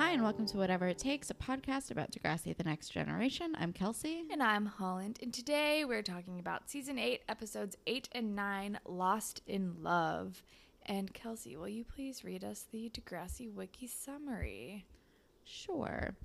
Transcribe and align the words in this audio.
Hi, 0.00 0.12
and 0.12 0.22
welcome 0.22 0.46
to 0.46 0.56
Whatever 0.56 0.88
It 0.88 0.96
Takes, 0.96 1.28
a 1.28 1.34
podcast 1.34 1.90
about 1.90 2.10
Degrassi 2.10 2.56
The 2.56 2.64
Next 2.64 2.88
Generation. 2.88 3.54
I'm 3.60 3.74
Kelsey. 3.74 4.24
And 4.32 4.42
I'm 4.42 4.64
Holland, 4.64 5.18
and 5.20 5.30
today 5.30 5.84
we're 5.84 6.00
talking 6.00 6.38
about 6.38 6.70
season 6.70 6.98
8, 6.98 7.20
episodes 7.28 7.76
8 7.86 8.08
and 8.12 8.34
9, 8.34 8.80
Lost 8.86 9.42
in 9.46 9.82
Love. 9.82 10.42
And 10.86 11.12
Kelsey, 11.12 11.54
will 11.54 11.68
you 11.68 11.84
please 11.84 12.24
read 12.24 12.44
us 12.44 12.64
the 12.72 12.88
Degrassi 12.88 13.52
Wiki 13.52 13.86
summary? 13.86 14.86
Sure. 15.44 16.16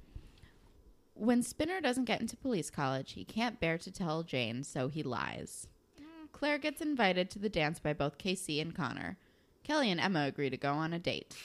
When 1.13 1.43
Spinner 1.43 1.81
doesn't 1.81 2.05
get 2.05 2.21
into 2.21 2.37
police 2.37 2.69
college, 2.69 3.11
he 3.11 3.25
can't 3.25 3.59
bear 3.59 3.77
to 3.79 3.91
tell 3.91 4.23
Jane, 4.23 4.63
so 4.63 4.87
he 4.87 5.03
lies. 5.03 5.67
Hmm. 5.99 6.27
Claire 6.31 6.59
gets 6.59 6.79
invited 6.79 7.29
to 7.31 7.39
the 7.39 7.49
dance 7.49 7.81
by 7.81 7.91
both 7.91 8.17
Casey 8.17 8.61
and 8.61 8.73
Connor. 8.73 9.17
Kelly 9.65 9.91
and 9.91 9.99
Emma 9.99 10.21
agree 10.27 10.49
to 10.49 10.55
go 10.55 10.71
on 10.71 10.93
a 10.93 10.99
date. 10.99 11.35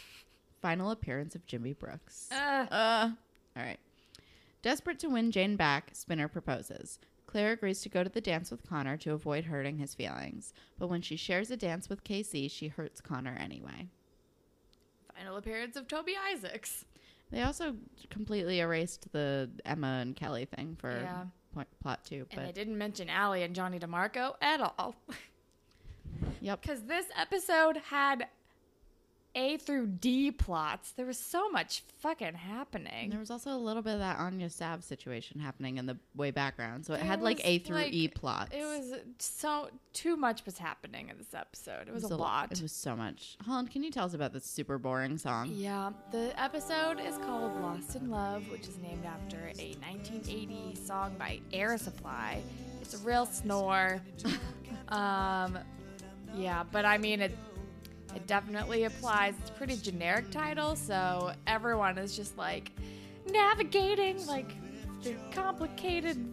Final 0.60 0.91
appearance 0.91 1.34
of 1.34 1.46
Jimmy 1.46 1.73
Brooks. 1.73 2.28
Uh, 2.30 2.66
Uh, 2.70 3.10
all 3.56 3.62
right. 3.62 3.78
Desperate 4.62 4.98
to 4.98 5.09
win 5.09 5.30
Jane 5.30 5.56
back, 5.56 5.91
Spinner 5.95 6.28
proposes. 6.28 6.98
Claire 7.27 7.52
agrees 7.52 7.80
to 7.82 7.88
go 7.88 8.02
to 8.02 8.10
the 8.10 8.20
dance 8.20 8.51
with 8.51 8.68
Connor 8.68 8.96
to 8.98 9.12
avoid 9.12 9.45
hurting 9.45 9.78
his 9.78 9.95
feelings, 9.95 10.52
but 10.78 10.88
when 10.88 11.01
she 11.01 11.16
shares 11.16 11.51
a 11.51 11.56
dance 11.56 11.88
with 11.88 12.04
Casey, 12.04 12.48
she 12.48 12.68
hurts 12.68 13.01
Connor 13.01 13.37
anyway. 13.41 13.88
final 15.15 15.37
appearance 15.37 15.77
of 15.77 15.87
Toby 15.87 16.15
Isaacs. 16.32 16.85
They 17.30 17.42
also 17.42 17.76
completely 18.10 18.59
erased 18.60 19.13
the 19.13 19.51
Emma 19.65 19.98
and 20.01 20.16
Kelly 20.16 20.46
thing 20.46 20.76
for 20.80 20.90
Yeah. 21.01 21.24
point, 21.54 21.68
plot 21.80 22.04
two, 22.04 22.26
And 22.32 22.46
they 22.48 22.52
didn't 22.52 22.76
mention 22.79 23.09
Allie 23.10 23.42
and 23.45 23.54
Johnny 23.54 23.79
DeMarco 23.79 24.35
at 24.40 24.60
all. 24.60 24.96
yep. 26.40 26.60
Because 26.63 26.82
this 26.85 27.07
episode 27.16 27.76
had 27.76 28.26
A 29.34 29.56
through 29.59 29.86
D 29.86 30.30
plots. 30.32 30.90
There 30.92 31.06
was 31.06 31.18
so 31.18 31.48
much 31.50 31.82
fucking 31.98 32.26
And 32.26 32.36
happening. 32.36 33.10
there 33.10 33.18
was 33.18 33.30
also 33.30 33.50
a 33.50 33.56
little 33.59 33.82
bit 33.82 33.95
of 33.95 33.98
that 34.00 34.18
Anya 34.18 34.50
Sav 34.50 34.82
situation 34.82 35.40
happening 35.40 35.78
in 35.78 35.86
the 35.86 35.96
way 36.16 36.30
background, 36.30 36.84
so 36.84 36.95
it 36.95 36.98
There 36.98 37.06
had 37.06 37.23
like 37.23 37.40
A 37.45 37.58
through 37.60 37.76
like, 37.76 37.92
E 37.92 38.08
plots. 38.08 38.54
It 38.54 38.64
was 38.64 38.92
so 39.18 39.68
too 39.92 40.16
much 40.16 40.45
was 40.45 40.58
happening 40.58 41.08
in 41.08 41.18
this 41.18 41.34
episode. 41.34 41.88
It 41.88 41.95
was, 41.95 42.04
a, 42.04 42.16
lot. 42.16 42.51
It 42.52 42.62
was 42.62 42.73
so 42.73 42.96
much. 42.96 43.36
Holland, 43.45 43.70
can 43.70 43.82
you 43.82 43.90
tell 43.90 44.04
us 44.04 44.14
about 44.14 44.32
this 44.32 44.45
super 44.45 44.78
boring 44.78 45.18
song? 45.18 45.51
Yeah, 45.52 45.90
the 46.10 46.32
episode 46.40 46.98
is 47.01 47.16
called 47.18 47.60
Lost 47.60 47.96
in 47.96 48.10
Love, 48.10 48.48
which 48.51 48.66
is 48.68 48.78
named 48.78 49.04
after 49.04 49.36
a 49.36 49.74
1980 49.80 50.74
song 50.74 51.14
by 51.18 51.40
Air 51.52 51.78
Supply. 51.78 52.40
It's 52.80 52.95
a 52.95 52.98
real 52.98 53.26
snore. 53.26 54.01
um, 54.88 55.58
yeah, 56.34 56.64
but 56.70 56.84
I 56.84 56.98
mean 56.98 57.20
it. 57.20 57.36
It 58.15 58.27
definitely 58.27 58.85
applies. 58.85 59.35
It's 59.41 59.51
a 59.51 59.53
pretty 59.55 59.77
generic 59.77 60.30
title, 60.30 60.77
so 60.77 61.33
everyone 61.47 61.99
is 61.99 62.16
just 62.16 62.37
like 62.37 62.73
navigating 63.30 64.25
like 64.27 64.53
the 65.03 65.15
complicated 65.33 66.33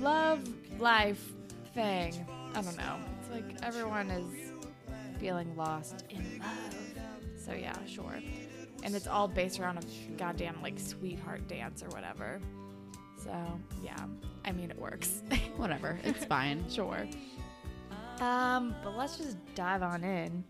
love 0.00 0.40
life 0.78 1.32
thing. 1.74 2.26
I 2.54 2.62
don't 2.62 2.76
know. 2.76 2.96
It's 3.20 3.30
like 3.30 3.62
everyone 3.62 4.10
is 4.10 4.52
feeling 5.18 5.54
lost 5.56 6.04
in 6.10 6.40
love. 6.40 6.74
So 7.36 7.52
yeah, 7.52 7.76
sure. 7.86 8.18
And 8.82 8.94
it's 8.94 9.06
all 9.06 9.28
based 9.28 9.60
around 9.60 9.78
a 9.78 10.12
goddamn 10.16 10.58
like 10.62 10.78
sweetheart 10.78 11.46
dance 11.48 11.82
or 11.82 11.88
whatever. 11.88 12.40
So 13.22 13.30
yeah, 13.82 13.96
I 14.44 14.52
mean 14.52 14.70
it 14.70 14.78
works. 14.78 15.22
Whatever, 15.56 15.98
it's 16.02 16.24
fine. 16.24 16.64
sure. 16.68 17.06
Um, 18.20 18.74
but 18.82 18.96
let's 18.96 19.16
just 19.16 19.36
dive 19.54 19.82
on 19.82 20.02
in. 20.02 20.44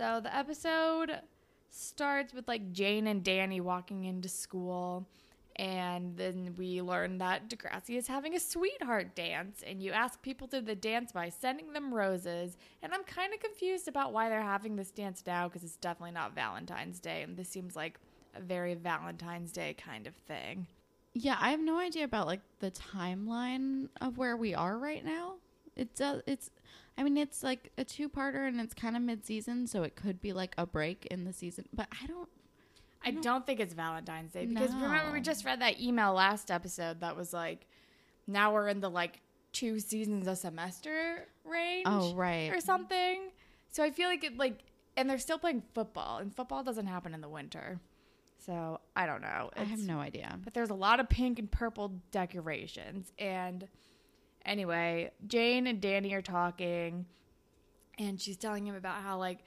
So 0.00 0.18
the 0.18 0.34
episode 0.34 1.20
starts 1.68 2.32
with 2.32 2.48
like 2.48 2.72
Jane 2.72 3.06
and 3.06 3.22
Danny 3.22 3.60
walking 3.60 4.04
into 4.04 4.30
school. 4.30 5.06
And 5.56 6.16
then 6.16 6.54
we 6.56 6.80
learn 6.80 7.18
that 7.18 7.50
Degrassi 7.50 7.98
is 7.98 8.06
having 8.06 8.34
a 8.34 8.40
sweetheart 8.40 9.14
dance, 9.14 9.62
and 9.66 9.82
you 9.82 9.92
ask 9.92 10.22
people 10.22 10.48
to 10.48 10.62
the 10.62 10.74
dance 10.74 11.12
by 11.12 11.28
sending 11.28 11.74
them 11.74 11.92
roses. 11.92 12.56
And 12.82 12.94
I'm 12.94 13.04
kind 13.04 13.34
of 13.34 13.40
confused 13.40 13.88
about 13.88 14.14
why 14.14 14.30
they're 14.30 14.40
having 14.40 14.74
this 14.74 14.90
dance 14.90 15.22
now 15.26 15.48
because 15.48 15.64
it's 15.64 15.76
definitely 15.76 16.12
not 16.12 16.34
Valentine's 16.34 16.98
Day, 16.98 17.20
and 17.20 17.36
this 17.36 17.50
seems 17.50 17.76
like 17.76 17.98
a 18.34 18.40
very 18.40 18.72
Valentine's 18.72 19.52
Day 19.52 19.74
kind 19.74 20.06
of 20.06 20.14
thing. 20.14 20.66
Yeah, 21.12 21.36
I 21.38 21.50
have 21.50 21.60
no 21.60 21.78
idea 21.78 22.04
about 22.04 22.26
like 22.26 22.40
the 22.60 22.70
timeline 22.70 23.88
of 24.00 24.16
where 24.16 24.38
we 24.38 24.54
are 24.54 24.78
right 24.78 25.04
now. 25.04 25.34
It's 25.76 26.00
uh, 26.00 26.22
it's 26.26 26.50
I 27.00 27.02
mean 27.02 27.16
it's 27.16 27.42
like 27.42 27.72
a 27.78 27.84
two-parter 27.84 28.46
and 28.46 28.60
it's 28.60 28.74
kind 28.74 28.94
of 28.94 29.02
mid-season, 29.02 29.66
so 29.66 29.82
it 29.84 29.96
could 29.96 30.20
be 30.20 30.34
like 30.34 30.54
a 30.58 30.66
break 30.66 31.06
in 31.06 31.24
the 31.24 31.32
season, 31.32 31.64
but 31.72 31.88
I 31.90 32.06
don't 32.06 32.28
I 33.02 33.12
don't 33.12 33.46
think 33.46 33.60
it's 33.60 33.72
Valentine's 33.72 34.32
Day 34.32 34.44
because 34.44 34.74
remember 34.74 35.12
we 35.12 35.22
just 35.22 35.46
read 35.46 35.62
that 35.62 35.80
email 35.80 36.12
last 36.12 36.50
episode 36.50 37.00
that 37.00 37.16
was 37.16 37.32
like, 37.32 37.66
now 38.26 38.52
we're 38.52 38.68
in 38.68 38.80
the 38.80 38.90
like 38.90 39.22
two 39.52 39.80
seasons 39.80 40.26
a 40.26 40.36
semester 40.36 41.26
range. 41.44 41.84
Oh, 41.86 42.14
right. 42.14 42.52
or 42.52 42.60
something. 42.60 43.30
So 43.70 43.82
I 43.82 43.90
feel 43.90 44.08
like 44.08 44.22
it 44.22 44.36
like, 44.36 44.58
and 44.96 45.08
they're 45.08 45.18
still 45.18 45.38
playing 45.38 45.62
football, 45.72 46.18
and 46.18 46.34
football 46.36 46.62
doesn't 46.62 46.86
happen 46.86 47.14
in 47.14 47.22
the 47.22 47.28
winter. 47.28 47.80
So 48.44 48.80
I 48.94 49.06
don't 49.06 49.22
know. 49.22 49.50
I 49.56 49.64
have 49.64 49.80
no 49.80 49.98
idea. 49.98 50.38
but 50.44 50.54
there's 50.54 50.70
a 50.70 50.74
lot 50.74 51.00
of 51.00 51.08
pink 51.08 51.38
and 51.38 51.50
purple 51.50 52.00
decorations. 52.10 53.12
And 53.18 53.66
anyway, 54.44 55.10
Jane 55.26 55.66
and 55.66 55.80
Danny 55.80 56.12
are 56.14 56.22
talking, 56.22 57.06
and 57.98 58.20
she's 58.20 58.36
telling 58.36 58.66
him 58.66 58.74
about 58.74 59.02
how, 59.02 59.18
like, 59.18 59.40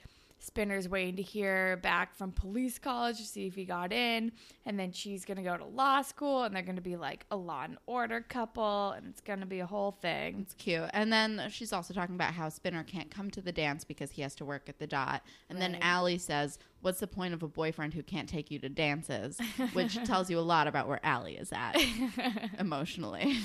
Spinner's 0.44 0.90
waiting 0.90 1.16
to 1.16 1.22
hear 1.22 1.78
back 1.78 2.14
from 2.14 2.34
police 2.34 2.78
college 2.78 3.16
to 3.16 3.24
see 3.24 3.48
if 3.48 3.56
he 3.56 3.64
got 3.64 3.94
in. 3.94 4.34
And 4.66 4.78
then 4.78 4.92
she's 4.92 5.24
going 5.24 5.38
to 5.38 5.44
go 5.44 5.56
to 5.56 5.64
law 5.64 6.02
school, 6.02 6.44
and 6.44 6.53
they're 6.53 6.64
going 6.64 6.76
to 6.76 6.82
be 6.82 6.98
like 6.98 7.26
a 7.32 7.38
law 7.38 7.64
and 7.64 7.78
order 7.86 8.20
couple, 8.20 8.92
and 8.92 9.08
it's 9.08 9.22
going 9.22 9.40
to 9.40 9.46
be 9.46 9.62
a 9.62 9.66
whole 9.66 9.92
thing. 9.92 10.40
It's 10.42 10.53
cute. 10.56 10.90
And 10.92 11.14
then 11.14 11.48
she's 11.50 11.72
also 11.72 11.94
talking 11.94 12.16
about 12.16 12.34
how 12.34 12.50
Spinner 12.50 12.84
can't 12.84 13.09
come 13.09 13.32
to 13.32 13.42
the 13.42 13.53
dance 13.53 13.86
because 13.86 14.12
he 14.12 14.22
has 14.22 14.36
to 14.36 14.44
work 14.44 14.68
at 14.68 14.80
the 14.80 14.88
dot. 14.88 15.24
And 15.50 15.62
then 15.62 15.74
Right. 15.74 15.82
Allie 15.82 16.18
says, 16.18 16.59
What's 16.82 17.00
the 17.00 17.08
point 17.08 17.34
of 17.34 17.42
a 17.42 17.48
boyfriend 17.48 17.94
who 17.94 18.03
can't 18.03 18.28
take 18.28 18.52
you 18.52 18.59
to 18.59 18.68
dances? 18.68 19.40
Which 19.72 19.96
tells 20.03 20.30
you 20.30 20.38
a 20.38 20.42
lot 20.42 20.68
about 20.68 20.90
where 20.90 21.00
Allie 21.06 21.38
is 21.38 21.53
at 21.53 21.78
emotionally 22.59 23.38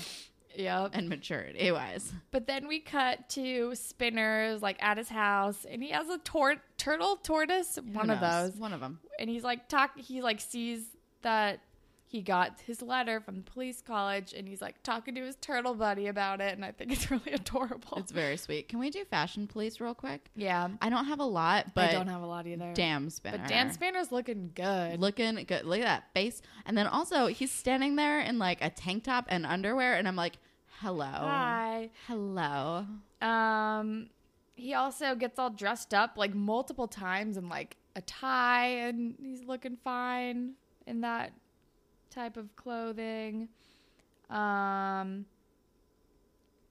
Yep. 0.57 0.91
and 0.95 1.09
maturity 1.09 1.71
wise. 1.71 2.13
But 2.31 2.47
then 2.47 2.67
we 2.69 2.81
cut 2.81 3.29
to 3.31 3.75
Spinner's 3.75 4.63
like 4.63 4.83
at 4.83 4.99
his 4.99 5.09
house, 5.09 5.65
and 5.71 5.83
he 5.83 5.91
has 5.91 6.09
a 6.09 6.19
tor- 6.19 6.63
turtle 6.77 7.17
tortoise, 7.23 7.79
one 7.93 8.11
of 8.11 8.21
those. 8.21 8.57
One 8.59 8.73
of 8.73 8.81
them. 8.81 9.01
and 9.19 9.29
he's 9.31 9.43
like 9.45 9.69
talk 9.69 9.99
he 9.99 10.23
like 10.23 10.41
sees 10.41 10.85
that 11.23 11.61
he 12.11 12.23
got 12.23 12.59
his 12.67 12.81
letter 12.81 13.21
from 13.21 13.37
the 13.37 13.43
police 13.43 13.83
college 13.83 14.33
and 14.33 14.49
he's 14.49 14.63
like 14.63 14.83
talking 14.83 15.15
to 15.15 15.21
his 15.21 15.37
turtle 15.37 15.75
buddy 15.75 16.07
about 16.07 16.41
it 16.41 16.55
and 16.55 16.65
i 16.65 16.73
think 16.73 16.91
it's 16.91 17.11
really 17.15 17.33
adorable 17.33 17.99
It's 17.99 18.11
very 18.13 18.37
sweet. 18.39 18.69
Can 18.69 18.79
we 18.79 18.89
do 18.91 19.05
fashion 19.05 19.47
police 19.47 19.79
real 19.81 19.95
quick? 19.95 20.31
yeah 20.35 20.69
I 20.81 20.89
don't 20.89 21.05
have 21.05 21.21
a 21.21 21.25
lot, 21.25 21.75
but 21.75 21.91
i 21.91 21.93
don't 21.93 22.09
have 22.09 22.23
a 22.23 22.27
lot 22.27 22.47
either 22.47 22.73
damn 22.75 23.11
Spinner. 23.11 23.39
but 23.39 23.49
dan 23.49 23.73
Spinner's 23.73 24.11
looking 24.11 24.51
good 24.55 24.99
looking 25.01 25.35
good. 25.47 25.65
Look 25.67 25.81
at 25.81 25.85
that 25.85 26.05
face. 26.15 26.41
And 26.67 26.77
then 26.79 26.87
also 26.87 27.27
he's 27.27 27.51
standing 27.53 27.97
there 27.97 28.21
in 28.21 28.39
like 28.39 28.59
a 28.65 28.71
tank 28.71 29.05
top 29.05 29.27
and 29.29 29.45
underwear, 29.47 29.95
and 29.95 30.09
I'm 30.09 30.17
like, 30.17 30.39
hello, 30.81 31.05
hi 31.05 31.91
hello. 32.07 32.87
um 33.21 34.09
he 34.55 34.75
also 34.75 35.15
gets 35.15 35.39
all 35.39 35.51
dressed 35.51 35.93
up 35.95 36.17
like 36.17 36.35
multiple 36.35 36.89
times 36.89 37.37
in 37.37 37.49
like 37.49 37.77
a 37.95 38.01
tie 38.01 38.67
and 38.67 39.15
he's 39.21 39.45
looking 39.45 39.77
fine 39.85 40.53
in 40.87 41.01
that 41.03 41.33
type 42.11 42.37
of 42.37 42.55
clothing 42.57 43.49
um 44.31 45.25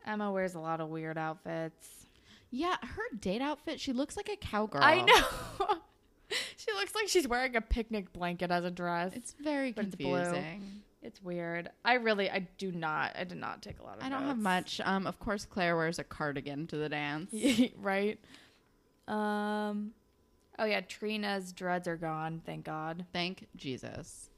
Emma 0.06 0.32
wears 0.32 0.56
a 0.56 0.60
lot 0.60 0.80
of 0.80 0.88
weird 0.90 1.18
outfits. 1.18 2.06
Yeah, 2.50 2.76
her 2.82 3.04
date 3.20 3.42
outfit. 3.42 3.80
She 3.80 3.92
looks 3.92 4.16
like 4.16 4.30
a 4.30 4.38
cowgirl. 4.38 4.82
I 4.82 5.02
know. 5.02 5.78
she 6.56 6.72
looks 6.72 6.96
like 6.96 7.10
she's 7.10 7.28
wearing 7.28 7.58
a 7.58 7.62
picnic 7.62 8.14
blanket 8.14 8.50
as 8.50 8.64
a 8.64 8.72
dress. 8.72 9.12
It's, 9.14 9.32
It's 9.32 9.44
very 9.44 9.74
But 9.74 9.88
it's 9.88 9.96
confusing. 9.96 10.82
weird. 11.22 11.70
I 11.84 11.96
really, 11.96 12.30
I 12.30 12.48
do 12.58 12.72
not, 12.72 13.18
I 13.18 13.26
did 13.26 13.38
not 13.38 13.62
take 13.62 13.80
a 13.80 13.84
lot 13.84 13.98
of 13.98 14.04
I 14.04 14.10
don't 14.10 14.24
have 14.24 14.38
much. 14.38 14.80
Um, 14.84 15.06
of 15.08 15.20
course, 15.20 15.46
Claire 15.46 15.76
wears 15.76 16.00
a 16.00 16.04
cardigan 16.06 16.68
to 16.68 16.78
the 16.78 16.88
dance. 16.90 17.34
right? 17.78 18.18
Um, 19.10 19.92
oh 20.58 20.66
yeah, 20.66 20.82
Trina's 20.82 21.52
dreads 21.52 21.88
are 21.88 21.98
gone. 21.98 22.42
Thank 22.46 22.66
God. 22.66 23.06
Thank 23.12 23.48
Jesus. 23.58 24.30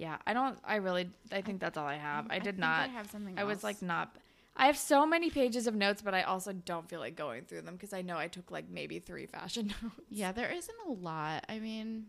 Yeah, 0.00 0.16
I 0.26 0.32
don't. 0.32 0.58
I 0.64 0.76
really. 0.76 1.10
I 1.30 1.42
think 1.42 1.60
that's 1.60 1.76
all 1.76 1.86
I 1.86 1.96
have. 1.96 2.24
Mm, 2.24 2.32
I, 2.32 2.38
did 2.38 2.44
think 2.44 2.58
not. 2.58 2.88
I 2.88 2.92
have 2.92 3.10
something. 3.10 3.38
I 3.38 3.44
was 3.44 3.62
like 3.62 3.82
not. 3.82 4.16
I 4.56 4.66
have 4.66 4.78
so 4.78 5.04
many 5.04 5.28
pages 5.28 5.66
of 5.66 5.74
notes, 5.74 6.00
but 6.00 6.14
I 6.14 6.22
also 6.22 6.52
don't 6.54 6.88
feel 6.88 7.00
like 7.00 7.16
going 7.16 7.44
through 7.44 7.62
them 7.62 7.74
because 7.74 7.92
I 7.92 8.00
know 8.00 8.16
I 8.16 8.26
took 8.28 8.50
like 8.50 8.64
maybe 8.70 8.98
three 8.98 9.26
fashion 9.26 9.66
notes. 9.82 9.94
Yeah, 10.08 10.32
there 10.32 10.50
isn't 10.50 10.74
a 10.88 10.90
lot. 10.90 11.44
I 11.50 11.58
mean, 11.58 12.06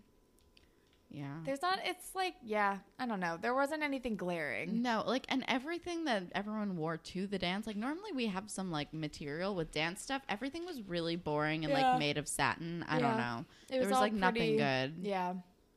yeah. 1.09 1.35
There's 1.43 1.61
not. 1.61 1.79
It's 1.83 2.15
like 2.15 2.35
yeah. 2.41 2.77
I 2.97 3.05
don't 3.05 3.19
know. 3.19 3.37
There 3.41 3.53
wasn't 3.53 3.83
anything 3.83 4.15
glaring. 4.15 4.81
No, 4.81 5.03
like, 5.05 5.25
and 5.27 5.43
everything 5.49 6.05
that 6.05 6.23
everyone 6.33 6.77
wore 6.77 6.95
to 6.95 7.27
the 7.27 7.37
dance, 7.37 7.67
like, 7.67 7.75
normally 7.75 8.13
we 8.15 8.27
have 8.27 8.49
some, 8.49 8.71
like, 8.71 8.93
material 8.93 9.53
with 9.53 9.71
dance 9.73 10.01
stuff. 10.01 10.21
Everything 10.29 10.65
was 10.65 10.81
really 10.87 11.17
boring 11.17 11.65
and, 11.65 11.73
Yeah. 11.73 11.91
like, 11.91 11.99
made 11.99 12.17
of 12.17 12.27
satin. 12.29 12.85
I 12.87 12.99
don't 12.99 13.17
know. 13.17 13.45
It 13.67 13.71
there 13.71 13.79
was 13.81 13.87
was, 13.89 13.95
all 13.95 14.01
like, 14.01 14.13
nothing 14.13 14.55
good. 14.55 14.93
Yeah, 15.01 15.33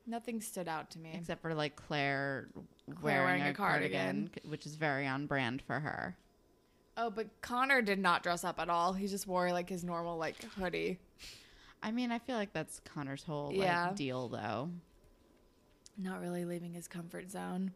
nothing 0.06 0.40
stood 0.40 0.68
out 0.68 0.90
to 0.92 0.98
me. 0.98 1.12
Except 1.14 1.40
for, 1.42 1.54
like, 1.54 1.76
Claire, 1.76 2.48
Claire 3.00 3.22
wearing, 3.22 3.40
wearing 3.40 3.42
a, 3.42 3.50
a 3.50 3.54
cardigan. 3.54 4.28
cardigan, 4.30 4.50
which 4.50 4.66
is 4.66 4.74
very 4.76 5.06
on 5.06 5.26
brand 5.26 5.62
for 5.62 5.80
her. 5.80 6.16
Oh, 6.96 7.10
but 7.10 7.26
Connor 7.40 7.82
did 7.82 7.98
not 7.98 8.22
dress 8.22 8.44
up 8.44 8.60
at 8.60 8.68
all. 8.68 8.92
He 8.92 9.08
just 9.08 9.26
wore 9.26 9.50
like 9.50 9.68
his 9.68 9.82
normal 9.82 10.16
like 10.16 10.36
hoodie. 10.56 10.98
I 11.82 11.90
mean, 11.90 12.12
I 12.12 12.18
feel 12.20 12.36
like 12.36 12.52
that's 12.52 12.80
Connor's 12.84 13.24
whole, 13.24 13.48
like, 13.48 13.56
Yeah. 13.58 13.92
deal, 13.94 14.28
though. 14.28 14.70
Not 15.98 16.20
really 16.20 16.44
leaving 16.44 16.72
his 16.72 16.86
comfort 16.88 17.30
zone. 17.30 17.72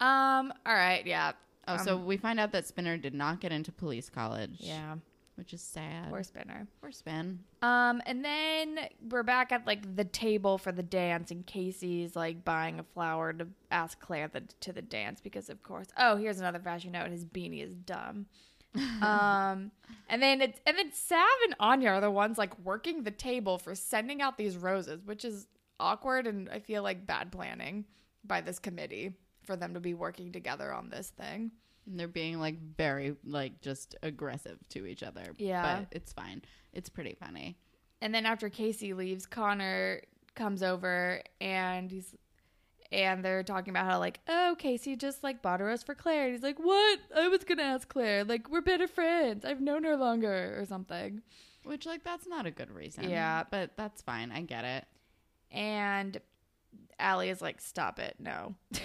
Um. 0.00 0.52
All 0.64 0.74
right. 0.74 1.04
Yeah. 1.06 1.32
Oh, 1.68 1.76
so 1.78 1.96
Um, 1.96 2.06
we 2.06 2.16
find 2.16 2.38
out 2.38 2.52
that 2.52 2.66
Spinner 2.66 2.96
did 2.96 3.14
not 3.14 3.40
get 3.40 3.50
into 3.50 3.72
police 3.72 4.08
college. 4.10 4.56
Yeah. 4.58 4.96
Which 5.36 5.52
is 5.52 5.60
sad. 5.60 6.08
Poor 6.08 6.22
Spinner. 6.22 6.66
Poor 6.80 6.90
Spin. 6.90 7.40
Um, 7.62 8.02
and 8.06 8.24
then 8.24 8.78
we're 9.10 9.22
back 9.22 9.52
at 9.52 9.66
like 9.66 9.94
the 9.94 10.04
table 10.04 10.56
for 10.56 10.72
the 10.72 10.82
dance, 10.82 11.30
and 11.30 11.46
Casey's 11.46 12.16
like 12.16 12.44
buying 12.44 12.80
a 12.80 12.82
flower 12.82 13.32
to 13.34 13.46
ask 13.70 14.00
Claire 14.00 14.28
the, 14.28 14.42
to 14.60 14.72
the 14.72 14.82
dance 14.82 15.20
because, 15.20 15.50
of 15.50 15.62
course. 15.62 15.88
Oh, 15.98 16.16
here's 16.16 16.40
another 16.40 16.58
fashion 16.58 16.92
note: 16.92 17.10
his 17.10 17.26
beanie 17.26 17.62
is 17.62 17.74
dumb. 17.74 18.26
um, 19.02 19.70
and 20.08 20.22
then 20.22 20.40
it's 20.40 20.60
and 20.66 20.76
then 20.76 20.90
Sav 20.92 21.28
and 21.44 21.54
Anya 21.60 21.90
are 21.90 22.00
the 22.00 22.10
ones 22.10 22.38
like 22.38 22.58
working 22.64 23.02
the 23.02 23.10
table 23.10 23.58
for 23.58 23.74
sending 23.74 24.22
out 24.22 24.38
these 24.38 24.56
roses, 24.56 25.00
which 25.04 25.24
is 25.24 25.46
awkward 25.78 26.26
and 26.26 26.48
I 26.50 26.60
feel 26.60 26.82
like 26.82 27.06
bad 27.06 27.32
planning 27.32 27.84
by 28.24 28.40
this 28.40 28.58
committee 28.58 29.12
for 29.44 29.56
them 29.56 29.74
to 29.74 29.80
be 29.80 29.94
working 29.94 30.32
together 30.32 30.72
on 30.72 30.90
this 30.90 31.10
thing. 31.10 31.52
And 31.86 31.98
they're 31.98 32.08
being 32.08 32.40
like 32.40 32.60
very 32.76 33.16
like 33.24 33.60
just 33.60 33.94
aggressive 34.02 34.58
to 34.70 34.86
each 34.86 35.02
other. 35.02 35.24
Yeah. 35.38 35.78
But 35.78 35.96
it's 35.96 36.12
fine. 36.12 36.42
It's 36.72 36.88
pretty 36.88 37.14
funny. 37.14 37.56
And 38.00 38.14
then 38.14 38.26
after 38.26 38.48
Casey 38.48 38.92
leaves, 38.92 39.26
Connor 39.26 40.02
comes 40.34 40.62
over 40.62 41.22
and 41.40 41.90
he's 41.90 42.14
and 42.92 43.24
they're 43.24 43.42
talking 43.42 43.70
about 43.70 43.90
how 43.90 43.98
like, 43.98 44.20
oh, 44.28 44.54
Casey 44.58 44.96
just 44.96 45.22
like 45.22 45.42
bought 45.42 45.60
a 45.60 45.64
rose 45.64 45.82
for 45.82 45.94
Claire. 45.94 46.24
And 46.24 46.32
he's 46.32 46.42
like, 46.42 46.58
what? 46.58 47.00
I 47.16 47.28
was 47.28 47.44
gonna 47.44 47.62
ask 47.62 47.88
Claire. 47.88 48.24
Like, 48.24 48.48
we're 48.48 48.60
better 48.60 48.86
friends. 48.86 49.44
I've 49.44 49.60
known 49.60 49.84
her 49.84 49.96
longer 49.96 50.56
or 50.58 50.64
something. 50.66 51.22
Which 51.64 51.84
like 51.84 52.04
that's 52.04 52.28
not 52.28 52.46
a 52.46 52.50
good 52.50 52.70
reason. 52.70 53.10
Yeah. 53.10 53.44
But 53.50 53.72
that's 53.76 54.02
fine. 54.02 54.30
I 54.30 54.42
get 54.42 54.64
it. 54.64 54.84
And 55.50 56.20
Allie 56.98 57.30
is 57.30 57.42
like, 57.42 57.60
stop 57.60 57.98
it, 57.98 58.16
no. 58.18 58.54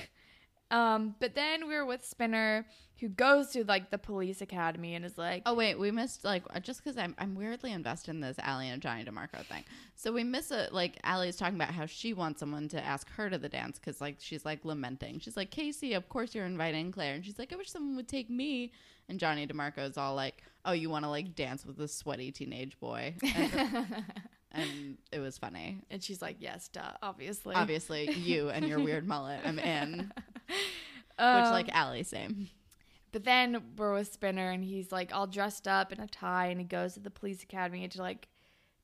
um, 0.71 1.15
but 1.19 1.35
then 1.35 1.67
we 1.67 1.75
were 1.75 1.85
with 1.85 2.03
Spinner, 2.05 2.65
who 2.99 3.09
goes 3.09 3.49
to 3.49 3.63
like 3.65 3.89
the 3.91 3.97
police 3.97 4.41
academy 4.41 4.95
and 4.95 5.03
is 5.03 5.17
like, 5.17 5.41
Oh 5.45 5.53
wait, 5.53 5.77
we 5.79 5.91
missed 5.91 6.23
like 6.23 6.43
uh, 6.55 6.59
just 6.59 6.83
because 6.83 6.97
I'm 6.97 7.15
I'm 7.17 7.35
weirdly 7.35 7.71
invested 7.71 8.11
in 8.11 8.19
this 8.21 8.37
Allie 8.39 8.69
and 8.69 8.81
Johnny 8.81 9.03
DeMarco 9.03 9.43
thing. 9.45 9.63
So 9.95 10.11
we 10.11 10.23
miss 10.23 10.51
a 10.51 10.69
like 10.71 10.99
Allie's 11.03 11.35
talking 11.35 11.55
about 11.55 11.73
how 11.73 11.85
she 11.87 12.13
wants 12.13 12.39
someone 12.39 12.67
to 12.69 12.83
ask 12.83 13.09
her 13.11 13.29
to 13.29 13.37
the 13.37 13.49
dance 13.49 13.79
because 13.79 14.01
like 14.01 14.17
she's 14.19 14.45
like 14.45 14.63
lamenting. 14.63 15.19
She's 15.19 15.35
like 15.35 15.51
Casey, 15.51 15.93
of 15.93 16.07
course 16.09 16.33
you're 16.35 16.45
inviting 16.45 16.91
Claire, 16.91 17.15
and 17.15 17.25
she's 17.25 17.39
like 17.39 17.51
I 17.51 17.55
wish 17.55 17.69
someone 17.71 17.95
would 17.95 18.07
take 18.07 18.29
me. 18.29 18.71
And 19.09 19.19
Johnny 19.19 19.45
DeMarco 19.47 19.89
is 19.89 19.97
all 19.97 20.15
like, 20.15 20.43
Oh, 20.63 20.71
you 20.73 20.89
want 20.89 21.03
to 21.05 21.09
like 21.09 21.35
dance 21.35 21.65
with 21.65 21.79
a 21.81 21.87
sweaty 21.87 22.31
teenage 22.31 22.79
boy? 22.79 23.15
And, 24.53 24.69
and 24.69 24.97
it 25.13 25.19
was 25.19 25.37
funny. 25.37 25.81
and 25.89 26.03
she's 26.03 26.21
like, 26.21 26.35
yes, 26.41 26.67
duh, 26.67 26.81
obviously. 27.01 27.55
Obviously, 27.55 28.11
you 28.11 28.49
and 28.49 28.67
your 28.67 28.79
weird 28.81 29.07
mullet, 29.07 29.39
I'm 29.45 29.57
in. 29.59 30.11
Which 30.51 31.45
Um, 31.45 31.51
like 31.51 31.69
Allie, 31.75 32.03
same. 32.03 32.49
But 33.11 33.25
then 33.25 33.61
we're 33.77 33.93
with 33.93 34.11
Spinner 34.11 34.51
and 34.51 34.63
he's 34.63 34.91
like 34.91 35.13
all 35.13 35.27
dressed 35.27 35.67
up 35.67 35.91
in 35.91 35.99
a 35.99 36.07
tie 36.07 36.47
and 36.47 36.59
he 36.59 36.65
goes 36.65 36.93
to 36.93 36.99
the 36.99 37.09
police 37.09 37.43
academy 37.43 37.87
to 37.87 38.01
like 38.01 38.29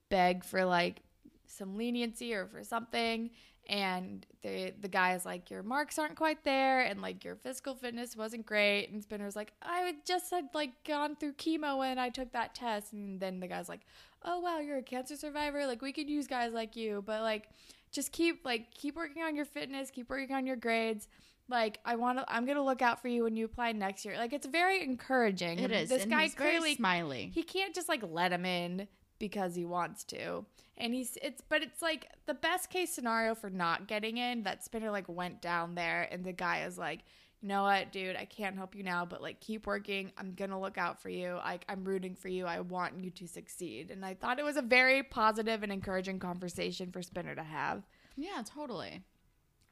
beg 0.09 0.43
for 0.43 0.65
like 0.65 1.01
some 1.47 1.77
leniency 1.77 2.33
or 2.33 2.45
for 2.45 2.63
something. 2.63 3.31
And 3.69 4.25
the 4.43 4.73
the 4.79 4.87
guy 4.89 5.15
is 5.15 5.25
like, 5.25 5.49
Your 5.49 5.63
marks 5.63 5.97
aren't 5.97 6.15
quite 6.15 6.43
there 6.43 6.81
and 6.81 7.01
like 7.01 7.23
your 7.23 7.35
physical 7.35 7.73
fitness 7.75 8.15
wasn't 8.15 8.45
great. 8.45 8.89
And 8.91 9.01
Spinner's 9.01 9.35
like, 9.35 9.53
I 9.61 9.85
would 9.85 10.05
just 10.05 10.29
had 10.29 10.49
like 10.53 10.71
gone 10.85 11.15
through 11.15 11.33
chemo 11.33 11.77
when 11.77 11.97
I 11.97 12.09
took 12.09 12.33
that 12.33 12.53
test. 12.53 12.93
And 12.93 13.19
then 13.19 13.39
the 13.39 13.47
guy's 13.47 13.69
like, 13.69 13.81
Oh 14.23 14.39
wow, 14.39 14.59
you're 14.59 14.77
a 14.77 14.83
cancer 14.83 15.15
survivor. 15.15 15.65
Like 15.65 15.81
we 15.81 15.93
could 15.93 16.09
use 16.09 16.27
guys 16.27 16.51
like 16.53 16.75
you, 16.75 17.01
but 17.05 17.21
like 17.21 17.47
just 17.91 18.11
keep 18.11 18.45
like 18.45 18.71
keep 18.73 18.95
working 18.97 19.23
on 19.23 19.35
your 19.35 19.45
fitness, 19.45 19.89
keep 19.89 20.09
working 20.09 20.35
on 20.35 20.45
your 20.45 20.57
grades 20.57 21.07
like 21.49 21.79
I 21.85 21.95
want 21.95 22.19
to 22.19 22.25
I'm 22.27 22.45
going 22.45 22.57
to 22.57 22.63
look 22.63 22.81
out 22.81 23.01
for 23.01 23.07
you 23.07 23.23
when 23.23 23.35
you 23.35 23.45
apply 23.45 23.71
next 23.71 24.05
year. 24.05 24.17
Like 24.17 24.33
it's 24.33 24.47
very 24.47 24.83
encouraging. 24.83 25.59
It 25.59 25.71
is. 25.71 25.89
This 25.89 26.03
and 26.03 26.11
guy 26.11 26.29
clearly 26.29 26.75
smiley. 26.75 27.31
he 27.33 27.43
can't 27.43 27.73
just 27.73 27.89
like 27.89 28.03
let 28.09 28.31
him 28.31 28.45
in 28.45 28.87
because 29.19 29.55
he 29.55 29.65
wants 29.65 30.03
to. 30.05 30.45
And 30.77 30.93
he's 30.93 31.17
it's 31.21 31.41
but 31.47 31.63
it's 31.63 31.81
like 31.81 32.07
the 32.25 32.33
best 32.33 32.69
case 32.69 32.91
scenario 32.93 33.33
for 33.33 33.49
not 33.49 33.87
getting 33.87 34.17
in 34.17 34.43
that 34.43 34.63
Spinner 34.63 34.91
like 34.91 35.07
went 35.07 35.41
down 35.41 35.75
there 35.75 36.07
and 36.11 36.23
the 36.23 36.33
guy 36.33 36.65
is 36.65 36.77
like, 36.77 36.99
"You 37.41 37.47
know 37.47 37.63
what, 37.63 37.91
dude, 37.91 38.15
I 38.15 38.25
can't 38.25 38.55
help 38.55 38.75
you 38.75 38.83
now, 38.83 39.03
but 39.05 39.21
like 39.21 39.39
keep 39.39 39.65
working. 39.65 40.11
I'm 40.17 40.33
going 40.33 40.51
to 40.51 40.57
look 40.59 40.77
out 40.77 41.01
for 41.01 41.09
you. 41.09 41.33
Like 41.35 41.65
I'm 41.67 41.83
rooting 41.83 42.13
for 42.13 42.27
you. 42.27 42.45
I 42.45 42.59
want 42.59 42.99
you 43.03 43.09
to 43.09 43.27
succeed." 43.27 43.89
And 43.89 44.05
I 44.05 44.13
thought 44.13 44.37
it 44.37 44.45
was 44.45 44.57
a 44.57 44.61
very 44.61 45.01
positive 45.01 45.63
and 45.63 45.71
encouraging 45.71 46.19
conversation 46.19 46.91
for 46.91 47.01
Spinner 47.01 47.33
to 47.33 47.43
have. 47.43 47.83
yeah, 48.15 48.43
totally. 48.45 49.01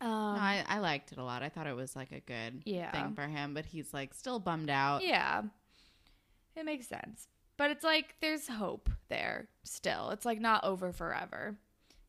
Um, 0.01 0.09
no, 0.09 0.41
I, 0.41 0.63
I 0.67 0.79
liked 0.79 1.11
it 1.11 1.17
a 1.17 1.23
lot. 1.23 1.41
I 1.41 1.49
thought 1.49 1.67
it 1.67 1.75
was 1.75 1.95
like 1.95 2.11
a 2.11 2.19
good 2.19 2.61
Yeah. 2.65 2.91
thing 2.91 3.13
for 3.13 3.27
him, 3.27 3.53
but 3.53 3.65
he's 3.65 3.93
like 3.93 4.13
still 4.13 4.39
bummed 4.39 4.69
out. 4.69 5.03
Yeah. 5.05 5.43
It 6.55 6.65
makes 6.65 6.87
sense. 6.87 7.27
But 7.57 7.71
it's 7.71 7.83
like 7.83 8.15
there's 8.21 8.47
hope 8.47 8.89
there 9.09 9.47
still. 9.63 10.09
It's 10.09 10.25
like 10.25 10.39
not 10.41 10.63
over 10.63 10.91
forever. 10.91 11.55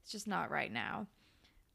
It's 0.03 0.11
just 0.13 0.27
not 0.27 0.51
right 0.51 0.73
now. 0.73 1.07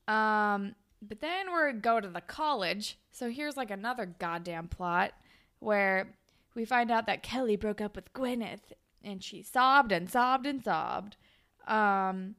Um 0.07 0.75
but 1.01 1.19
then 1.21 1.51
we're 1.51 1.71
go 1.73 1.99
to 1.99 2.07
the 2.07 2.21
college. 2.21 2.97
So 3.11 3.29
here's 3.29 3.57
like 3.57 3.71
another 3.71 4.05
goddamn 4.05 4.67
plot 4.67 5.13
where 5.59 6.13
we 6.55 6.65
find 6.65 6.91
out 6.91 7.07
that 7.07 7.23
Kelly 7.23 7.55
broke 7.55 7.81
up 7.81 7.95
with 7.95 8.13
Gwyneth 8.13 8.73
and 9.03 9.23
she 9.23 9.41
sobbed 9.41 9.91
and 9.91 10.09
sobbed 10.09 10.45
and 10.45 10.61
sobbed. 10.63 11.15
Um 11.67 12.35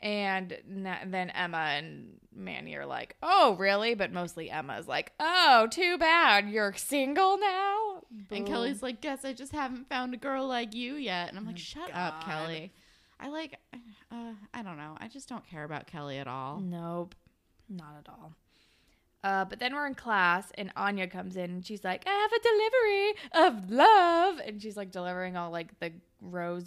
and 0.00 0.56
na- 0.66 1.04
then 1.06 1.30
Emma 1.30 1.56
and 1.56 2.18
Manny 2.34 2.76
are 2.76 2.86
like, 2.86 3.16
"Oh, 3.22 3.56
really?" 3.58 3.94
But 3.94 4.12
mostly 4.12 4.50
Emma 4.50 4.78
is 4.78 4.86
like, 4.88 5.12
"Oh, 5.18 5.66
too 5.70 5.98
bad. 5.98 6.48
You're 6.48 6.74
single 6.74 7.38
now." 7.38 8.02
And 8.30 8.46
Kelly's 8.46 8.82
like, 8.82 9.00
guess 9.00 9.24
I 9.24 9.32
just 9.32 9.52
haven't 9.52 9.88
found 9.88 10.14
a 10.14 10.16
girl 10.16 10.46
like 10.46 10.74
you 10.74 10.94
yet. 10.94 11.28
And 11.28 11.38
I'm 11.38 11.46
like, 11.46 11.58
shut 11.58 11.90
up, 11.92 12.24
Kelly. 12.24 12.72
I 13.20 13.28
like, 13.28 13.58
uh, 14.10 14.32
I 14.54 14.62
don't 14.62 14.76
know. 14.76 14.96
I 14.98 15.08
just 15.08 15.28
don't 15.28 15.46
care 15.46 15.64
about 15.64 15.86
Kelly 15.86 16.18
at 16.18 16.28
all. 16.28 16.60
Nope, 16.60 17.14
not 17.68 17.96
at 17.98 18.08
all. 18.08 18.32
Uh, 19.24 19.44
but 19.44 19.58
then 19.58 19.74
we're 19.74 19.86
in 19.86 19.96
class, 19.96 20.52
and 20.56 20.72
Anya 20.76 21.08
comes 21.08 21.36
in, 21.36 21.50
and 21.50 21.66
she's 21.66 21.82
like, 21.82 22.04
"I 22.06 22.10
have 22.10 22.32
a 22.32 23.42
delivery 23.42 23.58
of 23.58 23.70
love," 23.70 24.38
and 24.46 24.62
she's 24.62 24.76
like 24.76 24.92
delivering 24.92 25.36
all 25.36 25.50
like 25.50 25.76
the 25.80 25.92
rose 26.22 26.66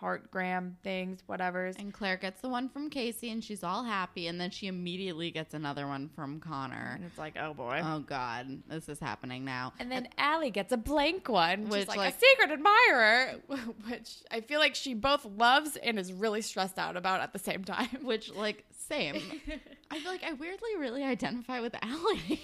heartgram 0.00 0.74
things, 0.82 1.22
whatever's. 1.26 1.76
And 1.76 1.92
Claire 1.92 2.16
gets 2.16 2.40
the 2.40 2.48
one 2.48 2.68
from 2.68 2.90
Casey, 2.90 3.30
and 3.30 3.42
she's 3.42 3.62
all 3.64 3.84
happy. 3.84 4.26
And 4.26 4.40
then 4.40 4.50
she 4.50 4.66
immediately 4.66 5.30
gets 5.30 5.54
another 5.54 5.86
one 5.86 6.08
from 6.14 6.40
Connor. 6.40 6.92
And 6.96 7.04
it's 7.04 7.18
like, 7.18 7.36
oh 7.40 7.54
boy. 7.54 7.80
Oh 7.84 8.00
God, 8.00 8.62
this 8.68 8.88
is 8.88 8.98
happening 9.00 9.44
now. 9.44 9.72
and 9.78 9.90
then 9.90 10.08
Allie 10.18 10.50
gets 10.50 10.72
a 10.72 10.76
blank 10.76 11.28
one, 11.28 11.62
which 11.64 11.70
Which, 11.72 11.82
is 11.82 11.88
like, 11.88 11.96
like- 11.98 12.14
a 12.14 12.18
secret 12.18 12.50
admirer, 12.52 13.34
which 13.88 14.16
I 14.30 14.40
feel 14.40 14.60
like 14.60 14.74
she 14.74 14.94
both 14.94 15.24
loves 15.24 15.76
and 15.76 15.98
is 15.98 16.12
really 16.12 16.42
stressed 16.42 16.78
out 16.78 16.96
about 16.96 17.20
at 17.20 17.32
the 17.32 17.38
same 17.38 17.64
time. 17.64 17.88
Which, 18.02 18.32
like, 18.32 18.64
same. 18.88 19.16
I 19.90 19.98
feel 20.00 20.10
like 20.12 20.22
I 20.24 20.32
weirdly 20.32 20.76
really 20.78 21.02
identify 21.04 21.60
with 21.60 21.74
Allie. 21.82 22.40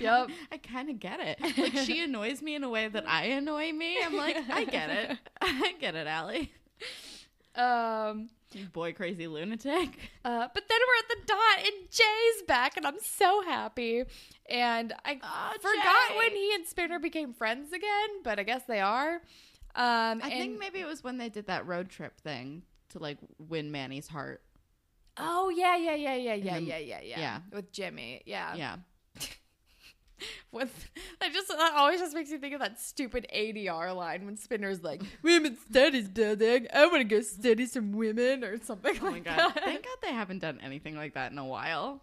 Yep. 0.00 0.28
I 0.52 0.56
kind 0.58 0.90
of 0.90 1.00
get 1.00 1.18
it. 1.20 1.38
Like 1.58 1.84
she 1.86 2.00
annoys 2.04 2.40
me 2.40 2.54
in 2.54 2.62
a 2.64 2.68
way 2.68 2.86
that 2.88 3.08
I 3.08 3.24
annoy 3.24 3.72
me. 3.72 3.96
I'm 4.02 4.14
like, 4.16 4.36
I 4.48 4.64
get 4.64 4.90
it. 4.90 5.18
I 5.40 5.74
get 5.80 5.94
it, 5.96 6.06
Allie. 6.06 6.52
um, 7.54 8.28
boy 8.72 8.92
crazy 8.92 9.26
lunatic. 9.26 9.98
Uh, 10.24 10.46
but 10.54 10.64
then 10.68 10.78
we're 10.78 10.98
at 11.00 11.08
the 11.08 11.26
dot 11.26 11.58
and 11.66 11.90
Jay's 11.90 12.42
back 12.46 12.76
and 12.76 12.86
I'm 12.86 12.98
so 13.00 13.42
happy. 13.42 14.04
And 14.48 14.92
I 15.04 15.18
Aw, 15.22 15.52
forgot 15.60 16.08
Jay. 16.10 16.16
when 16.16 16.30
he 16.30 16.54
and 16.54 16.66
Spinner 16.66 16.98
became 16.98 17.32
friends 17.34 17.72
again, 17.72 18.22
but 18.22 18.38
I 18.38 18.44
guess 18.44 18.62
they 18.68 18.80
are. 18.80 19.14
Um, 19.74 20.20
I 20.22 20.30
think 20.30 20.58
maybe 20.58 20.80
it 20.80 20.86
was 20.86 21.04
when 21.04 21.18
they 21.18 21.28
did 21.28 21.46
that 21.48 21.66
road 21.66 21.88
trip 21.88 22.20
thing 22.20 22.62
to 22.90 22.98
like 22.98 23.18
win 23.38 23.70
Manny's 23.70 24.08
heart. 24.08 24.42
oh 25.18 25.50
yeah, 25.50 25.76
yeah, 25.76 25.94
yeah, 25.94 26.14
yeah, 26.14 26.34
yeah, 26.34 26.58
yeah, 26.58 26.78
yeah, 26.78 27.00
yeah. 27.02 27.38
with 27.52 27.70
Jimmy, 27.72 28.22
yeah. 28.24 28.54
Yeah. 28.54 28.76
with 30.52 30.90
I 31.20 31.30
just 31.30 31.48
that 31.48 31.72
always 31.76 32.00
just 32.00 32.14
makes 32.14 32.30
me 32.30 32.38
think 32.38 32.54
of 32.54 32.60
that 32.60 32.80
stupid 32.80 33.26
ADR 33.34 33.94
line 33.94 34.24
when 34.26 34.36
Spinner's 34.36 34.82
like, 34.82 35.02
"Women 35.22 35.56
studies 35.70 36.08
building. 36.08 36.66
I 36.72 36.86
want 36.86 36.98
to 36.98 37.04
go 37.04 37.20
study 37.20 37.66
some 37.66 37.92
women 37.92 38.44
or 38.44 38.62
something 38.62 38.96
Oh 39.00 39.04
my 39.04 39.10
like 39.12 39.24
god! 39.24 39.38
that." 39.38 39.64
Thank 39.64 39.84
God 39.84 39.96
they 40.02 40.12
haven't 40.12 40.40
done 40.40 40.58
anything 40.62 40.96
like 40.96 41.14
that 41.14 41.32
in 41.32 41.38
a 41.38 41.44
while. 41.46 42.02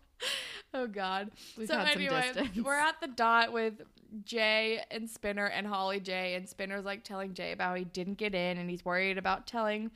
oh 0.73 0.87
God. 0.87 1.31
We've 1.57 1.67
so 1.67 1.77
anyway, 1.77 2.31
we're 2.63 2.73
at 2.79 3.01
the 3.01 3.07
dot 3.07 3.51
with 3.51 3.81
Jay 4.23 4.81
and 4.89 5.09
Spinner 5.09 5.45
and 5.45 5.67
Holly 5.67 5.99
J, 5.99 6.35
and 6.35 6.47
Spinner's 6.47 6.85
like 6.85 7.03
telling 7.03 7.33
Jay 7.33 7.51
about 7.51 7.77
he 7.77 7.83
didn't 7.83 8.15
get 8.17 8.33
in, 8.33 8.57
and 8.57 8.69
he's 8.69 8.85
worried 8.85 9.17
about 9.17 9.45
telling 9.45 9.91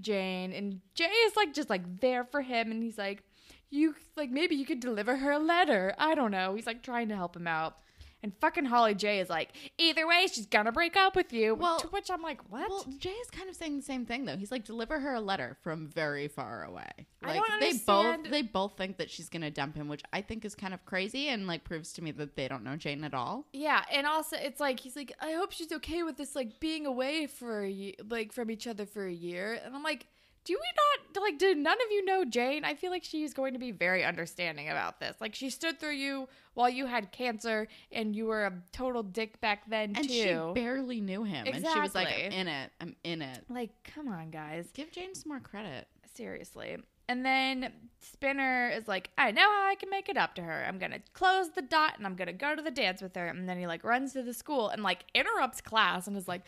Jane, 0.00 0.52
and 0.52 0.80
Jay 0.94 1.04
is 1.04 1.36
like 1.36 1.52
just 1.52 1.68
like 1.68 2.00
there 2.00 2.24
for 2.24 2.40
him, 2.40 2.70
and 2.70 2.82
he's 2.82 2.96
like, 2.98 3.22
"You 3.70 3.94
like 4.16 4.30
maybe 4.30 4.54
you 4.56 4.64
could 4.66 4.80
deliver 4.80 5.16
her 5.16 5.30
a 5.32 5.38
letter." 5.38 5.94
I 5.98 6.14
don't 6.14 6.30
know. 6.30 6.54
He's 6.54 6.66
like 6.66 6.82
trying 6.82 7.08
to 7.08 7.16
help 7.16 7.36
him 7.36 7.46
out. 7.46 7.76
And 8.20 8.32
fucking 8.40 8.64
Holly 8.64 8.96
J 8.96 9.20
is 9.20 9.28
like, 9.30 9.50
either 9.78 10.04
way, 10.04 10.26
she's 10.26 10.46
gonna 10.46 10.72
break 10.72 10.96
up 10.96 11.14
with 11.14 11.32
you. 11.32 11.54
Well- 11.54 11.78
to 11.78 11.86
which 11.86 12.10
I'm 12.10 12.20
like, 12.20 12.40
what? 12.50 12.68
Well, 12.68 12.84
Jay 12.98 13.10
is 13.12 13.30
kind 13.30 13.48
of 13.48 13.54
saying 13.54 13.76
the 13.76 13.82
same 13.84 14.06
thing 14.06 14.24
though. 14.24 14.36
He's 14.36 14.50
like, 14.50 14.64
deliver 14.64 14.98
her 14.98 15.14
a 15.14 15.20
letter 15.20 15.56
from 15.62 15.86
very 15.86 16.26
far 16.26 16.64
away. 16.64 16.90
I 17.22 17.28
Like 17.36 17.46
don't 17.46 17.60
they 17.60 17.74
both 17.86 18.24
they 18.28 18.42
both 18.42 18.76
think 18.76 18.96
that 18.96 19.08
she's 19.08 19.28
gonna 19.28 19.52
dump 19.52 19.76
him, 19.76 19.86
which 19.86 20.02
I 20.12 20.20
think 20.22 20.44
is 20.44 20.56
kind 20.56 20.74
of 20.74 20.84
crazy 20.84 21.28
and 21.28 21.46
like 21.46 21.62
proves 21.62 21.92
to 21.92 22.02
me 22.02 22.10
that 22.10 22.34
they 22.34 22.48
don't 22.48 22.64
know 22.64 22.74
Jane 22.74 23.04
at 23.04 23.14
all. 23.14 23.46
Yeah, 23.52 23.84
and 23.92 24.04
also 24.04 24.36
it's 24.36 24.58
like 24.58 24.80
he's 24.80 24.96
like, 24.96 25.12
I 25.20 25.34
hope 25.34 25.52
she's 25.52 25.70
okay 25.70 26.02
with 26.02 26.16
this, 26.16 26.34
like 26.34 26.58
being 26.58 26.86
away 26.86 27.28
for 27.28 27.60
a 27.60 27.68
ye- 27.70 27.96
like 28.10 28.32
from 28.32 28.50
each 28.50 28.66
other 28.66 28.84
for 28.84 29.06
a 29.06 29.12
year. 29.12 29.60
And 29.64 29.76
I'm 29.76 29.84
like, 29.84 30.08
do 30.48 30.54
we 30.54 31.18
not 31.18 31.22
like? 31.22 31.38
Do 31.38 31.54
none 31.54 31.76
of 31.76 31.90
you 31.90 32.04
know 32.04 32.24
Jane? 32.24 32.64
I 32.64 32.74
feel 32.74 32.90
like 32.90 33.04
she's 33.04 33.34
going 33.34 33.52
to 33.52 33.58
be 33.58 33.70
very 33.70 34.04
understanding 34.04 34.68
about 34.68 34.98
this. 34.98 35.14
Like 35.20 35.34
she 35.34 35.50
stood 35.50 35.78
through 35.78 35.92
you 35.96 36.28
while 36.54 36.68
you 36.70 36.86
had 36.86 37.12
cancer, 37.12 37.68
and 37.92 38.16
you 38.16 38.26
were 38.26 38.46
a 38.46 38.52
total 38.72 39.02
dick 39.02 39.40
back 39.40 39.68
then 39.68 39.92
And 39.94 40.08
too. 40.08 40.12
she 40.12 40.60
barely 40.60 41.00
knew 41.00 41.22
him, 41.22 41.46
exactly. 41.46 41.64
and 41.66 41.74
she 41.74 41.80
was 41.80 41.94
like, 41.94 42.08
"I'm 42.08 42.32
in 42.32 42.48
it. 42.48 42.70
I'm 42.80 42.96
in 43.04 43.22
it." 43.22 43.44
like, 43.48 43.70
come 43.84 44.08
on, 44.08 44.30
guys, 44.30 44.68
Give 44.72 44.90
Jane 44.90 45.14
some 45.14 45.28
more 45.30 45.40
credit. 45.40 45.86
seriously. 46.14 46.78
And 47.10 47.24
then 47.24 47.72
Spinner 48.00 48.68
is 48.68 48.86
like, 48.86 49.08
I 49.16 49.30
know 49.30 49.40
how 49.50 49.68
I 49.68 49.76
can 49.76 49.88
make 49.88 50.08
it 50.10 50.16
up 50.18 50.34
to 50.34 50.42
her. 50.42 50.64
I'm 50.68 50.78
gonna 50.78 50.98
close 51.14 51.50
the 51.50 51.62
dot 51.62 51.94
and 51.96 52.06
I'm 52.06 52.16
gonna 52.16 52.34
go 52.34 52.54
to 52.54 52.60
the 52.60 52.70
dance 52.70 53.00
with 53.00 53.14
her. 53.16 53.26
And 53.28 53.48
then 53.48 53.58
he 53.58 53.66
like 53.66 53.82
runs 53.82 54.12
to 54.12 54.22
the 54.22 54.34
school 54.34 54.68
and 54.68 54.82
like 54.82 55.04
interrupts 55.14 55.60
class 55.62 56.06
and 56.06 56.16
is 56.18 56.28
like, 56.28 56.42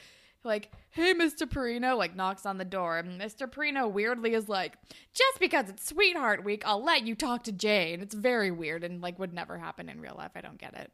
like, 0.45 0.71
hey, 0.91 1.15
Mr. 1.15 1.43
Perino, 1.49 1.97
like 1.97 2.17
knocks 2.17 2.47
on 2.47 2.59
the 2.59 2.65
door. 2.65 2.99
And 2.99 3.21
Mr. 3.21 3.47
Perino 3.51 3.91
weirdly 3.91 4.35
is 4.35 4.49
like, 4.49 4.75
just 5.15 5.39
because 5.41 5.69
it's 5.69 5.87
Sweetheart 5.89 6.45
Week, 6.45 6.63
I'll 6.67 6.83
let 6.83 7.07
you 7.07 7.15
talk 7.15 7.45
to 7.45 7.53
Jane. 7.53 8.01
It's 8.01 8.15
very 8.15 8.51
weird 8.51 8.85
and 8.85 9.01
like 9.01 9.19
would 9.19 9.33
never 9.35 9.59
happen 9.59 9.89
in 9.89 10.01
real 10.01 10.15
life. 10.17 10.33
I 10.35 10.41
don't 10.41 10.59
get 10.59 10.75
it. 10.75 10.91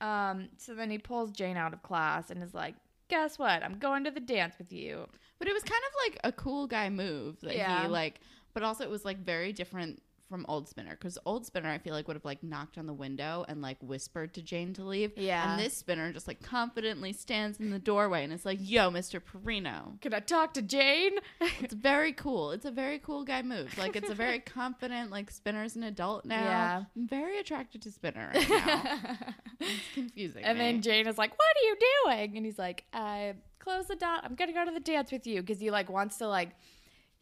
Um, 0.00 0.48
so 0.58 0.74
then 0.74 0.90
he 0.90 0.98
pulls 0.98 1.32
Jane 1.32 1.56
out 1.56 1.72
of 1.72 1.82
class 1.82 2.30
and 2.30 2.42
is 2.42 2.54
like, 2.54 2.74
guess 3.08 3.38
what? 3.38 3.62
I'm 3.62 3.78
going 3.78 4.04
to 4.04 4.10
the 4.10 4.20
dance 4.20 4.54
with 4.58 4.72
you. 4.72 5.06
But 5.38 5.48
it 5.48 5.54
was 5.54 5.62
kind 5.62 5.82
of 5.88 6.12
like 6.12 6.20
a 6.24 6.32
cool 6.32 6.66
guy 6.66 6.88
move 6.88 7.40
that 7.42 7.56
Yeah. 7.56 7.82
he 7.82 7.88
like, 7.88 8.20
but 8.54 8.62
also 8.62 8.84
it 8.84 8.90
was 8.90 9.04
like 9.04 9.18
very 9.18 9.52
different 9.52 10.02
from 10.28 10.44
Old 10.48 10.68
Spinner 10.68 10.90
because 10.90 11.18
Old 11.24 11.46
Spinner 11.46 11.70
I 11.70 11.78
feel 11.78 11.94
like 11.94 12.06
would 12.06 12.16
have 12.16 12.24
like 12.24 12.42
knocked 12.42 12.78
on 12.78 12.86
the 12.86 12.92
window 12.92 13.44
and 13.48 13.62
like 13.62 13.78
whispered 13.82 14.34
to 14.34 14.42
Jane 14.42 14.72
to 14.74 14.84
leave. 14.84 15.12
Yeah. 15.16 15.52
And 15.52 15.60
this 15.60 15.76
Spinner 15.76 16.12
just 16.12 16.28
like 16.28 16.42
confidently 16.42 17.12
stands 17.12 17.58
in 17.58 17.70
the 17.70 17.78
doorway 17.78 18.24
and 18.24 18.32
it's 18.32 18.44
like, 18.44 18.58
"Yo, 18.60 18.90
Mr. 18.90 19.20
Perino." 19.20 20.00
Can 20.00 20.14
I 20.14 20.20
talk 20.20 20.54
to 20.54 20.62
Jane? 20.62 21.18
It's 21.60 21.74
very 21.74 22.12
cool. 22.12 22.52
It's 22.52 22.64
a 22.64 22.70
very 22.70 22.98
cool 22.98 23.24
guy 23.24 23.42
move. 23.42 23.76
Like 23.78 23.96
it's 23.96 24.10
a 24.10 24.14
very 24.14 24.38
confident 24.58 25.10
like 25.10 25.30
Spinner's 25.30 25.76
an 25.76 25.82
adult 25.82 26.24
now. 26.24 26.44
Yeah. 26.44 26.84
I'm 26.96 27.08
very 27.08 27.38
attracted 27.38 27.82
to 27.82 27.90
Spinner 27.90 28.30
right 28.34 28.48
now. 28.48 28.98
it's 29.60 29.82
confusing. 29.94 30.44
And 30.44 30.58
me. 30.58 30.64
then 30.64 30.82
Jane 30.82 31.06
is 31.06 31.18
like, 31.18 31.30
"What 31.30 31.56
are 31.56 31.66
you 31.66 31.76
doing?" 32.04 32.36
And 32.36 32.46
he's 32.46 32.58
like, 32.58 32.84
"I 32.92 33.34
close 33.58 33.86
the 33.86 33.96
dot. 33.96 34.24
I'm 34.24 34.34
gonna 34.34 34.52
go 34.52 34.64
to 34.64 34.70
the 34.70 34.80
dance 34.80 35.12
with 35.12 35.26
you 35.26 35.40
because 35.40 35.60
he 35.60 35.70
like 35.70 35.90
wants 35.90 36.18
to 36.18 36.28
like 36.28 36.50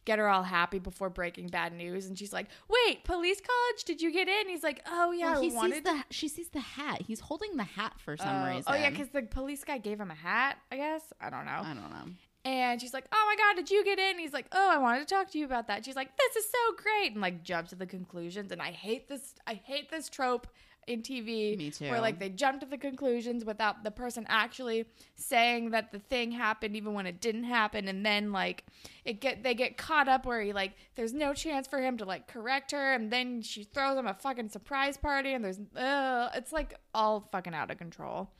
get 0.07 0.17
her 0.17 0.27
all 0.27 0.41
happy 0.41 0.79
before 0.79 1.11
breaking 1.11 1.49
bad 1.49 1.73
news." 1.73 2.07
And 2.07 2.17
she's 2.17 2.33
like, 2.33 2.47
"Wait, 2.67 3.03
police 3.03 3.39
college? 3.39 3.83
Did 3.85 4.01
you 4.01 4.11
get 4.11 4.27
in?" 4.27 4.47
He's 4.49 4.63
like, 4.63 4.81
"Oh 4.87 5.11
yeah, 5.11 5.33
Well, 5.33 5.41
he 5.41 5.49
sees 5.49 5.55
wanted." 5.55 5.83
the 5.83 6.03
she 6.09 6.27
sees 6.27 6.49
the 6.49 6.59
hat. 6.61 7.03
He's 7.03 7.19
holding 7.19 7.55
the 7.57 7.63
hat 7.63 7.93
for 7.99 8.17
some 8.17 8.27
Oh, 8.43 8.47
reason. 8.47 8.63
oh 8.65 8.73
yeah, 8.75 8.89
because 8.89 9.09
the 9.09 9.21
police 9.21 9.63
guy 9.63 9.77
gave 9.77 9.99
him 9.99 10.09
a 10.09 10.15
hat. 10.15 10.57
I 10.71 10.77
guess 10.77 11.13
I 11.21 11.29
don't 11.29 11.45
know. 11.45 11.61
I 11.63 11.73
don't 11.75 11.91
know. 11.91 12.13
And 12.45 12.79
she's 12.79 12.93
like, 12.93 13.05
"Oh 13.11 13.23
my 13.27 13.35
god, 13.35 13.57
did 13.57 13.69
you 13.69 13.83
get 13.83 13.99
in?" 13.99 14.17
He's 14.17 14.31
like, 14.33 14.47
"Oh, 14.53 14.69
I 14.71 14.77
wanted 14.77 14.99
to 15.07 15.13
talk 15.13 15.29
to 15.31 15.37
you 15.37 15.43
about 15.45 15.67
that." 15.67 15.83
She's 15.83 15.97
like, 15.97 16.15
"This 16.17 16.37
is 16.37 16.49
so 16.49 16.75
great," 16.81 17.11
and 17.11 17.21
like 17.21 17.43
jumps 17.43 17.71
to 17.71 17.75
the 17.75 17.85
conclusions. 17.85 18.51
And 18.53 18.61
I 18.61 18.71
hate 18.71 19.09
this. 19.09 19.35
I 19.45 19.55
hate 19.55 19.91
this 19.91 20.07
trope 20.07 20.47
in 20.87 21.01
TV. 21.01 21.57
Me 21.57 21.69
too. 21.69 21.89
Where 21.89 22.01
like 22.01 22.19
they 22.19 22.29
jump 22.29 22.61
to 22.61 22.65
the 22.65 22.77
conclusions 22.77 23.45
without 23.45 23.83
the 23.83 23.91
person 23.91 24.25
actually 24.29 24.85
saying 25.15 25.71
that 25.71 25.91
the 25.91 25.99
thing 25.99 26.31
happened, 26.31 26.75
even 26.75 26.93
when 26.93 27.05
it 27.05 27.21
didn't 27.21 27.43
happen, 27.43 27.87
and 27.87 28.05
then 28.05 28.31
like 28.31 28.65
it 29.05 29.19
get 29.19 29.43
they 29.43 29.53
get 29.53 29.77
caught 29.77 30.07
up 30.07 30.25
where 30.25 30.41
he 30.41 30.53
like 30.53 30.73
there's 30.95 31.13
no 31.13 31.33
chance 31.33 31.67
for 31.67 31.79
him 31.79 31.97
to 31.97 32.05
like 32.05 32.27
correct 32.27 32.71
her, 32.71 32.93
and 32.93 33.11
then 33.11 33.41
she 33.41 33.63
throws 33.63 33.97
him 33.97 34.07
a 34.07 34.13
fucking 34.13 34.49
surprise 34.49 34.97
party, 34.97 35.33
and 35.33 35.43
there's 35.43 35.59
uh, 35.75 36.29
it's 36.33 36.53
like 36.53 36.75
all 36.93 37.27
fucking 37.31 37.53
out 37.53 37.69
of 37.69 37.77
control. 37.77 38.31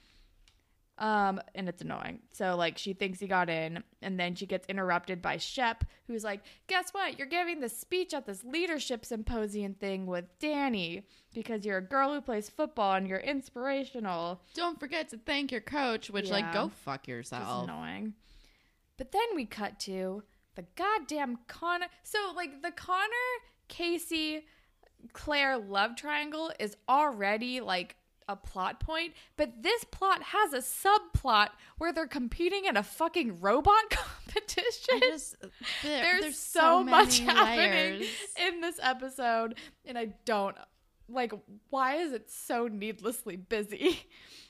Um, 0.99 1.39
and 1.53 1.69
it's 1.69 1.83
annoying. 1.83 2.21
So 2.33 2.55
like 2.55 2.77
she 2.77 2.93
thinks 2.93 3.19
he 3.19 3.27
got 3.27 3.49
in, 3.49 3.83
and 4.01 4.19
then 4.19 4.33
she 4.33 4.47
gets 4.47 4.65
interrupted 4.67 5.21
by 5.21 5.37
Shep, 5.37 5.83
who's 6.07 6.23
like, 6.23 6.41
"Guess 6.67 6.89
what? 6.91 7.19
You're 7.19 7.27
giving 7.27 7.59
this 7.59 7.77
speech 7.77 8.15
at 8.15 8.25
this 8.25 8.43
leadership 8.43 9.05
symposium 9.05 9.75
thing 9.75 10.07
with 10.07 10.25
Danny 10.39 11.03
because 11.41 11.65
you're 11.65 11.77
a 11.77 11.81
girl 11.81 12.13
who 12.13 12.21
plays 12.21 12.49
football 12.49 12.93
and 12.95 13.07
you're 13.07 13.19
inspirational." 13.19 14.41
Don't 14.53 14.79
forget 14.79 15.09
to 15.09 15.17
thank 15.17 15.51
your 15.51 15.61
coach, 15.61 16.09
which 16.09 16.29
like 16.29 16.51
go 16.53 16.69
fuck 16.83 17.07
yourself. 17.07 17.63
annoying. 17.65 18.13
But 18.97 19.11
then 19.11 19.27
we 19.35 19.45
cut 19.45 19.79
to 19.81 20.23
the 20.55 20.65
goddamn 20.75 21.37
Connor. 21.47 21.87
So 22.03 22.17
like 22.35 22.61
the 22.63 22.71
Connor, 22.71 23.29
Casey, 23.67 24.45
Claire 25.13 25.57
love 25.57 25.95
triangle 25.95 26.51
is 26.59 26.75
already 26.89 27.61
like 27.61 27.95
a 28.29 28.35
plot 28.35 28.79
point, 28.81 29.13
but 29.37 29.63
this 29.63 29.85
plot 29.85 30.21
has 30.21 30.51
a 30.51 30.57
subplot 30.57 31.49
where 31.77 31.93
they're 31.93 32.07
competing 32.07 32.65
in 32.65 32.75
a 32.75 32.83
fucking 32.83 33.39
robot 33.39 33.83
competition. 33.89 34.99
Just 34.99 35.35
uh, 35.41 35.47
there- 35.83 36.19
there's, 36.21 36.37
so, 36.37 36.83
much 36.83 37.21
many 37.21 37.39
happening 37.39 37.71
layers. 38.01 38.07
in 38.45 38.59
this 38.59 38.79
episode, 38.81 39.55
and 39.85 39.97
I 39.97 40.07
don't 40.25 40.57
like. 41.09 41.33
Why 41.69 41.95
is 41.95 42.13
it 42.13 42.29
so 42.29 42.67
needlessly 42.67 43.35
busy? 43.35 44.07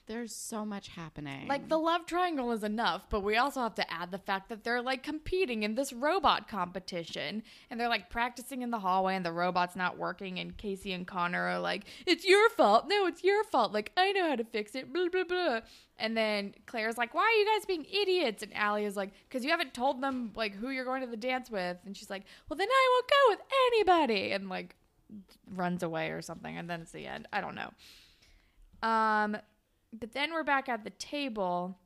There's 0.08 0.34
so 0.34 0.64
much 0.66 0.88
happening. 0.88 1.50
Like 1.50 1.68
the 1.68 1.78
love 1.78 2.06
triangle 2.06 2.54
is 2.54 2.64
enough, 2.64 3.10
but 3.10 3.24
we 3.24 3.36
also 3.36 3.60
have 3.60 3.76
to 3.76 3.94
add 3.94 4.10
the 4.10 4.18
fact 4.18 4.48
that 4.48 4.64
they're 4.64 4.82
like 4.82 5.04
competing 5.04 5.64
in 5.64 5.76
this 5.76 5.92
robot 5.92 6.48
competition 6.48 7.44
and 7.70 7.78
they're 7.78 7.90
like 7.90 8.10
practicing 8.10 8.62
in 8.62 8.72
the 8.72 8.80
hallway 8.80 9.16
and 9.18 9.26
the 9.26 9.34
robot's 9.34 9.76
not 9.76 9.98
working 9.98 10.40
and 10.40 10.56
Casey 10.56 10.94
and 10.94 11.06
Connor 11.06 11.50
are 11.50 11.60
like, 11.60 11.84
"It's 12.06 12.26
your 12.26 12.50
fault." 12.52 12.86
No, 12.88 13.06
it's 13.06 13.22
your 13.22 13.44
fault. 13.44 13.74
Like, 13.74 13.92
I 13.98 14.14
know 14.14 14.30
how 14.30 14.38
to 14.38 14.46
fix 14.46 14.76
it. 14.76 14.94
Blah 14.94 15.10
blah 15.10 15.26
blah. 15.26 15.60
And 16.00 16.16
then 16.16 16.54
Claire's 16.68 16.98
like, 16.98 17.14
"Why 17.14 17.24
are 17.24 17.40
you 17.40 17.46
guys 17.46 17.66
being 17.66 17.84
idiots?" 17.84 18.44
And 18.44 18.56
Allie 18.56 18.86
is 18.86 18.96
like, 18.96 19.12
"Cuz 19.30 19.44
you 19.44 19.52
haven't 19.52 19.74
told 19.74 20.02
them 20.02 20.32
like 20.36 20.56
who 20.56 20.70
you're 20.70 20.86
going 20.86 21.02
to 21.02 21.08
the 21.08 21.18
dance 21.18 21.52
with." 21.52 21.80
And 21.86 21.98
she's 21.98 22.10
like, 22.10 22.24
"Well, 22.48 22.56
then 22.56 22.70
I 22.72 22.88
won't 22.94 23.10
go 23.10 23.30
with 23.30 23.40
anybody." 23.74 24.32
And 24.32 24.48
like 24.48 24.77
runs 25.54 25.84
away 25.84 26.12
or 26.12 26.22
something 26.22 26.58
and 26.58 26.70
then 26.70 26.82
it's 26.82 26.92
the 26.92 27.08
end. 27.08 27.28
I 27.32 27.42
don't 27.42 27.56
know. 27.56 27.72
Um 28.88 29.38
but 29.94 30.14
then 30.14 30.34
we're 30.34 30.44
back 30.44 30.70
at 30.70 30.84
the 30.84 30.90
table 30.92 31.78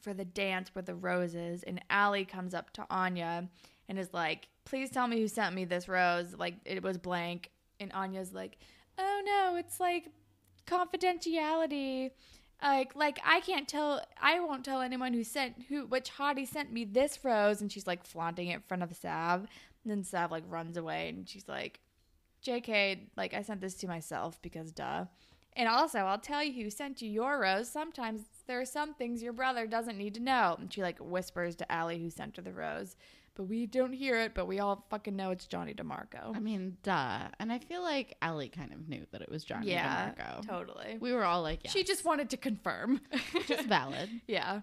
for 0.00 0.14
the 0.14 0.24
dance 0.24 0.74
with 0.74 0.86
the 0.86 0.94
roses, 0.94 1.62
and 1.62 1.80
Allie 1.90 2.24
comes 2.24 2.54
up 2.54 2.72
to 2.74 2.86
Anya 2.90 3.48
and 3.88 3.98
is 3.98 4.12
like, 4.12 4.48
"Please 4.64 4.90
tell 4.90 5.06
me 5.06 5.20
who 5.20 5.28
sent 5.28 5.54
me 5.54 5.64
this 5.64 5.88
rose. 5.88 6.34
Like 6.34 6.54
it 6.64 6.82
was 6.82 6.98
blank." 6.98 7.50
And 7.78 7.92
Anya's 7.92 8.32
like, 8.32 8.58
"Oh 8.98 9.22
no, 9.24 9.56
it's 9.56 9.78
like 9.80 10.08
confidentiality. 10.66 12.10
Like 12.62 12.94
like 12.96 13.20
I 13.24 13.40
can't 13.40 13.68
tell. 13.68 14.02
I 14.20 14.40
won't 14.40 14.64
tell 14.64 14.80
anyone 14.80 15.12
who 15.14 15.24
sent 15.24 15.62
who 15.68 15.86
which 15.86 16.10
hottie 16.10 16.48
sent 16.48 16.72
me 16.72 16.84
this 16.84 17.24
rose." 17.24 17.60
And 17.60 17.70
she's 17.70 17.86
like 17.86 18.04
flaunting 18.04 18.48
it 18.48 18.54
in 18.56 18.62
front 18.62 18.82
of 18.82 18.94
Sav. 18.94 19.40
And 19.84 19.90
then 19.90 20.04
Sav 20.04 20.30
like 20.30 20.44
runs 20.48 20.76
away, 20.76 21.08
and 21.08 21.28
she's 21.28 21.48
like, 21.48 21.80
"JK, 22.44 23.08
like 23.16 23.34
I 23.34 23.42
sent 23.42 23.60
this 23.60 23.74
to 23.76 23.88
myself 23.88 24.40
because 24.42 24.72
duh." 24.72 25.06
And 25.54 25.68
also, 25.68 25.98
I'll 26.00 26.18
tell 26.18 26.44
you 26.44 26.62
who 26.62 26.70
sent 26.70 27.02
you 27.02 27.10
your 27.10 27.40
rose. 27.40 27.68
Sometimes 27.68 28.22
there 28.46 28.60
are 28.60 28.64
some 28.64 28.94
things 28.94 29.22
your 29.22 29.32
brother 29.32 29.66
doesn't 29.66 29.98
need 29.98 30.14
to 30.14 30.20
know. 30.20 30.56
And 30.60 30.72
she 30.72 30.80
like 30.80 30.98
whispers 31.00 31.56
to 31.56 31.70
Allie 31.72 32.00
who 32.00 32.08
sent 32.08 32.36
her 32.36 32.42
the 32.42 32.52
rose. 32.52 32.96
But 33.34 33.44
we 33.44 33.66
don't 33.66 33.92
hear 33.92 34.16
it, 34.16 34.32
but 34.34 34.46
we 34.46 34.58
all 34.60 34.86
fucking 34.90 35.16
know 35.16 35.30
it's 35.30 35.46
Johnny 35.46 35.74
DeMarco. 35.74 36.34
I 36.36 36.38
mean, 36.40 36.76
duh. 36.82 37.28
And 37.38 37.52
I 37.52 37.58
feel 37.58 37.82
like 37.82 38.16
Ellie 38.22 38.48
kind 38.48 38.72
of 38.72 38.88
knew 38.88 39.06
that 39.12 39.22
it 39.22 39.30
was 39.30 39.44
Johnny 39.44 39.70
yeah, 39.72 40.12
DeMarco. 40.12 40.46
totally. 40.48 40.98
We 41.00 41.12
were 41.12 41.24
all 41.24 41.42
like, 41.42 41.64
yeah, 41.64 41.70
She 41.70 41.82
just 41.84 42.04
wanted 42.04 42.30
to 42.30 42.36
confirm. 42.36 43.00
just 43.46 43.66
valid. 43.66 44.08
yeah. 44.26 44.60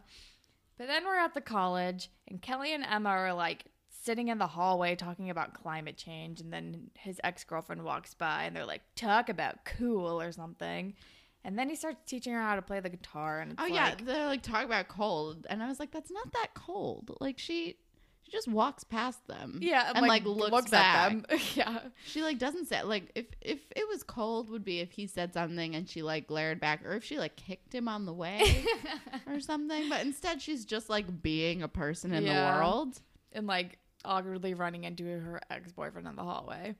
But 0.77 0.87
then 0.87 1.05
we're 1.05 1.17
at 1.17 1.33
the 1.33 1.41
college, 1.41 2.09
and 2.27 2.41
Kelly 2.41 2.73
and 2.73 2.83
Emma 2.83 3.09
are 3.09 3.33
like 3.33 3.65
sitting 4.07 4.29
in 4.29 4.37
the 4.39 4.47
hallway 4.47 4.95
talking 4.95 5.29
about 5.29 5.53
climate 5.53 5.97
change. 5.97 6.41
And 6.41 6.51
then 6.51 6.89
his 6.95 7.19
ex 7.23 7.43
girlfriend 7.43 7.83
walks 7.83 8.13
by, 8.13 8.45
and 8.45 8.55
they're 8.55 8.65
like, 8.65 8.81
talk 8.95 9.29
about 9.29 9.65
cool 9.65 10.19
or 10.21 10.31
something. 10.31 10.95
And 11.43 11.57
then 11.59 11.69
he 11.69 11.75
starts 11.75 11.99
teaching 12.09 12.33
her 12.33 12.41
how 12.41 12.55
to 12.55 12.61
play 12.61 12.79
the 12.79 12.89
guitar. 12.89 13.39
And 13.41 13.53
Oh 13.57 13.65
yeah, 13.65 13.93
they're 14.03 14.25
like 14.25 14.41
talking 14.41 14.65
about 14.65 14.87
cold, 14.87 15.45
and 15.49 15.61
I 15.61 15.67
was 15.67 15.79
like, 15.79 15.91
that's 15.91 16.09
not 16.11 16.31
that 16.33 16.47
cold. 16.55 17.15
Like 17.21 17.37
she, 17.37 17.77
she 18.23 18.31
just 18.31 18.47
walks 18.49 18.83
past 18.83 19.25
them. 19.27 19.59
yeah, 19.61 19.91
and 19.95 20.05
like, 20.07 20.25
looks, 20.25 20.65
at 20.67 20.71
back. 20.71 21.11
them. 21.11 21.25
yeah, 21.55 21.79
She 22.05 22.21
like 22.23 22.37
doesn't 22.39 22.65
say 22.67 22.83
like 22.83 23.11
if 23.15 23.27
if 23.41 23.59
it 23.75 23.87
was 23.87 24.03
cold 24.03 24.49
would 24.49 24.65
be 24.65 24.79
if 24.81 24.91
he 24.91 25.07
said 25.07 25.33
something 25.33 25.75
and 25.75 25.87
she 25.87 26.01
like 26.01 26.27
glared 26.27 26.59
back, 26.59 26.85
or 26.85 26.93
if 26.93 27.03
she 27.05 27.17
like 27.17 27.35
kicked 27.37 27.73
him 27.73 27.87
on 27.87 28.05
the 28.05 28.13
way 28.13 28.65
or 29.27 29.39
something. 29.39 29.87
But 29.89 30.01
instead, 30.01 30.41
she's 30.41 30.65
just 30.65 30.89
like 30.89 31.21
being 31.21 31.61
a 31.61 31.69
person 31.69 32.13
in 32.13 32.25
Yeah. 32.25 32.51
the 32.53 32.57
world. 32.59 32.99
and 33.31 33.47
like 33.47 33.77
awkwardly 34.07 34.53
running 34.53 34.85
into 34.85 35.05
her 35.05 35.41
ex 35.49 35.71
boyfriend 35.71 36.07
in 36.07 36.15
the 36.15 36.23
hallway. 36.23 36.75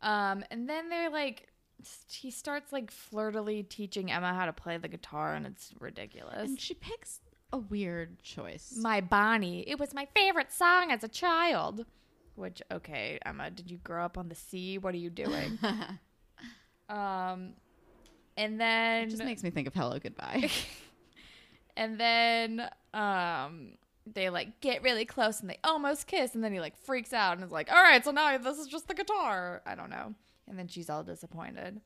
Um, 0.00 0.44
and 0.50 0.68
then 0.68 0.88
they're 0.88 1.10
like, 1.10 1.48
he 2.08 2.30
starts 2.30 2.72
like 2.72 2.90
flirtily 2.90 3.62
teaching 3.62 4.10
Emma 4.10 4.34
how 4.34 4.46
to 4.46 4.52
play 4.52 4.76
the 4.78 4.88
guitar, 4.88 5.34
and 5.34 5.46
it's 5.46 5.72
ridiculous. 5.78 6.48
And 6.48 6.60
she 6.60 6.74
picks 6.74 7.20
a 7.52 7.58
weird 7.58 8.22
choice. 8.22 8.74
my 8.80 9.00
Bonnie, 9.00 9.64
it 9.68 9.78
was 9.78 9.94
my 9.94 10.08
favorite 10.14 10.52
song 10.52 10.90
as 10.90 11.04
a 11.04 11.08
child. 11.08 11.84
Which, 12.34 12.62
okay, 12.72 13.18
Emma, 13.26 13.50
did 13.50 13.70
you 13.70 13.76
grow 13.78 14.04
up 14.04 14.16
on 14.16 14.28
the 14.28 14.34
sea? 14.34 14.78
What 14.78 14.94
are 14.94 14.98
you 14.98 15.10
doing? 15.10 15.58
um, 16.88 17.52
and 18.36 18.58
then 18.58 19.04
it 19.04 19.10
just 19.10 19.24
makes 19.24 19.42
me 19.42 19.50
think 19.50 19.66
of 19.66 19.74
Hello 19.74 19.98
Goodbye. 19.98 20.50
and 21.76 21.98
then 21.98 22.68
um 22.94 23.72
they 24.06 24.30
like 24.30 24.60
get 24.60 24.82
really 24.82 25.04
close 25.04 25.40
and 25.40 25.48
they 25.50 25.58
almost 25.64 26.06
kiss 26.06 26.34
and 26.34 26.42
then 26.42 26.52
he 26.52 26.58
like 26.60 26.76
freaks 26.76 27.12
out 27.12 27.36
and 27.36 27.44
is 27.44 27.52
like 27.52 27.70
all 27.70 27.82
right 27.82 28.04
so 28.04 28.10
now 28.10 28.36
this 28.38 28.58
is 28.58 28.66
just 28.66 28.88
the 28.88 28.94
guitar 28.94 29.62
i 29.66 29.74
don't 29.74 29.90
know 29.90 30.14
and 30.48 30.58
then 30.58 30.66
she's 30.66 30.90
all 30.90 31.04
disappointed 31.04 31.80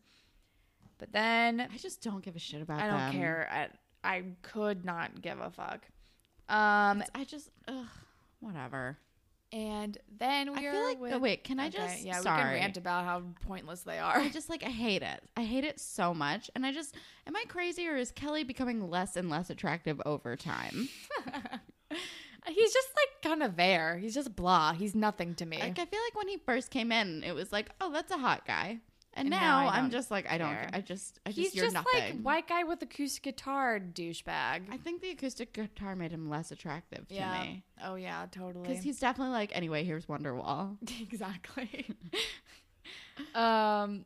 but 0.99 1.13
then 1.13 1.61
I 1.61 1.77
just 1.77 2.03
don't 2.03 2.25
give 2.25 2.37
a 2.37 2.39
shit 2.39 2.63
about. 2.63 2.81
i 2.81 2.87
don't 2.87 2.97
them. 2.99 3.13
care 3.13 3.69
I, 4.03 4.17
I 4.17 4.23
could 4.43 4.85
not 4.85 5.21
give 5.21 5.39
a 5.41 5.51
fuck 5.51 5.87
um 6.49 7.03
I 7.15 7.25
just 7.27 7.51
ugh, 7.69 7.85
whatever. 8.41 8.97
and 9.53 9.99
then 10.19 10.53
we 10.55 10.61
I 10.61 10.69
are 10.69 10.73
feel 10.73 10.85
like. 10.85 11.01
with, 11.01 11.13
oh 11.13 11.19
wait, 11.19 11.45
can 11.45 11.61
I 11.61 11.67
Okay, 11.67 11.77
just? 11.77 12.03
yeah 12.05 12.21
sorry. 12.21 12.37
we 12.39 12.43
can 12.45 12.53
rant 12.63 12.77
about 12.79 13.05
how 13.05 13.23
pointless 13.47 13.83
they 13.83 13.99
are 13.99 14.17
I 14.17 14.29
just 14.31 14.49
like 14.49 14.63
I 14.65 14.71
hate 14.71 15.03
it. 15.03 15.21
I 15.37 15.43
hate 15.45 15.65
it 15.65 15.79
so 15.81 16.15
much. 16.15 16.51
And 16.55 16.65
I 16.65 16.73
just 16.73 16.95
am 17.27 17.37
I 17.37 17.45
crazy 17.49 17.87
or 17.89 17.97
is 17.97 18.11
Kelly 18.11 18.43
becoming 18.45 18.89
less 18.89 19.17
and 19.17 19.29
less 19.29 19.51
attractive 19.51 20.01
over 20.07 20.35
time? 20.37 20.89
he's 22.49 22.73
just 22.73 22.89
like 22.97 23.23
kind 23.23 23.43
of 23.43 23.57
there 23.57 23.99
he's 23.99 24.15
just 24.15 24.35
blah 24.37 24.73
he's 24.73 24.95
nothing 24.95 25.35
to 25.35 25.45
me 25.47 25.59
Like 25.59 25.79
I 25.79 25.85
feel 25.85 26.01
like 26.01 26.15
when 26.17 26.29
he 26.29 26.37
first 26.39 26.71
came 26.71 26.93
in, 26.93 27.23
it 27.25 27.33
was 27.33 27.53
like, 27.53 27.71
oh, 27.81 27.93
that's 27.93 28.13
a 28.13 28.19
hot 28.19 28.47
guy. 28.47 28.79
And, 29.19 29.29
And 29.29 29.31
now 29.31 29.63
now, 29.63 29.69
I'm 29.71 29.91
just 29.91 30.11
like, 30.11 30.31
I 30.31 30.37
don't. 30.37 30.51
care. 30.51 30.69
I 30.75 30.81
just, 30.83 31.21
I 31.25 31.31
just, 31.31 31.39
he's 31.41 31.53
just 31.55 31.73
nothing. 31.73 32.01
like 32.01 32.21
white 32.21 32.49
guy 32.49 32.65
with 32.65 32.83
acoustic 32.83 33.23
guitar 33.23 33.81
douchebag 33.81 34.65
I 34.71 34.77
think 34.77 35.01
the 35.01 35.11
acoustic 35.11 35.55
guitar 35.55 35.97
made 35.97 36.13
him 36.13 36.29
less 36.29 36.53
attractive 36.53 37.09
to 37.09 37.15
Yeah. 37.15 37.41
me 37.43 37.65
Oh 37.83 37.95
yeah, 37.95 38.27
totally. 38.31 38.69
because 38.69 38.85
he's 38.85 39.01
definitely 39.01 39.33
like, 39.33 39.51
anyway, 39.57 39.85
here's 39.85 40.05
Wonderwall. 40.07 40.77
exactly. 41.01 41.87
um, 43.35 44.05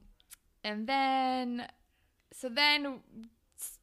and 0.64 0.86
then, 0.86 1.66
so 2.32 2.48
then 2.48 3.00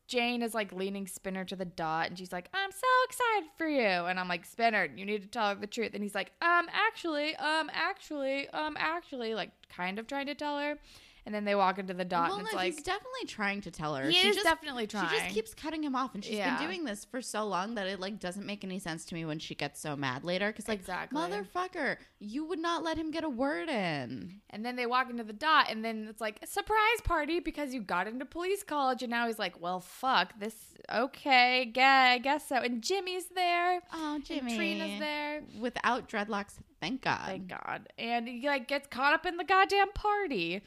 Jane 0.07 0.41
is 0.41 0.53
like 0.53 0.71
leaning 0.71 1.05
Spinner 1.05 1.43
to 1.45 1.55
the 1.55 1.65
dot, 1.65 2.07
and 2.07 2.17
she's 2.17 2.31
like, 2.31 2.49
"I'm 2.53 2.71
so 2.71 2.87
excited 3.05 3.49
for 3.57 3.67
you," 3.67 3.81
and 3.81 4.19
I'm 4.19 4.27
like, 4.27 4.45
"Spinner, 4.45 4.85
you 4.95 5.05
need 5.05 5.21
to 5.21 5.27
tell 5.27 5.49
her 5.49 5.55
the 5.55 5.67
truth." 5.67 5.91
And 5.93 6.01
he's 6.01 6.15
like, 6.15 6.31
"Um, 6.41 6.67
actually, 6.71 7.35
um, 7.35 7.69
actually, 7.73 8.47
um, 8.49 8.75
actually," 8.79 9.35
like 9.35 9.51
kind 9.69 9.99
of 9.99 10.07
trying 10.07 10.27
to 10.27 10.35
tell 10.35 10.57
her. 10.59 10.77
And 11.27 11.35
then 11.35 11.43
they 11.43 11.55
walk 11.55 11.77
into 11.77 11.93
the 11.93 12.05
dot, 12.05 12.29
well, 12.29 12.37
and 12.37 12.45
it's 12.47 12.53
no, 12.53 12.57
like, 12.57 12.73
he's 12.75 12.83
definitely 12.83 13.25
trying 13.27 13.59
to 13.59 13.69
tell 13.69 13.95
her. 13.95 14.05
he 14.07 14.13
She 14.13 14.29
is 14.29 14.35
just, 14.37 14.45
definitely 14.45 14.87
trying. 14.87 15.09
She 15.09 15.15
just 15.19 15.29
keeps 15.35 15.53
cutting 15.53 15.83
him 15.83 15.93
off, 15.93 16.15
and 16.15 16.23
she's 16.23 16.35
Yeah. 16.37 16.57
been 16.57 16.65
doing 16.69 16.85
this 16.85 17.03
for 17.03 17.21
so 17.21 17.45
long 17.45 17.75
that 17.75 17.85
it 17.85 17.99
like 17.99 18.17
doesn't 18.17 18.45
make 18.45 18.63
any 18.63 18.79
sense 18.79 19.03
to 19.07 19.13
me 19.13 19.25
when 19.25 19.37
she 19.37 19.53
gets 19.53 19.81
so 19.81 19.97
mad 19.97 20.23
later. 20.23 20.47
Because 20.47 20.69
like, 20.69 20.79
Exactly. 20.79 21.19
motherfucker, 21.19 21.97
you 22.19 22.45
would 22.45 22.59
not 22.59 22.81
let 22.81 22.97
him 22.97 23.11
get 23.11 23.25
a 23.25 23.29
word 23.29 23.67
in. 23.67 24.39
And 24.51 24.65
then 24.65 24.77
they 24.77 24.85
walk 24.85 25.09
into 25.09 25.25
the 25.25 25.33
dot, 25.33 25.65
and 25.69 25.83
then 25.83 26.07
it's 26.09 26.21
like 26.21 26.39
a 26.41 26.47
surprise 26.47 27.01
party 27.03 27.41
because 27.41 27.73
you 27.73 27.81
got 27.81 28.07
into 28.07 28.23
police 28.23 28.63
college. 28.63 29.03
And 29.03 29.09
now 29.11 29.27
he's 29.27 29.37
like, 29.37 29.59
"Well, 29.61 29.81
fuck 29.81 30.39
this. 30.39 30.55
Okay, 30.89 31.73
yeah, 31.75 32.11
I 32.15 32.19
guess 32.19 32.47
so." 32.47 32.55
And 32.55 32.81
Jimmy's 32.81 33.25
there. 33.35 33.81
Oh, 33.91 34.17
Jimmy, 34.23 34.51
And 34.51 34.55
Trina's 34.55 34.99
there. 35.01 35.41
without 35.59 36.07
dreadlocks. 36.07 36.53
Thank 36.79 37.01
God. 37.01 37.25
Thank 37.25 37.47
God. 37.49 37.89
And 37.97 38.29
he 38.29 38.47
like 38.47 38.69
gets 38.69 38.87
caught 38.87 39.13
up 39.13 39.25
in 39.25 39.35
the 39.35 39.43
goddamn 39.43 39.91
party. 39.93 40.61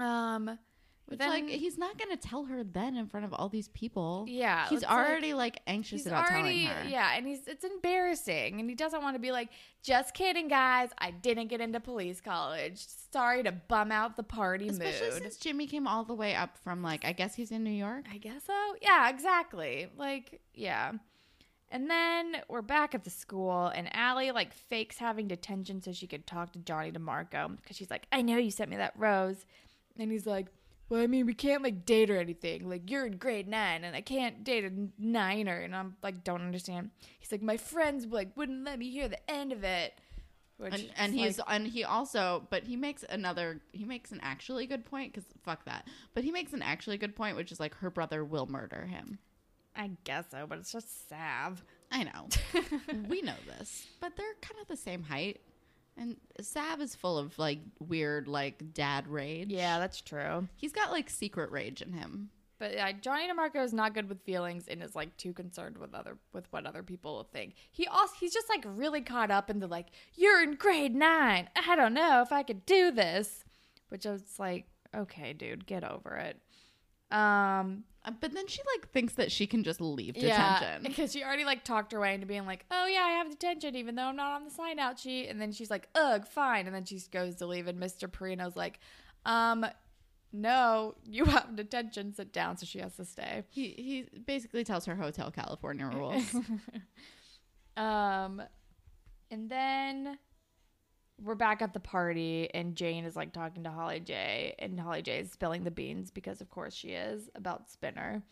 Um, 0.00 0.58
Which, 1.06 1.18
then- 1.18 1.28
like, 1.30 1.48
he's 1.48 1.76
not 1.76 1.98
gonna 1.98 2.16
tell 2.16 2.44
her 2.44 2.62
then 2.62 2.96
in 2.96 3.08
front 3.08 3.26
of 3.26 3.32
all 3.34 3.48
these 3.48 3.68
people. 3.68 4.24
yeah, 4.28 4.68
he's 4.68 4.82
it's 4.82 4.88
like- 4.88 4.96
already 4.96 5.34
like, 5.34 5.60
anxious 5.66 6.06
about 6.06 6.30
already, 6.30 6.66
telling 6.66 6.84
her. 6.84 6.88
yeah, 6.88 7.12
and 7.16 7.26
he's 7.26 7.46
it's 7.48 7.64
embarrassing, 7.64 8.60
and 8.60 8.68
he 8.70 8.76
doesn't 8.76 9.02
want 9.02 9.16
to 9.16 9.18
be 9.20 9.32
like, 9.32 9.48
just 9.82 10.14
kidding, 10.14 10.46
guys. 10.48 10.90
I 10.98 11.10
didn't 11.10 11.48
get 11.48 11.60
into 11.60 11.80
police 11.80 12.20
college. 12.20 12.78
Sorry 13.12 13.42
to 13.42 13.50
bum 13.52 13.90
out 13.90 14.16
the 14.16 14.22
party 14.22 14.68
Especially 14.68 15.10
mood. 15.10 15.22
since 15.22 15.36
Jimmy 15.36 15.66
came 15.66 15.88
all 15.88 16.04
the 16.04 16.14
way 16.14 16.34
up 16.34 16.56
from 16.58 16.82
like, 16.82 17.04
I 17.04 17.12
guess 17.12 17.34
he's 17.34 17.50
in 17.50 17.64
New 17.64 17.70
York. 17.70 18.04
I 18.12 18.18
guess 18.18 18.44
so. 18.44 18.76
Yeah, 18.80 19.08
exactly. 19.10 19.88
Like, 19.96 20.40
yeah. 20.54 20.92
And 21.72 21.88
then 21.88 22.36
we're 22.48 22.62
back 22.62 22.94
at 22.96 23.04
the 23.04 23.10
school, 23.10 23.66
and 23.68 23.88
Allie 23.94 24.32
like 24.32 24.52
fakes 24.52 24.98
having 24.98 25.28
detention 25.28 25.80
so 25.82 25.92
she 25.92 26.06
could 26.08 26.26
talk 26.26 26.52
to 26.52 26.58
Johnny 26.58 26.90
DeMarco 26.90 27.56
because 27.56 27.76
she's 27.76 27.90
like, 27.90 28.06
"I 28.10 28.22
know 28.22 28.36
you 28.38 28.50
sent 28.50 28.70
me 28.70 28.76
that 28.76 28.92
rose," 28.96 29.46
and 29.98 30.10
he's 30.10 30.26
like, 30.26 30.46
"Well, 30.88 31.00
I 31.00 31.06
mean, 31.06 31.26
we 31.26 31.34
can't 31.34 31.62
like 31.62 31.84
date 31.84 32.10
or 32.10 32.18
anything. 32.18 32.68
Like, 32.68 32.90
you're 32.90 33.06
in 33.06 33.16
grade 33.16 33.48
nine, 33.48 33.84
and 33.84 33.94
I 33.94 34.00
can't 34.00 34.44
date 34.44 34.64
a 34.64 34.72
niner." 34.98 35.58
And 35.58 35.74
I'm 35.74 35.96
like, 36.02 36.24
"Don't 36.24 36.42
understand." 36.42 36.90
He's 37.18 37.32
like, 37.32 37.42
"My 37.42 37.56
friends 37.56 38.06
like 38.06 38.36
wouldn't 38.36 38.64
let 38.64 38.78
me 38.78 38.90
hear 38.90 39.08
the 39.08 39.30
end 39.30 39.52
of 39.52 39.64
it." 39.64 39.94
Which 40.60 40.74
and, 40.74 40.90
and 40.96 41.14
he's 41.14 41.38
like, 41.38 41.46
and 41.48 41.66
he 41.66 41.84
also 41.84 42.46
but 42.50 42.64
he 42.64 42.76
makes 42.76 43.02
another 43.08 43.62
he 43.72 43.86
makes 43.86 44.12
an 44.12 44.20
actually 44.22 44.66
good 44.66 44.84
point 44.84 45.10
because 45.10 45.26
fuck 45.42 45.64
that 45.64 45.88
but 46.12 46.22
he 46.22 46.30
makes 46.30 46.52
an 46.52 46.60
actually 46.60 46.98
good 46.98 47.16
point 47.16 47.34
which 47.34 47.50
is 47.50 47.58
like 47.58 47.74
her 47.76 47.88
brother 47.88 48.22
will 48.22 48.44
murder 48.44 48.84
him 48.84 49.18
I 49.74 49.92
guess 50.04 50.26
so, 50.30 50.44
but 50.46 50.58
it's 50.58 50.70
just 50.70 51.08
Sav. 51.08 51.64
i 51.90 52.04
know 52.04 52.28
we 53.08 53.22
know 53.22 53.32
this 53.46 53.86
but 54.02 54.14
they're 54.18 54.34
kind 54.42 54.60
of 54.60 54.68
the 54.68 54.76
same 54.76 55.02
height 55.02 55.40
and 56.00 56.16
sav 56.40 56.80
is 56.80 56.96
full 56.96 57.16
of 57.18 57.38
like 57.38 57.60
weird 57.78 58.26
like 58.26 58.72
dad 58.74 59.06
rage 59.06 59.50
Yeah, 59.52 59.78
that's 59.78 60.00
true. 60.00 60.48
he's 60.56 60.72
got 60.72 60.90
like 60.90 61.08
secret 61.08 61.52
rage 61.52 61.80
in 61.82 61.92
him 61.92 62.30
But 62.58 62.74
yeah, 62.74 62.92
Johnny 62.92 63.28
DeMarco 63.28 63.62
is 63.64 63.72
not 63.72 63.94
good 63.94 64.08
with 64.08 64.22
feelings 64.22 64.66
and 64.68 64.82
is 64.82 64.94
like 64.96 65.16
too 65.16 65.32
concerned 65.32 65.78
with 65.78 65.94
other 65.94 66.18
with 66.32 66.46
what 66.52 66.66
other 66.66 66.82
people 66.82 67.26
think. 67.32 67.54
He 67.70 67.86
also 67.86 68.14
he's 68.20 68.34
just 68.34 68.48
like 68.48 68.64
really 68.66 69.00
caught 69.00 69.30
up 69.30 69.48
in 69.48 69.60
the 69.60 69.66
like 69.66 69.86
you're 70.14 70.42
in 70.42 70.56
grade 70.56 70.94
nine. 70.94 71.48
I 71.56 71.76
don't 71.76 71.94
know 71.94 72.20
if 72.22 72.32
I 72.32 72.42
could 72.42 72.66
do 72.66 72.90
this, 72.90 73.44
which 73.88 74.06
I 74.06 74.10
was 74.12 74.38
like, 74.38 74.66
okay, 74.94 75.32
dude, 75.32 75.64
get 75.66 75.84
over 75.84 76.16
it. 76.16 76.36
Um, 77.10 77.84
Uh, 78.02 78.12
but 78.18 78.32
then 78.32 78.46
she 78.46 78.60
like 78.76 78.88
thinks 78.92 79.12
that 79.14 79.30
she 79.30 79.46
can 79.46 79.62
just 79.62 79.78
leave 79.80 80.14
detention 80.14 80.82
because 80.82 81.12
she 81.12 81.22
already 81.22 81.44
like 81.44 81.64
talked 81.64 81.92
her 81.92 82.00
way 82.00 82.14
into 82.14 82.26
being 82.26 82.46
like, 82.46 82.64
oh 82.70 82.86
yeah, 82.86 83.02
I 83.02 83.10
have 83.10 83.28
detention 83.28 83.76
even 83.76 83.94
though 83.94 84.04
I'm 84.04 84.16
not 84.16 84.32
on 84.36 84.44
the 84.44 84.50
sign 84.50 84.78
out 84.78 84.98
sheet. 84.98 85.28
And 85.28 85.38
then 85.40 85.52
she's 85.52 85.70
like, 85.70 85.88
ugh, 85.94 86.26
fine. 86.26 86.66
And 86.66 86.74
then 86.74 86.84
she 86.86 86.98
goes 87.12 87.34
to 87.36 87.46
leave, 87.46 87.66
and 87.66 87.78
Mr. 87.78 88.10
Perino's 88.10 88.56
like, 88.56 88.80
um. 89.26 89.66
No, 90.32 90.94
you 91.04 91.24
have 91.24 91.56
detention. 91.56 92.14
Sit 92.14 92.32
down. 92.32 92.56
So 92.56 92.64
she 92.64 92.78
has 92.78 92.94
to 92.98 93.04
stay. 93.04 93.42
he 93.50 93.70
he 93.70 94.20
basically 94.20 94.62
tells 94.62 94.84
her 94.86 94.94
hotel 94.94 95.32
california 95.32 95.86
rules 95.92 96.32
Um, 97.76 98.40
and 99.30 99.48
then 99.50 100.18
we're 101.22 101.34
back 101.34 101.62
at 101.62 101.72
the 101.74 101.80
party, 101.80 102.48
and 102.54 102.74
Jane 102.74 103.04
is 103.04 103.16
like 103.16 103.32
talking 103.32 103.64
to 103.64 103.70
Holly 103.70 104.00
J, 104.00 104.54
and 104.58 104.78
Holly 104.80 105.02
J 105.02 105.20
is 105.20 105.30
spilling 105.30 105.64
the 105.64 105.70
beans 105.70 106.10
because, 106.10 106.40
of 106.40 106.48
course, 106.50 106.74
she 106.74 106.88
is 106.90 107.28
about 107.34 107.68
Spinner. 107.70 108.22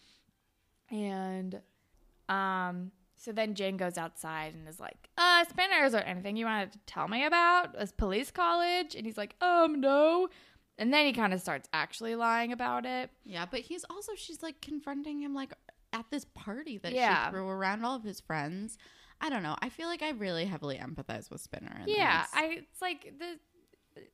And 0.90 1.60
um, 2.28 2.90
so 3.16 3.32
then 3.32 3.54
Jane 3.54 3.76
goes 3.76 3.98
outside 3.98 4.54
and 4.54 4.68
is 4.68 4.80
like, 4.80 5.08
"Uh, 5.18 5.44
Spinner, 5.44 5.84
is 5.84 5.92
there 5.92 6.06
anything 6.06 6.36
you 6.36 6.46
wanted 6.46 6.72
to 6.72 6.78
tell 6.86 7.08
me 7.08 7.24
about? 7.24 7.74
Is 7.80 7.92
police 7.92 8.30
college?" 8.30 8.94
And 8.94 9.04
he's 9.04 9.18
like, 9.18 9.34
"Um, 9.42 9.80
no." 9.80 10.28
And 10.78 10.92
then 10.92 11.06
he 11.06 11.12
kind 11.12 11.34
of 11.34 11.40
starts 11.40 11.68
actually 11.72 12.14
lying 12.14 12.52
about 12.52 12.86
it. 12.86 13.10
Yeah, 13.24 13.46
but 13.50 13.60
he's 13.60 13.84
also 13.90 14.12
she's 14.14 14.42
like 14.42 14.60
confronting 14.60 15.20
him 15.20 15.34
like 15.34 15.52
at 15.92 16.06
this 16.10 16.24
party 16.34 16.78
that 16.78 16.92
Yeah. 16.92 17.26
she 17.26 17.30
threw 17.32 17.48
around 17.48 17.84
all 17.84 17.96
of 17.96 18.04
his 18.04 18.20
friends. 18.20 18.78
I 19.20 19.30
don't 19.30 19.42
know. 19.42 19.56
I 19.60 19.68
feel 19.68 19.88
like 19.88 20.02
I 20.02 20.10
really 20.10 20.44
heavily 20.44 20.78
empathize 20.78 21.30
with 21.30 21.40
Spinner. 21.40 21.80
In 21.82 21.88
Yeah, 21.88 22.22
this. 22.22 22.30
I 22.34 22.44
it's 22.58 22.82
like 22.82 23.14
the 23.18 23.38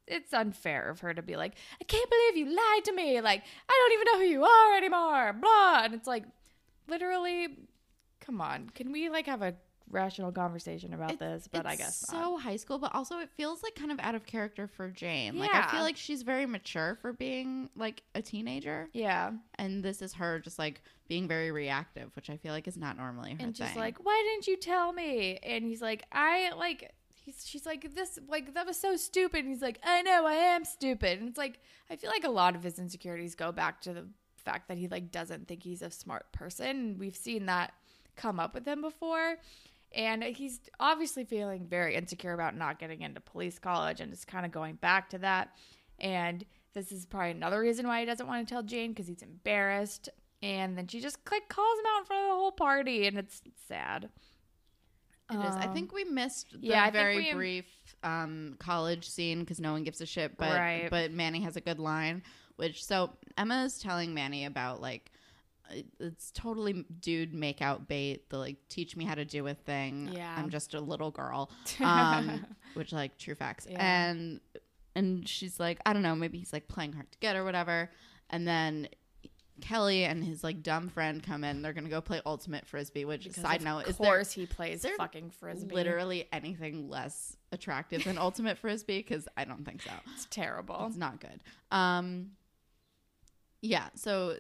it's 0.06 0.32
unfair 0.32 0.88
of 0.88 1.00
her 1.00 1.12
to 1.12 1.22
be 1.22 1.36
like, 1.36 1.54
I 1.80 1.84
can't 1.84 2.08
believe 2.08 2.36
you 2.48 2.54
lied 2.54 2.84
to 2.84 2.92
me. 2.92 3.20
Like, 3.20 3.42
I 3.68 3.72
don't 3.88 3.92
even 4.00 4.12
know 4.12 4.18
who 4.26 4.32
you 4.32 4.44
are 4.44 4.76
anymore. 4.76 5.32
Blah. 5.34 5.82
And 5.84 5.94
it's 5.94 6.06
like, 6.06 6.24
literally, 6.88 7.48
come 8.20 8.40
on. 8.40 8.70
Can 8.70 8.92
we 8.92 9.10
like 9.10 9.26
have 9.26 9.42
a 9.42 9.54
rational 9.94 10.30
conversation 10.32 10.92
about 10.92 11.12
It's- 11.12 11.42
this, 11.44 11.48
but 11.48 11.64
I 11.64 11.76
guess 11.76 11.96
so 11.96 12.18
not. 12.18 12.42
high 12.42 12.56
school, 12.56 12.78
but 12.78 12.94
also 12.94 13.18
it 13.20 13.30
feels 13.30 13.62
like 13.62 13.74
kind 13.74 13.90
of 13.90 13.98
out 14.00 14.14
of 14.14 14.26
character 14.26 14.66
for 14.68 14.90
Jane. 14.90 15.38
Like 15.38 15.54
I 15.54 15.70
feel 15.70 15.80
like 15.80 15.96
she's 15.96 16.22
very 16.22 16.44
mature 16.44 16.98
for 17.00 17.12
being 17.12 17.70
like 17.76 18.02
a 18.14 18.20
teenager, 18.20 18.88
Yeah, 18.92 19.30
and 19.56 19.82
this 19.82 20.02
is 20.02 20.12
her 20.14 20.38
just 20.40 20.58
like 20.58 20.82
being 21.08 21.26
very 21.28 21.50
reactive, 21.50 22.14
which 22.16 22.28
I 22.28 22.36
feel 22.36 22.52
like 22.52 22.66
is 22.68 22.76
not 22.76 22.96
normally 22.96 23.30
her 23.32 23.36
and 23.40 23.54
just 23.54 23.72
thing. 23.72 23.80
like, 23.80 24.04
why 24.04 24.22
didn't 24.30 24.46
you 24.48 24.56
tell 24.58 24.92
me? 24.92 25.38
And 25.42 25.64
he's 25.64 25.80
like, 25.80 26.04
I 26.12 26.50
like. 26.58 26.92
He's, 27.26 27.46
she's 27.48 27.64
like 27.64 27.94
this 27.94 28.18
like 28.28 28.52
that 28.52 28.66
was 28.66 28.78
so 28.78 28.96
stupid 28.96 29.46
and 29.46 29.48
he's 29.48 29.62
like 29.62 29.78
i 29.82 30.02
know 30.02 30.26
i 30.26 30.34
am 30.34 30.62
stupid 30.66 31.20
and 31.20 31.26
it's 31.30 31.38
like 31.38 31.58
i 31.88 31.96
feel 31.96 32.10
like 32.10 32.24
a 32.24 32.28
lot 32.28 32.54
of 32.54 32.62
his 32.62 32.78
insecurities 32.78 33.34
go 33.34 33.50
back 33.50 33.80
to 33.80 33.94
the 33.94 34.06
fact 34.36 34.68
that 34.68 34.76
he 34.76 34.88
like 34.88 35.10
doesn't 35.10 35.48
think 35.48 35.62
he's 35.62 35.80
a 35.80 35.90
smart 35.90 36.30
person 36.32 36.98
we've 36.98 37.16
seen 37.16 37.46
that 37.46 37.72
come 38.14 38.38
up 38.38 38.52
with 38.52 38.66
him 38.66 38.82
before 38.82 39.36
and 39.94 40.22
he's 40.24 40.60
obviously 40.80 41.24
feeling 41.24 41.66
very 41.66 41.94
insecure 41.94 42.32
about 42.32 42.56
not 42.56 42.78
getting 42.78 43.02
into 43.02 43.20
police 43.20 43.58
college 43.58 44.00
and 44.00 44.12
it's 44.12 44.24
kind 44.24 44.44
of 44.44 44.52
going 44.52 44.74
back 44.74 45.08
to 45.10 45.18
that 45.18 45.54
and 46.00 46.44
this 46.74 46.90
is 46.90 47.06
probably 47.06 47.30
another 47.30 47.60
reason 47.60 47.86
why 47.86 48.00
he 48.00 48.06
doesn't 48.06 48.26
want 48.26 48.46
to 48.46 48.52
tell 48.52 48.62
jane 48.62 48.90
because 48.90 49.06
he's 49.06 49.22
embarrassed 49.22 50.08
and 50.42 50.76
then 50.76 50.86
she 50.88 51.00
just 51.00 51.18
like 51.30 51.48
calls 51.48 51.78
him 51.78 51.84
out 51.94 52.00
in 52.00 52.04
front 52.06 52.22
of 52.24 52.28
the 52.30 52.34
whole 52.34 52.52
party 52.52 53.06
and 53.06 53.16
it's 53.18 53.40
sad 53.68 54.08
It 55.30 55.36
is. 55.36 55.56
I 55.56 55.66
Um, 55.68 55.72
think 55.74 55.92
we 55.94 56.04
missed 56.04 56.52
the 56.52 56.66
yeah, 56.66 56.90
very 56.90 57.16
we- 57.16 57.32
brief 57.32 57.66
um, 58.02 58.56
college 58.58 59.08
scene 59.08 59.40
because 59.40 59.58
no 59.58 59.72
one 59.72 59.82
gives 59.84 60.00
a 60.02 60.06
shit. 60.06 60.36
But 60.36 60.58
Right. 60.60 60.90
but 60.90 61.12
Manny 61.12 61.40
has 61.40 61.56
a 61.56 61.62
good 61.62 61.78
line, 61.78 62.22
which 62.56 62.84
so 62.84 63.16
Emma 63.38 63.64
is 63.64 63.78
telling 63.78 64.12
Manny 64.12 64.44
about 64.44 64.82
like 64.82 65.10
it's 65.98 66.30
totally 66.32 66.84
dude 67.00 67.34
make 67.34 67.62
out 67.62 67.88
bait. 67.88 68.28
The 68.30 68.38
like 68.38 68.56
teach 68.68 68.96
me 68.96 69.04
how 69.04 69.14
to 69.14 69.24
do 69.24 69.46
a 69.46 69.54
thing. 69.54 70.10
Yeah. 70.12 70.34
I'm 70.36 70.50
just 70.50 70.74
a 70.74 70.80
little 70.80 71.10
girl. 71.10 71.50
Um, 71.80 72.46
which 72.74 72.92
like 72.92 73.18
true 73.18 73.34
facts. 73.34 73.66
Yeah. 73.68 73.78
And 73.80 74.40
and 74.94 75.28
she's 75.28 75.60
like 75.60 75.80
I 75.84 75.92
don't 75.92 76.02
know 76.02 76.14
maybe 76.14 76.38
he's 76.38 76.52
like 76.52 76.68
playing 76.68 76.92
hard 76.92 77.10
to 77.12 77.18
get 77.18 77.36
or 77.36 77.44
whatever. 77.44 77.90
And 78.30 78.46
then. 78.46 78.88
Kelly 79.60 80.04
and 80.04 80.24
his 80.24 80.42
like 80.42 80.64
dumb 80.64 80.88
friend 80.88 81.22
come 81.22 81.44
in. 81.44 81.62
They're 81.62 81.72
gonna 81.72 81.88
go 81.88 82.00
play 82.00 82.20
ultimate 82.26 82.66
frisbee. 82.66 83.04
Which 83.04 83.22
Because 83.22 83.40
side 83.40 83.58
of 83.58 83.64
note 83.64 83.86
is 83.86 83.96
there 83.96 84.08
course 84.08 84.32
he 84.32 84.46
plays 84.46 84.82
there 84.82 84.96
fucking 84.96 85.30
frisbee 85.30 85.72
literally 85.72 86.28
anything 86.32 86.88
less 86.88 87.36
attractive 87.52 88.02
than 88.02 88.18
ultimate 88.28 88.58
frisbee 88.58 88.98
because 88.98 89.28
i 89.36 89.44
don't 89.44 89.64
think 89.64 89.80
so 89.80 89.92
it's 90.12 90.26
terrible 90.28 90.86
it's 90.88 90.96
not 90.96 91.20
good 91.20 91.40
um 91.70 92.30
yeah 93.62 93.88
so 93.94 94.34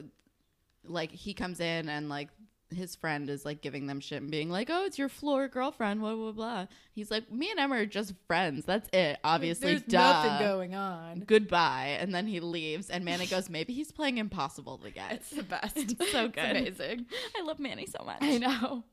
like 0.86 1.10
he 1.10 1.34
comes 1.34 1.60
in 1.60 1.88
and 1.88 2.08
like 2.08 2.28
his 2.74 2.96
friend 2.96 3.30
is 3.30 3.44
like 3.44 3.60
giving 3.60 3.86
them 3.86 4.00
shit 4.00 4.20
and 4.20 4.30
being 4.30 4.50
like 4.50 4.68
oh 4.68 4.84
it's 4.84 4.98
your 4.98 5.08
floor 5.08 5.46
girlfriend 5.46 6.00
blah 6.00 6.14
blah 6.14 6.32
blah. 6.32 6.66
He's 6.92 7.10
like 7.10 7.30
me 7.30 7.50
and 7.50 7.60
emma 7.60 7.76
are 7.76 7.86
just 7.86 8.14
friends. 8.26 8.64
That's 8.64 8.88
it 8.92 9.18
obviously 9.22 9.68
there's 9.68 9.82
duh. 9.82 9.98
nothing 9.98 10.46
going 10.46 10.74
on. 10.74 11.20
Goodbye. 11.20 11.96
And 12.00 12.14
then 12.14 12.26
he 12.26 12.40
leaves 12.40 12.90
and 12.90 13.04
manny 13.04 13.26
goes 13.26 13.48
maybe 13.48 13.72
he's 13.72 13.92
playing 13.92 14.18
impossible 14.18 14.78
to 14.78 14.90
get. 14.90 15.12
It's 15.12 15.30
the 15.30 15.42
best. 15.42 15.76
It's 16.00 16.12
so 16.12 16.28
good. 16.28 16.56
amazing. 16.56 17.06
I 17.38 17.42
love 17.42 17.58
manny 17.58 17.86
so 17.86 18.04
much. 18.04 18.18
I 18.20 18.38
know. 18.38 18.84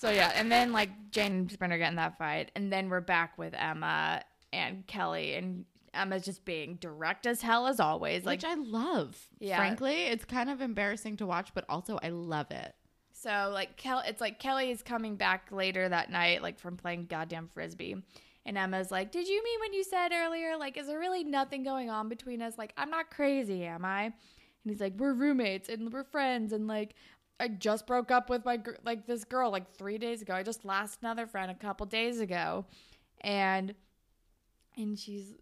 So 0.00 0.08
yeah, 0.08 0.32
and 0.34 0.50
then 0.50 0.72
like 0.72 1.10
Jane 1.10 1.32
and 1.32 1.52
Spinner 1.52 1.76
get 1.76 1.90
in 1.90 1.96
that 1.96 2.16
fight, 2.16 2.50
and 2.56 2.72
then 2.72 2.88
we're 2.88 3.02
back 3.02 3.36
with 3.36 3.52
Emma 3.52 4.22
and 4.50 4.86
Kelly, 4.86 5.34
and 5.34 5.66
Emma's 5.92 6.24
just 6.24 6.44
being 6.44 6.76
direct 6.76 7.26
as 7.26 7.42
hell 7.42 7.66
as 7.66 7.80
always. 7.80 8.24
Like 8.24 8.38
which 8.40 8.44
i 8.50 8.54
love 8.54 9.28
Yeah. 9.38 9.56
frankly 9.56 10.04
it's 10.06 10.24
kind 10.24 10.48
of 10.50 10.60
embarrassing 10.60 11.16
to 11.18 11.26
watch 11.26 11.52
but 11.54 11.64
also 11.68 11.98
i 12.02 12.08
love 12.10 12.50
it 12.50 12.74
so, 13.22 13.50
like 13.52 13.76
Kel, 13.76 14.02
it's 14.06 14.20
like 14.22 14.38
Kelly 14.38 14.70
is 14.70 14.82
coming 14.82 15.16
back 15.16 15.48
later 15.52 15.86
that 15.86 16.10
night, 16.10 16.40
like 16.40 16.58
from 16.58 16.78
playing 16.78 17.04
goddamn 17.04 17.50
frisbee, 17.52 17.96
and 18.46 18.56
Emma's 18.56 18.90
like, 18.90 19.12
"Did 19.12 19.28
you 19.28 19.44
mean 19.44 19.60
when 19.60 19.74
you 19.74 19.84
said 19.84 20.10
earlier, 20.10 20.56
like, 20.56 20.78
is 20.78 20.86
there 20.86 20.98
really 20.98 21.22
nothing 21.22 21.62
going 21.62 21.90
on 21.90 22.08
between 22.08 22.40
us? 22.40 22.56
Like, 22.56 22.72
I'm 22.78 22.88
not 22.88 23.10
crazy, 23.10 23.66
am 23.66 23.84
I?" 23.84 24.04
And 24.04 24.14
he's 24.64 24.80
like, 24.80 24.94
"We're 24.96 25.12
roommates 25.12 25.68
and 25.68 25.92
we're 25.92 26.04
friends, 26.04 26.52
and 26.52 26.66
like." 26.66 26.94
I 27.38 27.48
just 27.48 27.86
broke 27.86 28.10
up 28.10 28.28
with 28.28 28.44
my 28.44 28.58
gr- 28.58 28.72
like 28.84 29.06
this 29.06 29.24
girl 29.24 29.50
like 29.50 29.70
three 29.74 29.96
days 29.96 30.20
ago. 30.20 30.34
I 30.34 30.42
just 30.42 30.62
lost 30.62 30.98
another 31.00 31.26
friend 31.26 31.50
a 31.50 31.54
couple 31.54 31.86
days 31.86 32.20
ago, 32.20 32.66
and 33.22 33.74
and 34.76 34.98
she's 34.98 35.32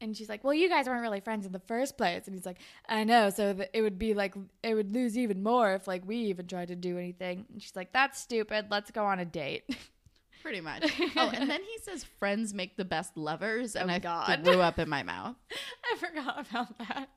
and 0.00 0.16
she's 0.16 0.28
like, 0.28 0.44
"Well, 0.44 0.54
you 0.54 0.68
guys 0.68 0.86
weren't 0.86 1.02
really 1.02 1.20
friends 1.20 1.46
in 1.46 1.52
the 1.52 1.60
first 1.60 1.96
place." 1.96 2.26
And 2.26 2.34
he's 2.36 2.46
like, 2.46 2.58
"I 2.88 3.04
know, 3.04 3.30
so 3.30 3.52
that 3.52 3.70
it 3.72 3.82
would 3.82 3.98
be 3.98 4.14
like 4.14 4.34
it 4.62 4.74
would 4.74 4.92
lose 4.94 5.16
even 5.18 5.42
more 5.42 5.74
if 5.74 5.86
like 5.86 6.02
we 6.06 6.16
even 6.16 6.46
tried 6.46 6.68
to 6.68 6.76
do 6.76 6.98
anything." 6.98 7.46
And 7.52 7.62
she's 7.62 7.76
like, 7.76 7.92
"That's 7.92 8.20
stupid. 8.20 8.66
Let's 8.70 8.90
go 8.90 9.04
on 9.04 9.18
a 9.18 9.24
date." 9.24 9.64
Pretty 10.42 10.60
much. 10.60 10.84
Oh, 11.16 11.30
and 11.34 11.50
then 11.50 11.60
he 11.62 11.78
says 11.82 12.04
friends 12.04 12.54
make 12.54 12.76
the 12.76 12.84
best 12.84 13.16
lovers, 13.16 13.74
and 13.74 13.90
Oh, 13.90 13.94
I 13.94 13.98
God. 13.98 14.40
threw 14.44 14.60
up 14.60 14.78
in 14.78 14.88
my 14.88 15.02
mouth. 15.02 15.34
I 15.92 15.96
forgot 15.98 16.46
about 16.48 16.78
that. 16.78 17.08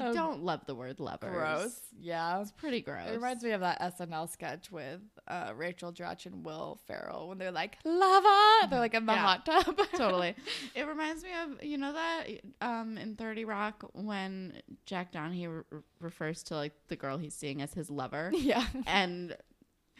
I 0.00 0.08
Oh, 0.08 0.12
don't 0.14 0.42
love 0.42 0.64
the 0.66 0.74
word 0.74 1.00
lovers. 1.00 1.30
Gross. 1.34 1.80
Yeah. 2.00 2.40
It's 2.40 2.50
pretty 2.50 2.80
gross. 2.80 3.08
It 3.10 3.12
reminds 3.14 3.44
me 3.44 3.50
of 3.50 3.60
that 3.60 3.78
SNL 3.80 4.30
sketch 4.30 4.72
with 4.72 5.00
uh, 5.28 5.52
Rachel 5.54 5.92
Dratch 5.92 6.24
and 6.24 6.44
Will 6.46 6.80
Ferrell 6.86 7.28
when 7.28 7.36
they're 7.38 7.50
like 7.52 7.76
lava. 7.84 8.68
They're 8.70 8.78
like 8.78 8.94
in 8.94 9.04
the 9.06 9.12
Yeah. 9.12 9.18
hot 9.18 9.44
tub. 9.46 9.78
totally. 9.96 10.34
It 10.74 10.86
reminds 10.86 11.22
me 11.22 11.30
of 11.44 11.62
you 11.62 11.76
know 11.76 11.92
that 11.92 12.26
um 12.62 12.96
in 12.96 13.16
Thirty 13.16 13.44
Rock 13.44 13.84
when 13.92 14.54
Jack 14.86 15.12
Donaghy 15.12 15.46
re- 15.70 15.80
refers 16.00 16.42
to 16.44 16.54
like 16.54 16.72
the 16.88 16.96
girl 16.96 17.18
he's 17.18 17.34
seeing 17.34 17.60
as 17.60 17.74
his 17.74 17.90
lover, 17.90 18.30
yeah. 18.34 18.64
and 18.86 19.36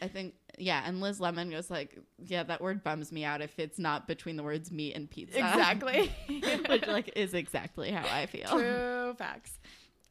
I 0.00 0.08
think 0.08 0.34
yeah, 0.58 0.82
and 0.84 1.00
Liz 1.00 1.18
Lemon 1.20 1.50
goes 1.50 1.70
like, 1.70 1.98
yeah, 2.18 2.42
that 2.42 2.60
word 2.60 2.82
bums 2.84 3.10
me 3.12 3.24
out 3.24 3.40
if 3.40 3.58
it's 3.58 3.78
not 3.78 4.06
between 4.06 4.36
the 4.36 4.42
words 4.42 4.70
meat 4.70 4.94
and 4.94 5.08
pizza. 5.08 5.38
Exactly. 5.38 6.10
Which 6.68 6.86
like 6.86 7.12
is 7.16 7.32
exactly 7.34 7.90
how 7.90 8.04
I 8.14 8.26
feel. 8.26 8.48
True 8.48 9.14
facts. 9.16 9.58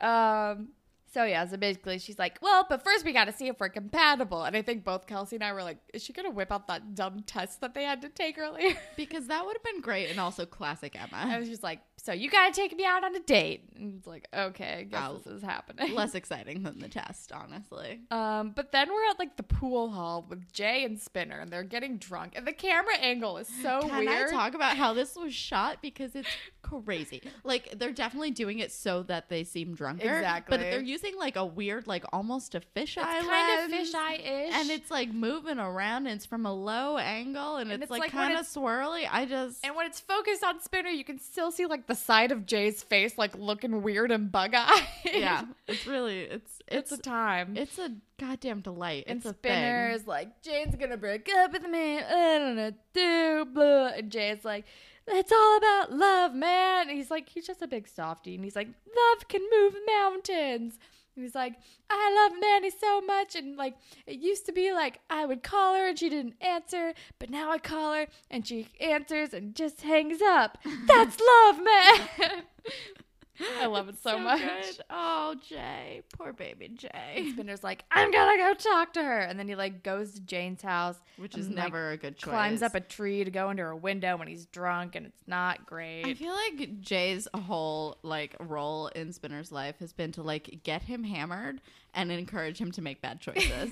Um. 0.01 0.69
So 1.13 1.25
yeah, 1.25 1.45
so 1.45 1.57
basically 1.57 1.99
she's 1.99 2.17
like, 2.17 2.39
well, 2.41 2.65
but 2.69 2.85
first 2.85 3.03
we 3.03 3.11
got 3.11 3.25
to 3.25 3.33
see 3.33 3.47
if 3.49 3.59
we're 3.59 3.67
compatible. 3.67 4.43
And 4.43 4.55
I 4.55 4.61
think 4.61 4.85
both 4.85 5.07
Kelsey 5.07 5.35
and 5.35 5.43
I 5.43 5.51
were 5.51 5.61
like, 5.61 5.77
is 5.93 6.01
she 6.01 6.13
gonna 6.13 6.29
whip 6.29 6.53
out 6.53 6.67
that 6.67 6.95
dumb 6.95 7.23
test 7.23 7.59
that 7.59 7.73
they 7.73 7.83
had 7.83 8.01
to 8.03 8.09
take 8.09 8.37
earlier? 8.37 8.77
Because 8.95 9.27
that 9.27 9.45
would 9.45 9.57
have 9.57 9.63
been 9.63 9.81
great 9.81 10.09
and 10.09 10.21
also 10.21 10.45
classic 10.45 10.95
Emma. 10.95 11.33
I 11.33 11.37
was 11.37 11.49
just 11.49 11.63
like, 11.63 11.81
so 12.03 12.13
you 12.13 12.29
got 12.29 12.53
to 12.53 12.59
take 12.59 12.75
me 12.75 12.85
out 12.85 13.03
on 13.03 13.15
a 13.15 13.19
date. 13.19 13.69
And 13.75 13.95
it's 13.97 14.07
like, 14.07 14.27
okay, 14.33 14.77
I 14.79 14.83
guess 14.83 15.23
this 15.23 15.33
is 15.33 15.43
happening. 15.43 15.93
Less 15.93 16.15
exciting 16.15 16.63
than 16.63 16.79
the 16.79 16.87
test, 16.87 17.31
honestly. 17.31 18.01
Um, 18.09 18.51
but 18.55 18.71
then 18.71 18.89
we're 18.89 19.09
at 19.09 19.19
like 19.19 19.37
the 19.37 19.43
pool 19.43 19.91
hall 19.91 20.25
with 20.27 20.51
Jay 20.51 20.83
and 20.83 20.99
Spinner, 20.99 21.39
and 21.39 21.51
they're 21.51 21.63
getting 21.63 21.97
drunk, 21.97 22.33
and 22.35 22.45
the 22.47 22.53
camera 22.53 22.97
angle 22.99 23.37
is 23.37 23.47
so 23.61 23.81
Can 23.81 24.05
weird. 24.05 24.29
I 24.29 24.31
talk 24.31 24.53
about 24.55 24.77
how 24.77 24.93
this 24.93 25.15
was 25.15 25.33
shot? 25.33 25.77
Because 25.81 26.15
it's 26.15 26.29
crazy. 26.61 27.21
Like 27.43 27.77
they're 27.77 27.91
definitely 27.91 28.31
doing 28.31 28.59
it 28.59 28.71
so 28.71 29.03
that 29.03 29.29
they 29.29 29.43
seem 29.43 29.75
drunker. 29.75 30.03
Exactly. 30.03 30.57
But 30.57 30.63
they're 30.63 30.81
using 30.81 31.17
like 31.17 31.35
a 31.35 31.45
weird, 31.45 31.87
like 31.87 32.05
almost 32.13 32.55
a 32.55 32.61
fisheye 32.75 33.01
kind 33.01 33.71
of 33.71 33.79
fisheye 33.79 34.19
ish, 34.19 34.53
And 34.53 34.69
it's 34.69 34.89
like 34.89 35.13
moving 35.13 35.59
around 35.59 36.07
and 36.07 36.15
it's 36.15 36.25
from 36.25 36.45
a 36.45 36.53
low 36.53 36.97
angle 36.97 37.57
and, 37.57 37.71
And 37.71 37.83
it's, 37.83 37.83
it's 37.83 37.91
like, 37.91 38.01
like 38.01 38.11
kind 38.11 38.37
of 38.37 38.45
swirly. 38.45 39.07
I 39.09 39.25
just 39.25 39.65
And 39.65 39.75
when 39.75 39.85
it's 39.85 39.99
focused 39.99 40.43
on 40.43 40.61
Spinner, 40.61 40.89
you 40.89 41.03
can 41.03 41.19
still 41.19 41.51
see 41.51 41.65
like 41.65 41.87
the 41.91 41.95
side 41.95 42.31
of 42.31 42.45
Jay's 42.45 42.81
face, 42.81 43.17
like 43.17 43.37
looking 43.37 43.81
weird 43.81 44.11
and 44.11 44.31
bug 44.31 44.53
eyed. 44.55 44.87
yeah, 45.03 45.43
it's 45.67 45.85
really 45.85 46.19
it's 46.19 46.61
it's, 46.67 46.91
it's 46.91 46.99
a 46.99 47.03
time. 47.03 47.57
it's 47.57 47.77
a 47.77 47.91
goddamn 48.17 48.61
delight. 48.61 49.03
and 49.07 49.17
it's 49.17 49.25
a 49.25 49.33
Spinner 49.33 49.89
is 49.89 50.07
like, 50.07 50.41
Jane's 50.41 50.75
gonna 50.77 50.95
break 50.95 51.27
up 51.29 51.51
with 51.51 51.67
me. 51.67 51.99
I 51.99 52.37
don't 52.39 52.55
know, 52.55 52.71
do 52.93 53.45
blah. 53.45 53.87
And 53.87 54.09
Jay's 54.09 54.45
like, 54.45 54.65
it's 55.05 55.33
all 55.33 55.57
about 55.57 55.91
love, 55.91 56.33
man. 56.33 56.87
And 56.87 56.97
he's 56.97 57.11
like, 57.11 57.27
he's 57.27 57.45
just 57.45 57.61
a 57.61 57.67
big 57.67 57.89
softie, 57.89 58.35
and 58.35 58.43
he's 58.45 58.55
like, 58.55 58.69
love 58.69 59.27
can 59.27 59.41
move 59.51 59.75
mountains. 59.85 60.79
And 61.15 61.25
he's 61.25 61.35
like, 61.35 61.55
I 61.89 62.13
love 62.15 62.39
Manny 62.39 62.69
so 62.69 63.01
much, 63.01 63.35
and 63.35 63.57
like, 63.57 63.75
it 64.07 64.19
used 64.19 64.45
to 64.45 64.51
be 64.51 64.71
like 64.71 64.99
I 65.09 65.25
would 65.25 65.43
call 65.43 65.75
her 65.75 65.87
and 65.89 65.99
she 65.99 66.09
didn't 66.09 66.35
answer, 66.41 66.93
but 67.19 67.29
now 67.29 67.51
I 67.51 67.57
call 67.57 67.93
her 67.93 68.07
and 68.29 68.47
she 68.47 68.69
answers 68.79 69.33
and 69.33 69.53
just 69.55 69.81
hangs 69.81 70.21
up. 70.21 70.57
That's 70.87 71.19
love, 71.19 71.59
man. 71.61 72.43
I 73.59 73.65
love 73.65 73.89
it 73.89 73.95
so, 74.01 74.19
much. 74.19 74.41
good. 74.41 74.83
Oh, 74.89 75.35
Jay, 75.47 76.01
poor 76.17 76.33
baby 76.33 76.69
Jay, 76.69 77.29
Spinner's 77.31 77.63
like, 77.63 77.83
I'm 77.91 78.11
gonna 78.11 78.37
go 78.37 78.53
talk 78.53 78.93
to 78.93 79.03
her, 79.03 79.19
and 79.19 79.39
then 79.39 79.47
he 79.47 79.55
like 79.55 79.83
goes 79.83 80.13
to 80.13 80.21
Jane's 80.21 80.61
house, 80.61 80.97
which 81.17 81.35
is 81.37 81.47
like, 81.47 81.55
never 81.55 81.91
a 81.91 81.97
good 81.97 82.17
choice. 82.17 82.29
climbs 82.29 82.61
up 82.61 82.75
a 82.75 82.79
tree 82.81 83.23
to 83.23 83.31
go 83.31 83.49
into 83.49 83.63
her 83.63 83.75
window 83.75 84.17
when 84.17 84.27
he's 84.27 84.45
drunk, 84.47 84.95
and 84.95 85.05
it's 85.05 85.23
not 85.27 85.65
great. 85.65 86.05
I 86.05 86.13
feel 86.13 86.33
like 86.33 86.81
Jay's 86.81 87.27
whole 87.33 87.97
like 88.03 88.35
role 88.39 88.87
in 88.87 89.13
Spinner's 89.13 89.51
life 89.51 89.79
has 89.79 89.93
been 89.93 90.11
to 90.13 90.21
like 90.23 90.61
get 90.63 90.83
him 90.83 91.03
hammered 91.03 91.61
and 91.93 92.09
encourage 92.09 92.57
him 92.57 92.71
to 92.71 92.81
make 92.81 93.01
bad 93.01 93.19
choices. 93.19 93.69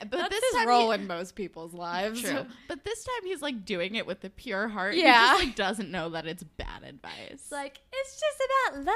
but 0.00 0.10
That's 0.10 0.30
this 0.30 0.54
his 0.56 0.66
role 0.66 0.90
he- 0.90 1.00
in 1.00 1.06
most 1.06 1.34
people's 1.34 1.74
lives. 1.74 2.22
True. 2.22 2.46
But 2.66 2.82
this 2.84 3.04
time 3.04 3.24
he's 3.26 3.42
like 3.42 3.64
doing 3.66 3.94
it 3.96 4.06
with 4.06 4.24
a 4.24 4.30
pure 4.30 4.68
heart. 4.68 4.94
Yeah. 4.94 5.02
He 5.22 5.28
just 5.28 5.44
like 5.48 5.56
doesn't 5.56 5.90
know 5.90 6.08
that 6.10 6.26
it's 6.26 6.42
bad 6.42 6.82
advice. 6.82 7.12
It's 7.32 7.52
like 7.52 7.78
it's 7.92 8.18
just 8.18 8.42
about 8.72 8.84
love. 8.86 8.94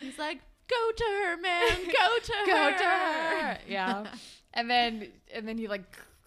He's 0.00 0.18
like, 0.18 0.40
go 0.68 0.90
to 0.96 1.04
her, 1.04 1.36
man. 1.36 1.76
Go 1.84 2.18
to 2.22 2.32
Go 2.46 2.56
her. 2.56 2.70
Go 2.72 2.76
to 2.78 2.84
her. 2.84 3.58
Yeah. 3.68 4.06
And 4.58 4.70
then 4.70 5.08
and 5.34 5.46
then 5.46 5.58
he 5.58 5.68
like 5.68 5.82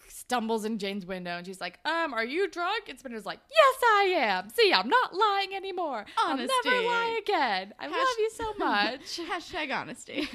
stumbles 0.08 0.64
in 0.64 0.78
Jane's 0.78 1.04
window 1.04 1.32
and 1.32 1.44
she's 1.44 1.60
like, 1.60 1.80
um, 1.84 2.14
are 2.14 2.24
you 2.24 2.48
drunk? 2.48 2.84
And 2.88 2.96
Spinner's 2.96 3.26
like, 3.26 3.40
yes, 3.50 3.82
I 3.96 4.02
am. 4.18 4.50
See, 4.50 4.72
I'm 4.72 4.88
not 4.88 5.12
lying 5.16 5.52
anymore. 5.56 6.04
I'll 6.16 6.36
never 6.36 6.52
Honesty. 6.64 6.86
lie 6.86 7.20
again. 7.20 7.74
I 7.80 7.84
Hash- 7.88 7.92
love 7.92 8.18
you 8.18 8.30
so 8.32 8.54
much. 8.58 9.20
Hashtag 9.28 9.74
honesty. 9.76 10.28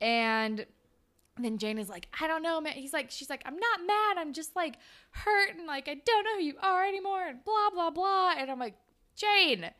and 0.00 0.64
then 1.38 1.58
Jane 1.58 1.78
is 1.78 1.88
like, 1.88 2.06
I 2.20 2.28
don't 2.28 2.42
know, 2.42 2.60
man. 2.60 2.74
He's 2.74 2.92
like, 2.92 3.10
she's 3.10 3.28
like, 3.28 3.42
I'm 3.44 3.56
not 3.58 3.80
mad. 3.84 4.16
I'm 4.18 4.32
just 4.32 4.54
like 4.56 4.76
hurt 5.10 5.56
and 5.56 5.66
like 5.66 5.88
I 5.88 5.94
don't 5.94 6.24
know 6.24 6.36
who 6.38 6.44
you 6.44 6.54
are 6.62 6.84
anymore 6.84 7.26
and 7.26 7.44
blah 7.44 7.70
blah 7.72 7.90
blah. 7.90 8.34
And 8.38 8.48
I'm 8.50 8.58
like, 8.60 8.76
Jane, 9.16 9.70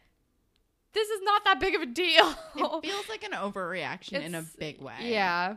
this 0.97 1.09
is 1.11 1.21
not 1.23 1.45
that 1.45 1.61
big 1.61 1.75
of 1.77 1.83
a 1.83 1.87
deal. 1.87 2.35
it 2.57 2.83
feels 2.83 3.09
like 3.09 3.23
an 3.23 3.33
overreaction 3.33 4.23
in 4.25 4.35
a 4.35 4.43
big 4.59 4.81
way. 4.81 4.95
yeah. 5.03 5.57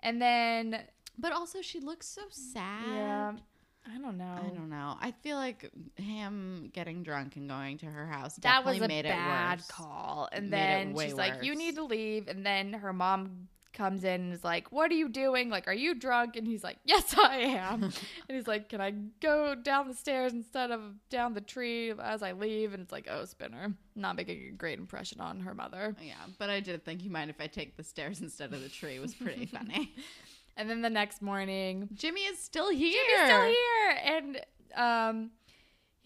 And 0.00 0.22
then 0.22 0.80
But 1.18 1.32
also, 1.32 1.60
she 1.62 1.80
looks 1.80 2.06
so 2.06 2.22
sad. 2.30 2.84
yeah, 2.88 3.32
I 3.92 3.98
don't 3.98 4.16
know. 4.18 4.38
I 4.44 4.48
don't 4.54 4.68
know. 4.70 4.96
I 5.00 5.12
feel 5.22 5.36
like 5.36 5.70
him 5.96 6.70
getting 6.72 7.02
drunk 7.02 7.36
and 7.36 7.48
going 7.48 7.78
to 7.78 7.86
her 7.86 8.06
house 8.06 8.36
that 8.36 8.64
was 8.64 8.76
definitely 8.78 8.96
a 8.96 9.02
made 9.02 9.08
bad 9.10 9.58
it 9.58 9.62
worse. 9.62 9.66
call. 9.68 10.28
And 10.32 10.52
then 10.52 10.96
she's 10.98 11.14
like, 11.14 11.42
"You 11.42 11.54
need 11.54 11.74
to 11.76 11.84
leave." 11.84 12.28
And 12.28 12.44
then 12.44 12.72
her 12.74 12.92
mom 12.92 13.48
comes 13.76 14.02
in 14.02 14.20
and 14.22 14.32
is 14.32 14.42
like, 14.42 14.72
"What 14.72 14.90
are 14.90 14.94
you 14.94 15.08
doing? 15.08 15.50
Like, 15.50 15.68
are 15.68 15.74
you 15.74 15.94
drunk?" 15.94 16.34
And 16.34 16.46
he's 16.46 16.64
like, 16.64 16.78
"Yes, 16.84 17.14
I 17.22 17.36
am." 17.36 17.84
and 17.84 17.92
he's 18.28 18.48
like, 18.48 18.68
"Can 18.68 18.80
I 18.80 18.92
go 19.20 19.54
down 19.54 19.86
the 19.86 19.94
stairs 19.94 20.32
instead 20.32 20.72
of 20.72 20.80
down 21.10 21.34
the 21.34 21.40
tree 21.40 21.92
as 21.92 22.22
I 22.22 22.32
leave?" 22.32 22.72
And 22.72 22.82
it's 22.82 22.90
like, 22.90 23.06
"Oh, 23.08 23.24
Spinner, 23.24 23.74
not 23.94 24.16
making 24.16 24.48
a 24.48 24.50
great 24.50 24.78
impression 24.78 25.20
on 25.20 25.40
her 25.40 25.54
mother." 25.54 25.94
Yeah, 26.02 26.14
but 26.38 26.50
I 26.50 26.60
did 26.60 26.84
think 26.84 27.04
you 27.04 27.10
mind 27.10 27.30
if 27.30 27.40
I 27.40 27.46
take 27.46 27.76
the 27.76 27.84
stairs 27.84 28.20
instead 28.20 28.52
of 28.52 28.62
the 28.62 28.68
tree 28.68 28.98
was 28.98 29.14
pretty 29.14 29.46
funny. 29.56 29.94
And 30.56 30.70
then 30.70 30.80
the 30.80 30.90
next 30.90 31.20
morning, 31.20 31.88
Jimmy 31.94 32.22
is 32.22 32.38
still 32.38 32.70
here. 32.70 33.02
Jimmy's 33.08 33.26
still 33.28 33.42
here, 33.44 33.98
and 34.04 34.40
um, 34.74 35.30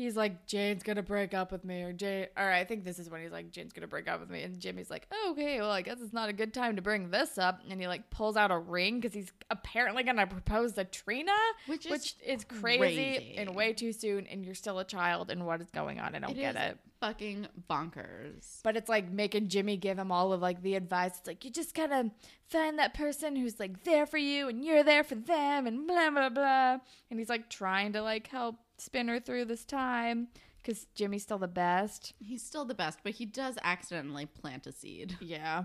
he's 0.00 0.16
like, 0.16 0.46
Jane's 0.46 0.82
gonna 0.82 1.02
break 1.02 1.34
up 1.34 1.52
with 1.52 1.64
me, 1.64 1.82
or 1.82 1.92
Jane, 1.92 2.26
or 2.36 2.50
I 2.50 2.64
think 2.64 2.84
this 2.84 2.98
is 2.98 3.10
when 3.10 3.20
he's 3.22 3.30
like, 3.32 3.50
Jane's 3.50 3.72
gonna 3.72 3.86
break 3.86 4.08
up 4.08 4.18
with 4.20 4.30
me, 4.30 4.42
and 4.42 4.58
Jimmy's 4.58 4.88
like, 4.90 5.06
oh, 5.12 5.32
okay, 5.32 5.60
well, 5.60 5.70
I 5.70 5.82
guess 5.82 5.98
it's 6.00 6.12
not 6.14 6.28
a 6.28 6.32
good 6.32 6.54
time 6.54 6.76
to 6.76 6.82
bring 6.82 7.10
this 7.10 7.36
up, 7.38 7.60
and 7.68 7.80
he 7.80 7.86
like 7.86 8.08
pulls 8.10 8.36
out 8.36 8.50
a 8.50 8.58
ring 8.58 8.98
because 9.00 9.12
he's 9.14 9.30
apparently 9.50 10.02
gonna 10.02 10.26
propose 10.26 10.72
to 10.74 10.84
Trina, 10.84 11.32
Which 11.66 11.84
is 11.86 11.92
which 11.92 12.14
is 12.26 12.44
crazy, 12.44 12.78
crazy. 12.78 13.34
and 13.36 13.54
way 13.54 13.72
too 13.72 13.92
soon, 13.92 14.26
and 14.26 14.44
you're 14.44 14.54
still 14.54 14.78
a 14.78 14.84
child, 14.84 15.30
and 15.30 15.44
what 15.46 15.60
is 15.60 15.70
going 15.70 16.00
on? 16.00 16.14
I 16.14 16.18
don't 16.18 16.30
It 16.30 16.34
get 16.36 16.56
is 16.56 16.62
it. 16.72 16.78
fucking 17.00 17.46
bonkers. 17.68 18.60
But 18.62 18.76
it's 18.76 18.88
like 18.88 19.10
making 19.10 19.48
Jimmy 19.48 19.76
give 19.76 19.98
him 19.98 20.10
all 20.12 20.32
of 20.32 20.40
like 20.40 20.62
the 20.62 20.74
advice. 20.74 21.12
It's 21.18 21.26
like 21.26 21.44
you 21.44 21.50
just 21.50 21.74
gotta 21.74 22.10
find 22.48 22.78
that 22.78 22.94
person 22.94 23.36
who's 23.36 23.58
like 23.60 23.84
there 23.84 24.06
for 24.06 24.18
you 24.18 24.48
and 24.48 24.64
you're 24.64 24.82
there 24.82 25.04
for 25.04 25.14
them 25.14 25.66
and 25.66 25.86
blah 25.86 26.10
blah 26.10 26.28
blah. 26.28 26.78
And 27.10 27.18
he's 27.18 27.28
like 27.28 27.48
trying 27.48 27.92
to 27.94 28.02
like 28.02 28.26
help 28.28 28.56
Spinner 28.81 29.21
through 29.21 29.45
this 29.47 29.64
time 29.64 30.29
because 30.62 30.87
Jimmy's 30.95 31.23
still 31.23 31.38
the 31.38 31.49
best. 31.49 32.12
He's 32.19 32.43
still 32.43 32.64
the 32.64 32.75
best, 32.75 32.99
but 33.03 33.12
he 33.12 33.25
does 33.27 33.57
accidentally 33.62 34.27
plant 34.27 34.66
a 34.66 34.73
seed 34.73 35.16
Yeah. 35.21 35.64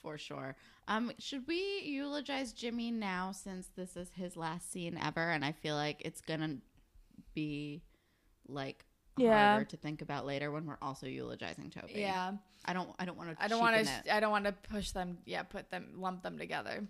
for 0.00 0.16
sure. 0.18 0.56
Um, 0.88 1.12
should 1.18 1.46
we 1.46 1.82
eulogize 1.84 2.52
Jimmy 2.52 2.90
now 2.90 3.32
since 3.32 3.68
this 3.76 3.96
is 3.96 4.10
his 4.14 4.36
last 4.36 4.72
scene 4.72 4.98
ever, 5.00 5.30
and 5.30 5.44
I 5.44 5.52
feel 5.52 5.76
like 5.76 6.02
it's 6.04 6.20
gonna 6.20 6.56
be 7.34 7.82
like 8.48 8.84
Yeah. 9.16 9.50
harder 9.52 9.66
to 9.66 9.76
think 9.76 10.02
about 10.02 10.24
later 10.26 10.50
when 10.50 10.66
we're 10.66 10.78
also 10.80 11.06
eulogizing 11.06 11.70
Toby. 11.70 11.92
Yeah. 12.00 12.32
I 12.64 12.72
don't. 12.72 12.90
I 12.98 13.04
don't 13.04 13.16
want 13.16 13.30
to. 13.36 13.42
I 13.42 13.48
don't 13.48 13.60
want 13.60 13.86
to. 13.86 14.14
I 14.14 14.20
don't 14.20 14.30
want 14.30 14.44
to 14.44 14.52
push 14.52 14.90
them. 14.92 15.18
Yeah, 15.24 15.42
put 15.44 15.70
them, 15.70 15.94
lump 15.96 16.22
them 16.22 16.38
together. 16.38 16.86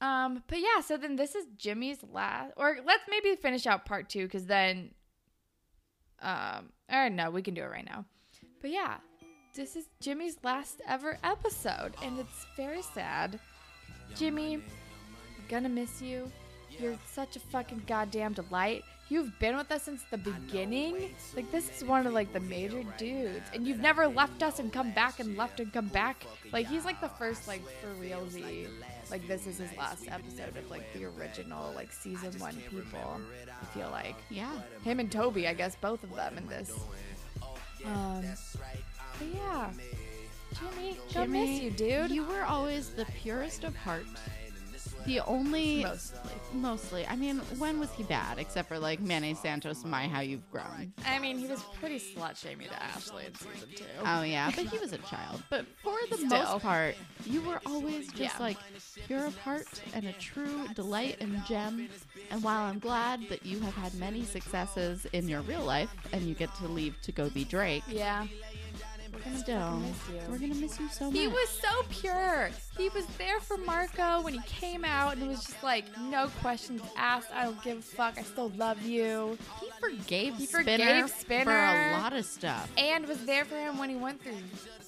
Um, 0.00 0.42
but 0.46 0.58
yeah. 0.58 0.80
So 0.80 0.96
then 0.96 1.16
this 1.16 1.34
is 1.34 1.46
Jimmy's 1.56 1.98
last, 2.12 2.52
or 2.56 2.78
let's 2.84 3.04
maybe 3.08 3.34
finish 3.36 3.66
out 3.66 3.86
part 3.86 4.08
two 4.08 4.24
because 4.24 4.46
then, 4.46 4.90
um, 6.20 6.70
or 6.92 7.08
no, 7.10 7.30
we 7.30 7.42
can 7.42 7.54
do 7.54 7.62
it 7.62 7.70
right 7.70 7.84
now. 7.86 8.04
But 8.60 8.70
yeah, 8.70 8.96
this 9.54 9.76
is 9.76 9.86
Jimmy's 10.00 10.36
last 10.42 10.82
ever 10.86 11.18
episode, 11.24 11.94
and 12.02 12.18
it's 12.18 12.46
very 12.56 12.82
sad. 12.82 13.38
Jimmy, 14.14 14.62
gonna 15.48 15.68
miss 15.68 16.02
you. 16.02 16.30
You're 16.78 16.98
such 17.10 17.36
a 17.36 17.40
fucking 17.40 17.84
goddamn 17.86 18.34
delight. 18.34 18.84
You've 19.08 19.38
been 19.38 19.56
with 19.56 19.70
us 19.70 19.84
since 19.84 20.02
the 20.10 20.18
beginning. 20.18 21.14
Like 21.34 21.50
this 21.52 21.70
is 21.74 21.84
one 21.84 22.06
of 22.06 22.12
like 22.12 22.32
the 22.32 22.40
major 22.40 22.82
dudes, 22.98 23.46
and 23.54 23.66
you've 23.66 23.80
never 23.80 24.06
left 24.06 24.42
us 24.42 24.58
and 24.58 24.72
come 24.72 24.90
back 24.92 25.20
and 25.20 25.36
left 25.36 25.60
and 25.60 25.72
come 25.72 25.88
back. 25.88 26.24
Like 26.52 26.66
he's 26.66 26.84
like 26.84 27.00
the 27.00 27.08
first 27.08 27.46
like 27.46 27.62
for 27.80 27.94
realsy. 28.02 28.68
Like 29.10 29.26
this 29.28 29.46
is 29.46 29.58
his 29.58 29.74
last 29.76 30.06
episode 30.10 30.56
of 30.56 30.70
like 30.70 30.92
the 30.92 31.04
original 31.04 31.72
like 31.74 31.92
season 31.92 32.32
one 32.40 32.56
people. 32.70 33.20
I 33.48 33.64
feel 33.66 33.88
like 33.90 34.16
Yeah. 34.30 34.58
him 34.82 35.00
and 35.00 35.10
Toby, 35.10 35.46
I 35.48 35.54
guess 35.54 35.76
both 35.76 36.02
of 36.02 36.14
them 36.14 36.36
in 36.38 36.46
this. 36.48 36.72
Um, 37.84 38.24
but 39.18 39.28
yeah, 39.34 39.70
Jimmy, 40.54 40.96
don't 41.12 41.30
miss 41.30 41.60
you, 41.60 41.70
dude. 41.70 42.10
You 42.10 42.24
were 42.24 42.42
always 42.44 42.90
the 42.90 43.04
purest 43.04 43.62
of 43.64 43.76
heart. 43.76 44.06
The 45.06 45.20
only 45.20 45.84
Mostly. 45.84 46.30
mostly. 46.52 47.06
I 47.06 47.14
mean, 47.16 47.38
when 47.58 47.78
was 47.78 47.90
he 47.92 48.02
bad? 48.02 48.38
Except 48.38 48.68
for 48.68 48.78
like 48.78 49.00
Manny 49.00 49.34
Santos, 49.34 49.84
my 49.84 50.08
how 50.08 50.20
you've 50.20 50.48
grown. 50.50 50.92
I 51.06 51.18
mean, 51.20 51.38
he 51.38 51.46
was 51.46 51.62
pretty 51.80 52.00
slut 52.00 52.36
shaming 52.36 52.66
to 52.68 52.82
Ashley 52.82 53.24
in 53.26 53.34
season 53.36 53.68
two. 53.76 53.84
Oh 54.04 54.22
yeah, 54.22 54.50
but 54.54 54.66
he 54.66 54.78
was 54.78 54.92
a 54.92 54.98
child. 54.98 55.42
But 55.48 55.64
for 55.82 55.96
the 56.10 56.16
Still. 56.16 56.28
most 56.28 56.62
part, 56.62 56.96
you 57.24 57.40
were 57.42 57.60
always 57.66 58.08
just 58.08 58.20
Yeah. 58.20 58.32
like 58.40 58.56
pure 59.06 59.26
of 59.26 59.36
heart 59.38 59.68
and 59.94 60.06
a 60.06 60.12
true 60.14 60.66
delight 60.74 61.18
and 61.20 61.44
gem. 61.46 61.88
And 62.30 62.42
while 62.42 62.64
I'm 62.64 62.78
glad 62.80 63.28
that 63.28 63.46
you 63.46 63.60
have 63.60 63.74
had 63.74 63.94
many 63.94 64.24
successes 64.24 65.06
in 65.12 65.28
your 65.28 65.42
real 65.42 65.62
life 65.62 65.90
and 66.12 66.22
you 66.22 66.34
get 66.34 66.52
to 66.56 66.66
leave 66.66 67.00
to 67.02 67.12
go 67.12 67.30
be 67.30 67.44
Drake, 67.44 67.84
Yeah. 67.88 68.26
We're 69.24 69.48
gonna 69.48 69.80
miss 69.80 70.08
you. 70.08 70.20
we're 70.30 70.38
gonna 70.38 70.54
miss 70.54 70.80
you 70.80 70.88
so 70.88 71.04
much. 71.06 71.14
He 71.14 71.28
was 71.28 71.48
so 71.48 71.82
pure. 71.88 72.50
He 72.76 72.88
was 72.90 73.06
there 73.18 73.40
for 73.40 73.56
Marco 73.58 74.20
when 74.22 74.34
he 74.34 74.40
came 74.46 74.84
out, 74.84 75.14
and 75.14 75.22
it 75.22 75.28
was 75.28 75.44
just 75.44 75.62
like 75.62 75.84
no 75.98 76.28
questions 76.40 76.82
asked. 76.96 77.30
I 77.32 77.44
don't 77.44 77.62
give 77.62 77.78
a 77.78 77.82
fuck. 77.82 78.18
I 78.18 78.22
still 78.22 78.50
love 78.50 78.82
you. 78.82 79.38
He 79.60 79.70
forgave 79.80 80.36
He 80.36 80.46
Spinner 80.46 81.08
forgave 81.08 81.44
for 81.44 81.52
a 81.52 81.92
lot 81.92 82.12
of 82.12 82.24
stuff. 82.24 82.70
And 82.76 83.06
was 83.06 83.24
there 83.24 83.44
for 83.44 83.56
him 83.56 83.78
when 83.78 83.90
he 83.90 83.96
went 83.96 84.22
through 84.22 84.34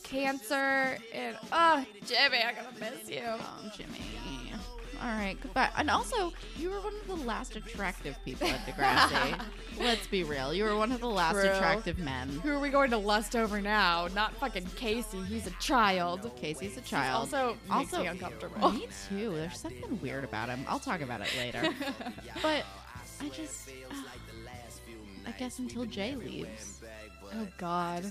cancer. 0.03 0.99
And 1.13 1.37
oh, 1.53 1.85
Jimmy, 2.07 2.39
I'm 2.43 2.55
gonna 2.55 2.91
miss 2.93 3.11
you. 3.11 3.23
Oh, 3.25 3.71
Jimmy. 3.77 4.38
All 5.01 5.09
right, 5.09 5.37
goodbye. 5.41 5.71
And 5.77 5.89
also, 5.91 6.33
you 6.57 6.71
were 6.71 6.81
one 6.81 6.95
of 6.95 7.07
the 7.07 7.15
last 7.27 7.55
attractive 7.55 8.17
people 8.25 8.49
at 8.49 8.67
Degrassi. 8.67 9.41
Let's 9.79 10.07
be 10.09 10.25
real. 10.25 10.53
You 10.53 10.65
were 10.65 10.77
one 10.77 10.91
of 10.91 11.01
the 11.01 11.09
last 11.09 11.35
True. 11.35 11.49
attractive 11.51 11.99
men. 11.99 12.29
Who 12.43 12.51
are 12.51 12.59
we 12.59 12.69
going 12.71 12.91
to 12.91 12.97
lust 12.99 13.37
over 13.37 13.61
now? 13.61 14.09
Not 14.15 14.35
fucking 14.37 14.67
Casey. 14.75 15.23
He's 15.23 15.47
a 15.47 15.53
child. 15.61 16.31
Casey's 16.37 16.77
a 16.77 16.81
child. 16.81 17.15
Also 17.33 17.57
makes 17.69 17.93
Also- 17.95 18.01
me 18.01 18.07
uncomfortable. 18.09 18.71
Me 18.73 18.89
too. 19.09 19.31
There's 19.37 19.59
something 19.59 20.01
weird 20.03 20.25
about 20.25 20.49
him. 20.49 20.65
I'll 20.69 20.81
talk 20.81 21.01
about 21.01 21.21
it 21.21 21.29
later. 21.39 21.63
but 22.43 22.65
I 23.21 23.29
just, 23.29 23.69
uh, 23.91 23.95
I 25.27 25.31
guess 25.39 25.61
until 25.61 25.85
Jay 25.85 26.17
leaves. 26.17 26.81
Oh 27.35 27.47
God. 27.59 28.11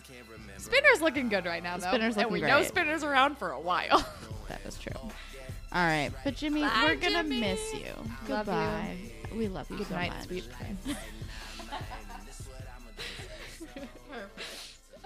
Spinner's 0.58 1.02
looking 1.02 1.28
good 1.28 1.46
right 1.46 1.64
now, 1.64 1.78
though. 1.78 1.88
Spinner's 1.88 2.16
and 2.16 2.30
looking 2.30 2.44
we 2.44 2.48
know. 2.48 2.64
Spinner's 2.64 3.04
around 3.04 3.38
for 3.38 3.52
a 3.52 3.60
while. 3.60 4.06
That 4.48 4.62
is 4.66 4.78
true. 4.78 4.94
All 5.78 5.84
right, 5.86 6.10
but 6.24 6.36
Jimmy, 6.36 6.62
Bye, 6.62 6.82
we're 6.86 6.96
gonna 6.96 7.22
Jimmy. 7.22 7.40
miss 7.40 7.72
you. 7.72 7.82
Love 7.86 8.08
you. 8.08 8.28
Goodbye. 8.28 8.98
We 9.36 9.48
love 9.48 9.70
you 9.70 9.78
Good 9.78 9.86
so 9.86 9.94
night, 9.94 10.10
much. 10.10 10.26
sweet 10.26 10.46
prince. 10.52 10.98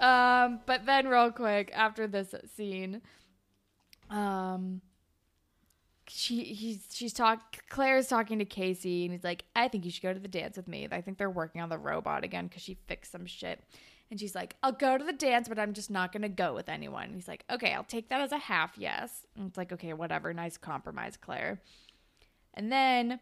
um, 0.00 0.60
but 0.64 0.86
then 0.86 1.08
real 1.08 1.30
quick 1.30 1.70
after 1.74 2.06
this 2.06 2.34
scene, 2.56 3.02
um, 4.08 4.80
she 6.08 6.42
he's 6.44 6.86
she's 6.90 7.12
talk 7.12 7.40
Claire's 7.68 8.06
talking 8.08 8.38
to 8.38 8.46
Casey 8.46 9.04
and 9.04 9.12
he's 9.12 9.24
like, 9.24 9.44
I 9.54 9.68
think 9.68 9.84
you 9.84 9.90
should 9.90 10.02
go 10.02 10.14
to 10.14 10.20
the 10.20 10.26
dance 10.26 10.56
with 10.56 10.68
me. 10.68 10.88
I 10.90 11.02
think 11.02 11.18
they're 11.18 11.28
working 11.28 11.60
on 11.60 11.68
the 11.68 11.76
robot 11.76 12.24
again 12.24 12.46
because 12.46 12.62
she 12.62 12.78
fixed 12.86 13.12
some 13.12 13.26
shit. 13.26 13.60
And 14.12 14.20
she's 14.20 14.34
like, 14.34 14.56
I'll 14.62 14.72
go 14.72 14.98
to 14.98 15.02
the 15.02 15.14
dance, 15.14 15.48
but 15.48 15.58
I'm 15.58 15.72
just 15.72 15.90
not 15.90 16.12
gonna 16.12 16.28
go 16.28 16.52
with 16.54 16.68
anyone. 16.68 17.04
And 17.04 17.14
he's 17.14 17.26
like, 17.26 17.46
Okay, 17.50 17.72
I'll 17.72 17.82
take 17.82 18.10
that 18.10 18.20
as 18.20 18.30
a 18.30 18.36
half 18.36 18.76
yes. 18.76 19.26
And 19.34 19.48
it's 19.48 19.56
like, 19.56 19.72
okay, 19.72 19.94
whatever, 19.94 20.34
nice 20.34 20.58
compromise, 20.58 21.16
Claire. 21.16 21.62
And 22.52 22.70
then 22.70 23.20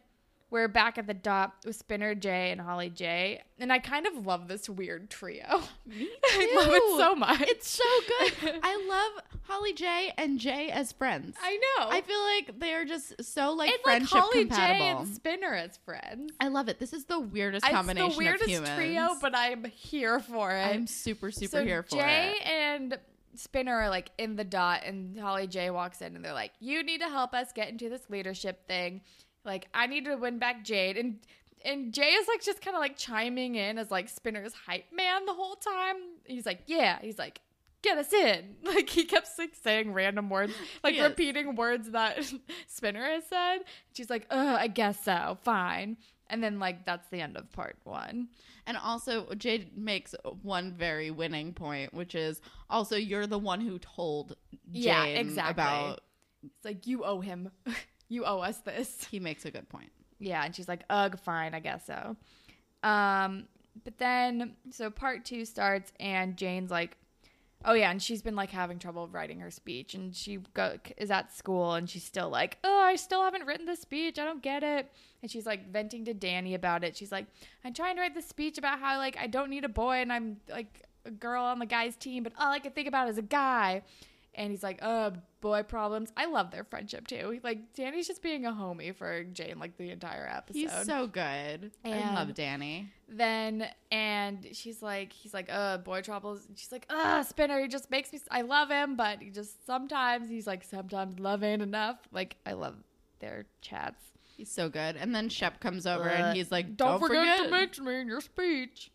we're 0.51 0.67
back 0.67 0.97
at 0.97 1.07
the 1.07 1.13
dot 1.13 1.53
with 1.65 1.77
Spinner 1.77 2.13
Jay 2.13 2.51
and 2.51 2.59
Holly 2.59 2.89
J. 2.89 3.41
And 3.57 3.71
I 3.71 3.79
kind 3.79 4.05
of 4.05 4.25
love 4.25 4.47
this 4.49 4.69
weird 4.69 5.09
trio. 5.09 5.63
Me 5.85 6.05
too. 6.05 6.09
I 6.25 6.53
love 6.55 6.73
it 6.73 6.97
so 6.99 7.15
much. 7.15 7.41
It's 7.41 7.69
so 7.69 7.83
good. 8.19 8.59
I 8.63 8.85
love 8.87 9.41
Holly 9.43 9.73
J 9.73 10.13
and 10.17 10.39
Jay 10.39 10.69
as 10.69 10.91
friends. 10.91 11.37
I 11.41 11.55
know. 11.55 11.87
I 11.89 12.01
feel 12.01 12.19
like 12.19 12.59
they 12.59 12.73
are 12.73 12.85
just 12.85 13.23
so 13.23 13.53
like 13.53 13.69
and 13.69 13.79
like 13.85 14.07
friendship 14.07 14.19
Holly 14.19 14.43
J 14.43 14.49
compatible. 14.49 15.01
and 15.01 15.15
Spinner 15.15 15.53
as 15.55 15.77
friends. 15.77 16.33
I 16.39 16.49
love 16.49 16.67
it. 16.67 16.79
This 16.79 16.91
is 16.93 17.05
the 17.05 17.19
weirdest 17.19 17.65
It's 17.65 17.73
combination 17.73 18.11
the 18.11 18.17
weirdest 18.17 18.75
trio, 18.75 19.15
but 19.21 19.35
I'm 19.35 19.63
here 19.65 20.19
for 20.19 20.51
it. 20.51 20.63
I'm 20.63 20.85
super 20.85 21.31
super 21.31 21.59
so 21.59 21.65
here 21.65 21.83
for 21.83 21.95
it. 21.95 21.99
Jay 21.99 22.35
it. 22.41 22.47
and 22.47 22.99
Spinner 23.35 23.75
are 23.75 23.89
like 23.89 24.11
in 24.17 24.35
the 24.35 24.43
dot, 24.43 24.81
and 24.85 25.17
Holly 25.17 25.47
J 25.47 25.69
walks 25.69 26.01
in, 26.01 26.15
and 26.17 26.25
they're 26.25 26.33
like, 26.33 26.51
"You 26.59 26.83
need 26.83 26.99
to 26.99 27.07
help 27.07 27.33
us 27.33 27.53
get 27.53 27.69
into 27.69 27.87
this 27.87 28.09
leadership 28.09 28.67
thing." 28.67 29.01
Like 29.45 29.67
I 29.73 29.87
need 29.87 30.05
to 30.05 30.15
win 30.15 30.39
back 30.39 30.63
Jane 30.63 30.97
and 30.97 31.19
and 31.63 31.93
Jay 31.93 32.09
is 32.11 32.27
like 32.27 32.41
just 32.41 32.61
kind 32.61 32.75
of 32.75 32.79
like 32.81 32.97
chiming 32.97 33.55
in 33.55 33.77
as 33.77 33.91
like 33.91 34.09
Spinner's 34.09 34.53
hype 34.53 34.85
man 34.91 35.25
the 35.25 35.33
whole 35.33 35.55
time. 35.55 35.95
He's 36.25 36.45
like, 36.45 36.61
yeah. 36.65 36.97
He's 37.01 37.19
like, 37.19 37.39
get 37.83 37.97
us 37.99 38.11
in. 38.13 38.55
Like 38.63 38.89
he 38.89 39.03
kept 39.05 39.29
like 39.37 39.53
saying 39.61 39.93
random 39.93 40.29
words, 40.29 40.53
like 40.83 40.95
Yes. 40.95 41.09
repeating 41.09 41.55
words 41.55 41.91
that 41.91 42.23
Spinner 42.67 43.03
has 43.05 43.25
said. 43.27 43.59
She's 43.93 44.09
like, 44.09 44.25
uh, 44.31 44.57
I 44.59 44.67
guess 44.67 45.03
so. 45.03 45.37
Fine. 45.43 45.97
And 46.31 46.41
then 46.43 46.59
like 46.59 46.85
that's 46.85 47.07
the 47.09 47.21
end 47.21 47.37
of 47.37 47.51
part 47.51 47.75
one. 47.83 48.29
And 48.65 48.77
also, 48.77 49.27
Jade 49.35 49.75
makes 49.77 50.15
one 50.43 50.71
very 50.73 51.11
winning 51.11 51.51
point, 51.53 51.93
which 51.93 52.15
is 52.15 52.41
also 52.69 52.95
you're 52.95 53.27
the 53.27 53.37
one 53.39 53.59
who 53.59 53.77
told 53.79 54.35
Yeah, 54.71 55.03
exactly. 55.05 55.51
about. 55.51 56.01
It's 56.43 56.63
like 56.65 56.87
you 56.87 57.03
owe 57.03 57.19
him. 57.21 57.51
You 58.11 58.25
owe 58.25 58.39
us 58.39 58.57
this. 58.57 59.07
He 59.09 59.19
makes 59.19 59.45
a 59.45 59.51
good 59.51 59.69
point. 59.69 59.91
Yeah, 60.19 60.43
and 60.43 60.53
she's 60.53 60.67
like, 60.67 60.83
"Ugh, 60.89 61.17
fine, 61.17 61.55
I 61.55 61.59
guess 61.59 61.85
so." 61.87 62.15
Um, 62.83 63.45
but 63.83 63.97
then 63.97 64.55
so 64.69 64.89
part 64.89 65.25
two 65.25 65.45
starts, 65.45 65.93
and 65.99 66.35
Jane's 66.37 66.69
like, 66.69 66.97
"Oh 67.63 67.73
yeah," 67.73 67.89
and 67.89 68.03
she's 68.03 68.21
been 68.21 68.35
like 68.35 68.51
having 68.51 68.79
trouble 68.79 69.07
writing 69.07 69.39
her 69.39 69.49
speech, 69.49 69.93
and 69.93 70.13
she 70.15 70.39
go 70.53 70.77
is 70.97 71.09
at 71.09 71.33
school, 71.33 71.73
and 71.73 71.89
she's 71.89 72.03
still 72.03 72.29
like, 72.29 72.57
"Oh, 72.63 72.81
I 72.81 72.97
still 72.97 73.23
haven't 73.23 73.45
written 73.45 73.65
the 73.65 73.77
speech. 73.77 74.19
I 74.19 74.25
don't 74.25 74.43
get 74.43 74.61
it." 74.61 74.91
And 75.21 75.31
she's 75.31 75.45
like 75.45 75.71
venting 75.71 76.05
to 76.05 76.13
Danny 76.13 76.53
about 76.53 76.83
it. 76.83 76.97
She's 76.97 77.11
like, 77.11 77.27
"I'm 77.63 77.73
trying 77.73 77.95
to 77.95 78.01
write 78.01 78.13
the 78.13 78.21
speech 78.21 78.57
about 78.57 78.79
how 78.79 78.97
like 78.97 79.17
I 79.17 79.27
don't 79.27 79.49
need 79.49 79.63
a 79.63 79.69
boy, 79.69 79.95
and 79.95 80.11
I'm 80.11 80.37
like 80.49 80.85
a 81.05 81.11
girl 81.11 81.43
on 81.43 81.59
the 81.59 81.65
guy's 81.65 81.95
team, 81.95 82.23
but 82.23 82.33
all 82.37 82.51
I 82.51 82.59
can 82.59 82.73
think 82.73 82.89
about 82.89 83.07
is 83.09 83.17
a 83.17 83.23
guy." 83.23 83.83
And 84.35 84.51
he's 84.51 84.63
like, 84.63 84.79
"Uh, 84.81 85.11
boy 85.41 85.63
problems." 85.63 86.11
I 86.15 86.25
love 86.27 86.51
their 86.51 86.63
friendship 86.63 87.07
too. 87.07 87.39
Like 87.43 87.73
Danny's 87.73 88.07
just 88.07 88.21
being 88.21 88.45
a 88.45 88.51
homie 88.51 88.95
for 88.95 89.23
Jane, 89.25 89.59
like 89.59 89.77
the 89.77 89.89
entire 89.89 90.27
episode. 90.31 90.59
He's 90.59 90.85
so 90.85 91.07
good. 91.07 91.71
I 91.83 92.13
love 92.13 92.33
Danny. 92.33 92.91
then 93.09 93.67
and 93.91 94.47
she's 94.53 94.81
like, 94.81 95.11
he's 95.11 95.33
like, 95.33 95.47
"Uh, 95.51 95.79
boy 95.79 96.01
troubles." 96.01 96.45
And 96.47 96.57
she's 96.57 96.71
like, 96.71 96.85
"Uh, 96.89 97.23
Spinner, 97.23 97.59
he 97.59 97.67
just 97.67 97.91
makes 97.91 98.13
me. 98.13 98.19
I 98.29 98.41
love 98.41 98.69
him, 98.69 98.95
but 98.95 99.21
he 99.21 99.29
just 99.29 99.65
sometimes 99.65 100.29
he's 100.29 100.47
like, 100.47 100.63
sometimes 100.63 101.19
love 101.19 101.43
ain't 101.43 101.61
enough." 101.61 101.97
Like 102.11 102.37
I 102.45 102.53
love 102.53 102.75
their 103.19 103.45
chats. 103.61 104.01
He's 104.37 104.49
so 104.49 104.69
good. 104.69 104.95
And 104.95 105.13
then 105.13 105.29
Shep 105.29 105.59
comes 105.59 105.85
over 105.85 106.09
Uh, 106.09 106.13
and 106.13 106.37
he's 106.37 106.51
like, 106.51 106.75
Don't, 106.75 106.99
"Don't, 106.99 106.99
forget, 107.01 107.37
forget." 107.37 107.45
to 107.45 107.51
mention 107.51 107.85
me 107.85 107.99
in 107.99 108.07
your 108.07 108.21
speech. 108.21 108.91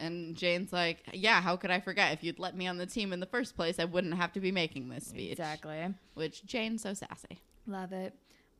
And 0.00 0.36
Jane's 0.36 0.72
like, 0.72 0.98
"Yeah, 1.12 1.40
how 1.40 1.56
could 1.56 1.70
I 1.70 1.80
forget? 1.80 2.12
If 2.12 2.24
you'd 2.24 2.38
let 2.38 2.56
me 2.56 2.66
on 2.66 2.78
the 2.78 2.86
team 2.86 3.12
in 3.12 3.20
the 3.20 3.26
first 3.26 3.56
place, 3.56 3.78
I 3.78 3.84
wouldn't 3.84 4.14
have 4.14 4.32
to 4.32 4.40
be 4.40 4.52
making 4.52 4.88
this 4.88 5.06
speech." 5.06 5.32
Exactly. 5.32 5.94
Which 6.14 6.44
Jane's 6.46 6.82
so 6.82 6.94
sassy. 6.94 7.40
Love 7.66 7.92
it. 7.92 8.14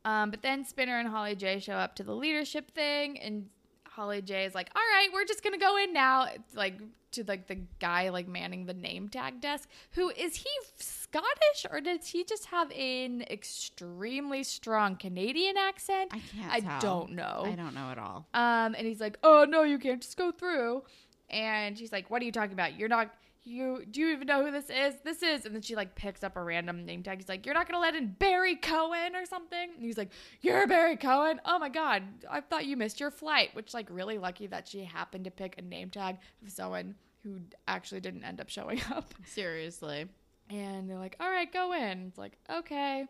Um, 0.05 0.31
but 0.31 0.41
then 0.41 0.63
Spinner 0.65 0.97
and 0.99 1.09
Holly 1.09 1.35
J 1.35 1.59
show 1.59 1.73
up 1.73 1.95
to 1.95 2.03
the 2.03 2.15
leadership 2.15 2.71
thing, 2.71 3.19
and 3.19 3.49
Holly 3.87 4.21
J 4.21 4.45
is 4.45 4.55
like, 4.55 4.69
"All 4.75 4.81
right, 4.81 5.09
we're 5.13 5.25
just 5.25 5.43
gonna 5.43 5.57
go 5.57 5.77
in 5.77 5.93
now." 5.93 6.23
It's 6.23 6.55
like 6.55 6.79
to 7.11 7.23
like 7.27 7.47
the 7.47 7.59
guy 7.79 8.09
like 8.09 8.27
manning 8.27 8.65
the 8.65 8.73
name 8.73 9.09
tag 9.09 9.41
desk. 9.41 9.69
Who 9.91 10.09
is 10.09 10.35
he? 10.35 10.49
Scottish 10.77 11.65
or 11.71 11.81
does 11.81 12.07
he 12.07 12.23
just 12.23 12.45
have 12.45 12.71
an 12.71 13.23
extremely 13.31 14.43
strong 14.43 14.95
Canadian 14.95 15.57
accent? 15.57 16.11
I 16.13 16.19
can't. 16.19 16.53
I 16.53 16.59
tell. 16.59 16.79
don't 16.79 17.11
know. 17.13 17.43
I 17.45 17.55
don't 17.55 17.73
know 17.73 17.89
at 17.89 17.97
all. 17.97 18.27
Um, 18.33 18.75
and 18.77 18.85
he's 18.85 19.01
like, 19.01 19.17
"Oh 19.23 19.45
no, 19.49 19.63
you 19.63 19.79
can't 19.79 20.01
just 20.01 20.17
go 20.17 20.31
through." 20.31 20.83
And 21.29 21.77
she's 21.77 21.91
like, 21.91 22.09
"What 22.09 22.21
are 22.21 22.25
you 22.25 22.31
talking 22.31 22.53
about? 22.53 22.77
You're 22.79 22.89
not. 22.89 23.13
You 23.43 23.85
do 23.89 24.01
you 24.01 24.09
even 24.09 24.27
know 24.27 24.45
who 24.45 24.51
this 24.51 24.69
is? 24.69 24.95
This 25.03 25.23
is." 25.23 25.45
And 25.45 25.55
then 25.55 25.61
she 25.61 25.75
like 25.75 25.95
picks 25.95 26.23
up 26.23 26.35
a 26.35 26.43
random 26.43 26.85
name 26.85 27.03
tag. 27.03 27.19
He's 27.19 27.29
like, 27.29 27.45
"You're 27.45 27.55
not 27.55 27.67
gonna 27.67 27.79
let 27.81 27.95
in 27.95 28.07
Barry 28.19 28.55
Cohen 28.55 29.15
or 29.15 29.25
something?" 29.25 29.71
And 29.75 29.83
he's 29.83 29.97
like, 29.97 30.11
"You're 30.41 30.67
Barry 30.67 30.97
Cohen? 30.97 31.39
Oh 31.45 31.57
my 31.59 31.69
god, 31.69 32.03
I 32.29 32.41
thought 32.41 32.65
you 32.65 32.75
missed 32.77 32.99
your 32.99 33.11
flight." 33.11 33.53
Which 33.53 33.73
like 33.73 33.87
really 33.89 34.17
lucky 34.17 34.47
that 34.47 34.67
she 34.67 34.83
happened 34.83 35.25
to 35.25 35.31
pick 35.31 35.57
a 35.57 35.61
name 35.61 35.89
tag 35.89 36.17
of 36.43 36.51
someone 36.51 36.95
who 37.23 37.39
actually 37.67 38.01
didn't 38.01 38.23
end 38.23 38.41
up 38.41 38.49
showing 38.49 38.81
up. 38.91 39.13
Seriously. 39.25 40.07
And 40.49 40.89
they're 40.89 40.97
like, 40.97 41.15
"All 41.19 41.29
right, 41.29 41.51
go 41.51 41.73
in." 41.73 42.07
It's 42.07 42.17
like, 42.17 42.37
"Okay." 42.49 43.05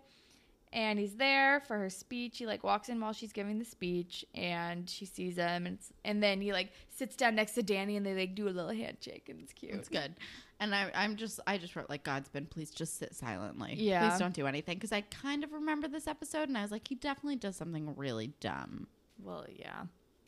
And 0.72 1.00
he's 1.00 1.16
there 1.16 1.62
for 1.62 1.78
her 1.80 1.90
speech. 1.90 2.38
He 2.38 2.46
like 2.46 2.64
walks 2.64 2.90
in 2.90 3.00
while 3.00 3.14
she's 3.14 3.34
giving 3.34 3.58
the 3.58 3.66
speech, 3.66 4.24
and 4.36 4.88
she 4.88 5.06
sees 5.06 5.36
him, 5.38 5.66
and 5.66 5.80
and 6.06 6.22
then 6.22 6.42
he 6.42 6.54
like 6.54 6.72
sits 6.90 7.16
down 7.16 7.34
next 7.36 7.54
to 7.54 7.64
Danny, 7.64 7.98
and 7.98 8.06
they 8.06 8.14
like 8.14 8.36
do 8.36 8.48
a 8.48 8.52
little 8.52 8.72
handshake, 8.72 9.30
and 9.30 9.40
it's 9.42 9.52
cute. 9.54 9.74
It's 9.74 9.90
good. 9.90 10.16
And 10.60 10.76
I, 10.76 10.92
I'm 10.94 11.16
just, 11.16 11.40
I 11.48 11.58
just 11.58 11.76
wrote 11.76 11.90
like, 11.90 12.04
God's 12.04 12.28
been, 12.28 12.46
please 12.46 12.70
just 12.70 13.00
sit 13.00 13.16
silently. 13.16 13.76
Yeah. 13.78 14.10
Please 14.10 14.20
don't 14.20 14.34
do 14.34 14.46
anything. 14.46 14.76
Because 14.76 14.92
I 14.92 15.02
kind 15.02 15.46
of 15.46 15.54
remember 15.54 15.88
this 15.88 16.06
episode 16.06 16.50
and 16.50 16.58
I 16.58 16.62
was 16.62 16.72
like, 16.72 16.88
he 16.88 16.96
definitely 16.96 17.38
does 17.38 17.56
something 17.56 17.94
really 17.96 18.34
dumb. 18.42 18.88
Well, 19.24 19.46
yeah, 19.56 19.84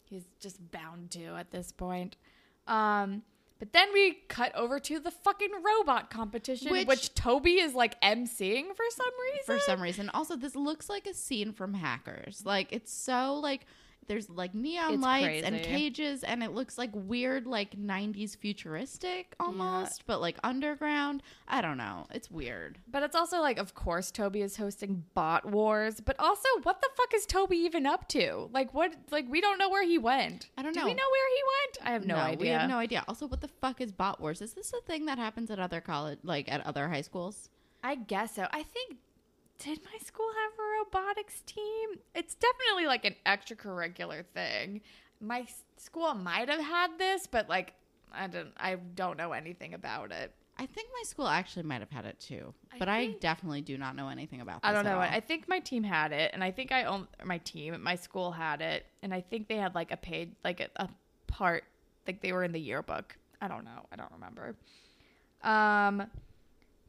he's 0.06 0.24
just 0.40 0.72
bound 0.72 1.12
to 1.12 1.36
at 1.36 1.52
this 1.52 1.74
point. 1.74 2.16
Um, 2.66 3.24
but 3.62 3.74
then 3.74 3.93
we 3.93 4.17
cut 4.28 4.56
over 4.56 4.80
to 4.80 5.00
the 5.00 5.12
fucking 5.12 5.52
robot 5.63 6.10
competition, 6.10 6.71
which, 6.71 6.88
Which- 6.88 7.13
Toby 7.13 7.60
is 7.60 7.76
like 7.76 8.02
emceeing 8.02 8.76
for 8.76 8.86
some 8.89 9.13
reason. 9.24 9.45
For 9.45 9.60
some 9.60 9.80
reason. 9.80 10.10
Also, 10.15 10.36
this 10.36 10.56
looks 10.56 10.89
like 10.89 11.06
a 11.06 11.13
scene 11.13 11.54
from 11.54 11.76
Hackers. 11.76 12.41
Like, 12.43 12.69
it's 12.74 12.91
so 12.91 13.36
like, 13.36 13.67
there's 14.08 14.30
like 14.30 14.54
neon 14.54 14.96
It's 14.96 15.04
lights 15.04 15.44
and 15.44 15.62
cages, 15.62 16.24
and 16.24 16.44
it 16.44 16.52
looks 16.52 16.78
like 16.78 16.90
weird, 16.94 17.46
like 17.46 17.80
90s 17.80 18.36
futuristic 18.36 19.36
almost, 19.40 20.04
but 20.06 20.20
like 20.20 20.38
underground. 20.44 21.24
I 21.48 21.62
don't 21.62 21.78
know. 21.78 22.08
It's 22.14 22.30
weird. 22.30 22.80
But 22.88 23.04
it's 23.04 23.16
also 23.16 23.40
like, 23.40 23.58
of 23.58 23.74
course, 23.74 24.12
Toby 24.12 24.42
is 24.42 24.58
hosting 24.58 25.06
Bot 25.14 25.46
Wars. 25.46 26.02
But 26.02 26.16
also, 26.20 26.48
what 26.64 26.82
the 26.82 26.90
fuck 26.96 27.14
is 27.14 27.26
Toby 27.26 27.58
even 27.58 27.86
up 27.86 28.08
to? 28.10 28.50
Like, 28.52 28.74
what? 28.74 28.94
Like, 29.12 29.26
we 29.30 29.40
don't 29.40 29.58
know 29.58 29.70
where 29.70 29.86
he 29.86 29.98
went. 29.98 30.50
I 30.58 30.64
don't 30.64 30.74
Do 30.74 30.82
know. 30.82 30.86
we 30.88 30.94
know 30.94 31.04
where 31.12 31.30
he 31.36 31.44
went? 31.54 31.90
I 31.90 31.94
have 31.94 32.06
no, 32.06 32.16
idea. 32.16 32.38
We 32.40 32.48
have 32.50 32.70
no 32.70 32.78
idea. 32.78 33.04
Also, 33.08 33.28
what 33.28 33.42
the 33.42 33.48
fuck 33.48 33.82
is 33.82 33.92
Bot 33.92 34.20
Wars? 34.20 34.42
Is 34.42 34.54
this 34.54 34.74
a 34.74 34.82
thing 34.82 35.06
that 35.06 35.18
happens 35.18 35.52
at 35.52 35.60
other 35.60 35.80
college, 35.82 36.20
like 36.24 36.52
at 36.52 36.66
other 36.66 36.90
high 36.90 37.02
schools? 37.02 37.50
I 37.84 37.96
guess 37.96 38.36
so. 38.36 38.48
I 38.52 38.64
think. 38.64 38.98
Did 39.63 39.80
my 39.84 39.97
school 40.04 40.26
have 40.43 40.52
a 40.58 40.80
robotics 40.80 41.41
team? 41.41 41.89
It's 42.15 42.36
definitely 42.36 42.88
like 42.88 43.06
an 43.06 43.15
extracurricular 43.26 44.26
thing. 44.34 44.82
My 45.19 45.45
school 45.78 46.13
might 46.15 46.50
have 46.50 46.60
had 46.60 46.97
this, 46.97 47.28
but 47.28 47.47
like, 47.47 47.74
I 48.12 48.28
don't. 48.28 48.52
I 48.58 48.76
don't 48.95 49.17
know 49.17 49.34
anything 49.34 49.74
about 49.74 50.12
it. 50.12 50.34
I 50.58 50.65
think 50.65 50.89
my 50.93 51.04
school 51.04 51.28
actually 51.28 51.63
might 51.63 51.80
have 51.80 51.91
had 51.91 52.06
it 52.06 52.19
too, 52.19 52.54
but 52.78 52.89
I, 52.89 53.06
think- 53.08 53.19
definitely 53.19 53.62
do 53.62 53.78
not 53.78 53.95
know 53.95 54.10
anything 54.10 54.41
about. 54.41 54.62
This 54.62 54.69
I 54.69 54.74
don't 54.74 54.84
know. 54.86 55.00
I 55.00 55.19
think 55.19 55.47
my 55.47 55.60
team 55.60 55.84
had 55.84 56.12
it, 56.12 56.32
and 56.34 56.43
I 56.43 56.52
think 56.52 56.71
I 56.71 56.84
own 56.84 57.08
my 57.24 57.38
team. 57.39 57.82
My 57.82 57.95
school 57.95 58.32
had 58.32 58.62
it, 58.62 58.86
and 59.02 59.13
I 59.13 59.21
think 59.21 59.47
they 59.47 59.56
had 59.58 59.76
like 59.76 59.91
a 59.91 59.97
paid, 59.97 60.36
like 60.43 60.60
a, 60.60 60.69
a 60.76 60.89
part, 61.28 61.63
like 62.06 62.21
they 62.21 62.32
were 62.32 62.43
in 62.43 62.52
the 62.52 62.60
yearbook. 62.60 63.15
I 63.41 63.47
don't 63.47 63.63
know. 63.63 63.86
I 63.91 63.95
don't 63.95 64.12
remember. 64.12 64.56
Um, 65.43 66.08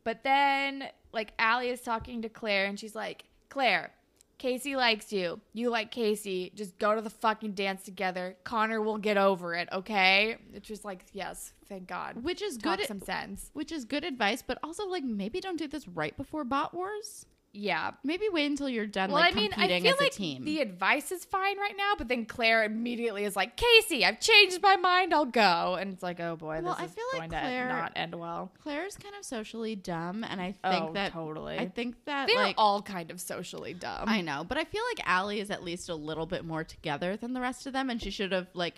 but 0.04 0.22
then 0.24 0.88
like 1.12 1.32
Allie 1.38 1.68
is 1.70 1.80
talking 1.80 2.22
to 2.22 2.28
Claire, 2.28 2.66
and 2.66 2.78
she's 2.78 2.94
like, 2.94 3.24
Claire. 3.48 3.92
Casey 4.38 4.74
likes 4.74 5.12
you. 5.12 5.40
You 5.52 5.70
like 5.70 5.92
Casey. 5.92 6.50
Just 6.56 6.76
go 6.80 6.96
to 6.96 7.00
the 7.00 7.10
fucking 7.10 7.52
dance 7.52 7.84
together. 7.84 8.36
Connor 8.42 8.80
will 8.82 8.98
get 8.98 9.16
over 9.16 9.54
it, 9.54 9.68
okay? 9.72 10.36
It's 10.52 10.66
just 10.66 10.84
like, 10.84 11.04
yes, 11.12 11.52
thank 11.68 11.86
God. 11.86 12.24
which 12.24 12.42
is 12.42 12.56
Talk 12.56 12.78
good. 12.78 12.88
some 12.88 13.00
sense. 13.00 13.50
which 13.52 13.70
is 13.70 13.84
good 13.84 14.02
advice, 14.02 14.42
but 14.42 14.58
also 14.64 14.88
like 14.88 15.04
maybe 15.04 15.38
don't 15.38 15.58
do 15.58 15.68
this 15.68 15.86
right 15.86 16.16
before 16.16 16.42
Bot 16.42 16.74
Wars. 16.74 17.26
Yeah, 17.54 17.90
Maybe 18.02 18.24
wait 18.32 18.46
until 18.46 18.66
you're 18.68 18.86
done 18.86 19.10
Well, 19.10 19.20
like 19.20 19.34
I 19.34 19.36
mean, 19.38 19.50
I 19.54 19.68
feel 19.80 19.92
as 19.92 20.00
like 20.00 20.12
a 20.12 20.14
team. 20.14 20.44
the 20.46 20.60
advice 20.62 21.12
is 21.12 21.26
fine 21.26 21.58
right 21.58 21.74
now, 21.76 21.92
but 21.98 22.08
then 22.08 22.24
Claire 22.24 22.64
immediately 22.64 23.24
is 23.24 23.36
like, 23.36 23.58
"Casey, 23.58 24.06
I've 24.06 24.20
changed 24.20 24.62
my 24.62 24.76
mind. 24.76 25.12
I'll 25.12 25.26
go." 25.26 25.74
And 25.78 25.92
it's 25.92 26.02
like, 26.02 26.18
"Oh 26.18 26.34
boy, 26.36 26.60
Well, 26.62 26.72
this 26.72 26.80
I 26.80 26.84
is 26.86 26.92
feel 26.92 27.04
like 27.12 27.30
going 27.30 27.42
Claire- 27.42 27.68
to 27.68 27.72
not 27.74 27.92
end 27.94 28.14
well." 28.14 28.50
Claire's 28.62 28.96
kind 28.96 29.14
of 29.18 29.24
socially 29.26 29.76
dumb, 29.76 30.24
and 30.24 30.40
I 30.40 30.52
think 30.52 30.84
Oh, 30.90 30.92
that 30.94 31.12
totally. 31.12 31.58
I 31.58 31.68
think 31.68 32.02
that 32.06 32.26
They're 32.26 32.36
like 32.36 32.54
all 32.56 32.80
kind 32.80 33.10
of 33.10 33.20
socially 33.20 33.74
dumb. 33.74 34.04
I 34.08 34.22
know, 34.22 34.44
but 34.48 34.56
I 34.56 34.64
feel 34.64 34.82
like 34.90 35.06
Allie 35.06 35.40
is 35.40 35.50
at 35.50 35.62
least 35.62 35.90
a 35.90 35.94
little 35.94 36.24
bit 36.26 36.46
more 36.46 36.64
together 36.64 37.18
than 37.18 37.34
the 37.34 37.40
rest 37.42 37.66
of 37.66 37.74
them, 37.74 37.90
and 37.90 38.00
she 38.00 38.10
should 38.10 38.32
have 38.32 38.48
like 38.54 38.76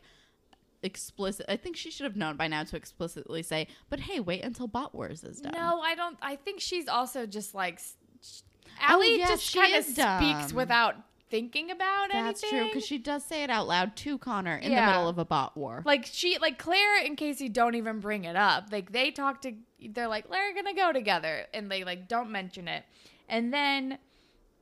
explicit. 0.82 1.46
I 1.48 1.56
think 1.56 1.76
she 1.76 1.92
should 1.92 2.04
have 2.04 2.16
known 2.16 2.36
by 2.36 2.48
now 2.48 2.64
to 2.64 2.76
explicitly 2.76 3.44
say, 3.44 3.68
"But 3.88 4.00
hey, 4.00 4.18
wait 4.18 4.42
until 4.42 4.66
Bot 4.66 4.96
Wars 4.96 5.22
is 5.22 5.40
done." 5.40 5.52
no, 5.54 5.80
I 5.80 5.94
don't. 5.94 6.18
I 6.20 6.34
think 6.34 6.60
she's 6.60 6.88
also 6.88 7.24
just 7.24 7.54
like 7.54 7.80
s- 8.76 8.80
sh- 8.80 8.84
Oh, 8.88 8.92
Allie 8.94 9.18
just 9.18 9.54
kind 9.54 9.74
of 9.74 9.84
speaks 9.84 10.52
without 10.52 10.96
thinking 11.30 11.70
about 11.70 12.06
it. 12.10 12.12
that's 12.12 12.42
anything. 12.44 12.58
true 12.60 12.68
because 12.68 12.86
she 12.86 12.98
does 12.98 13.24
say 13.24 13.42
it 13.42 13.50
out 13.50 13.66
loud 13.66 13.96
to 13.96 14.18
Connor 14.18 14.56
in 14.56 14.72
the 14.74 14.80
middle 14.80 15.08
of 15.08 15.18
a 15.18 15.24
bot 15.24 15.56
war. 15.56 15.82
like 15.84 16.06
she 16.06 16.38
like 16.38 16.58
Claire 16.58 16.98
and 17.04 17.16
Casey 17.16 17.48
don't 17.48 17.74
even 17.74 17.98
bring 18.00 18.24
it 18.24 18.36
up. 18.36 18.66
Like 18.70 18.92
they 18.92 19.10
talk 19.10 19.42
to 19.42 19.52
they're 19.90 20.06
like 20.08 20.30
they're 20.30 20.54
gonna 20.54 20.74
go 20.74 20.92
together 20.92 21.46
and 21.52 21.70
they 21.70 21.82
like 21.84 22.08
don't 22.08 22.30
mention 22.30 22.68
it. 22.68 22.84
And 23.28 23.52
then 23.52 23.98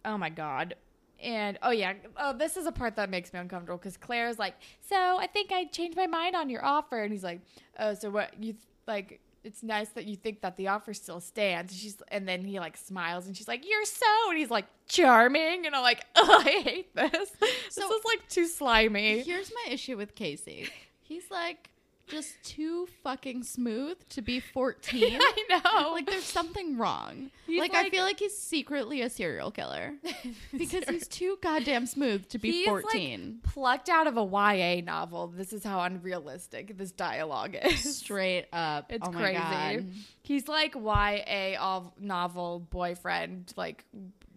oh 0.04 0.16
my 0.16 0.30
god. 0.30 0.74
And 1.22 1.58
oh 1.62 1.70
yeah, 1.70 1.92
oh 2.16 2.32
this 2.32 2.56
is 2.56 2.66
a 2.66 2.72
part 2.72 2.96
that 2.96 3.10
makes 3.10 3.32
me 3.32 3.38
uncomfortable 3.40 3.78
because 3.78 3.96
Claire's 3.96 4.38
like, 4.38 4.54
so 4.80 4.96
I 4.96 5.26
think 5.28 5.52
I 5.52 5.66
changed 5.66 5.96
my 5.96 6.06
mind 6.08 6.34
on 6.34 6.48
your 6.50 6.64
offer, 6.64 7.00
and 7.02 7.12
he's 7.12 7.22
like, 7.22 7.40
oh 7.78 7.94
so 7.94 8.10
what 8.10 8.34
you 8.42 8.54
th- 8.54 8.64
like 8.88 9.20
it's 9.44 9.62
nice 9.62 9.88
that 9.90 10.04
you 10.06 10.16
think 10.16 10.40
that 10.42 10.56
the 10.56 10.68
offer 10.68 10.94
still 10.94 11.20
stands. 11.20 11.76
She's 11.76 11.96
and 12.08 12.28
then 12.28 12.44
he 12.44 12.58
like 12.60 12.76
smiles 12.76 13.26
and 13.26 13.36
she's 13.36 13.48
like, 13.48 13.68
"You're 13.68 13.84
so," 13.84 14.06
and 14.30 14.38
he's 14.38 14.50
like, 14.50 14.66
"Charming," 14.88 15.66
and 15.66 15.74
I'm 15.74 15.82
like, 15.82 16.04
"Oh, 16.16 16.42
I 16.46 16.60
hate 16.62 16.94
this. 16.94 17.30
this 17.40 17.50
So- 17.70 17.92
is 17.94 18.04
like 18.04 18.28
too 18.28 18.46
slimy." 18.46 19.20
Here's 19.22 19.50
my 19.66 19.72
issue 19.72 19.96
with 19.96 20.14
Casey. 20.14 20.68
He's 21.02 21.30
like 21.30 21.68
just 22.12 22.40
too 22.44 22.86
fucking 23.02 23.42
smooth 23.42 23.96
to 24.10 24.22
be 24.22 24.38
14. 24.54 25.18
I 25.20 25.44
know. 25.48 25.92
Like 25.92 26.06
there's 26.06 26.24
something 26.24 26.78
wrong. 26.78 27.30
He's 27.46 27.58
like, 27.58 27.74
I 27.74 27.90
feel 27.90 28.04
like 28.04 28.18
he's 28.18 28.36
secretly 28.36 29.02
a 29.02 29.10
serial 29.10 29.50
killer 29.50 29.94
because 30.56 30.84
he's 30.88 31.08
too 31.08 31.38
goddamn 31.42 31.86
smooth 31.86 32.28
to 32.28 32.38
be 32.38 32.52
He's, 32.52 32.68
like, 32.68 32.82
14. 32.82 33.40
plucked 33.42 33.88
out 33.88 34.06
of 34.06 34.16
a 34.16 34.24
YA 34.24 34.82
novel. 34.84 35.28
This 35.28 35.52
is 35.52 35.64
how 35.64 35.80
unrealistic 35.80 36.76
this 36.78 36.92
dialogue 36.92 37.56
is. 37.62 37.96
Straight 37.96 38.46
up. 38.52 38.92
It's 38.92 39.06
oh 39.06 39.10
crazy. 39.10 39.86
He's 40.22 40.46
like 40.48 40.74
YA 40.74 41.58
all 41.58 41.94
novel 41.98 42.60
boyfriend, 42.70 43.52
like 43.56 43.84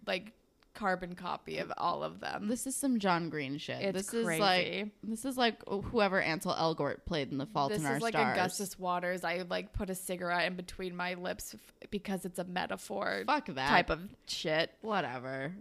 like 0.06 0.32
carbon 0.76 1.14
copy 1.16 1.58
of 1.58 1.72
all 1.76 2.04
of 2.04 2.20
them. 2.20 2.46
This 2.46 2.66
is 2.66 2.76
some 2.76 3.00
John 3.00 3.28
Green 3.30 3.58
shit. 3.58 3.82
It's 3.82 4.10
this 4.10 4.14
is 4.14 4.38
like 4.38 4.88
this 5.02 5.24
is 5.24 5.36
like 5.36 5.56
whoever 5.68 6.20
Ansel 6.20 6.54
Elgort 6.54 7.04
played 7.06 7.32
in 7.32 7.38
The 7.38 7.46
Fault 7.46 7.70
this 7.72 7.80
in 7.80 7.86
Our 7.86 7.98
Stars. 7.98 8.02
This 8.02 8.08
is 8.20 8.24
like 8.24 8.32
Augustus 8.36 8.78
Waters. 8.78 9.24
I 9.24 9.44
like 9.50 9.72
put 9.72 9.90
a 9.90 9.94
cigarette 9.94 10.46
in 10.46 10.54
between 10.54 10.94
my 10.94 11.14
lips 11.14 11.54
f- 11.54 11.90
because 11.90 12.24
it's 12.24 12.38
a 12.38 12.44
metaphor 12.44 13.24
Fuck 13.26 13.46
that 13.46 13.68
type 13.68 13.90
of 13.90 14.00
shit. 14.26 14.70
whatever. 14.82 15.52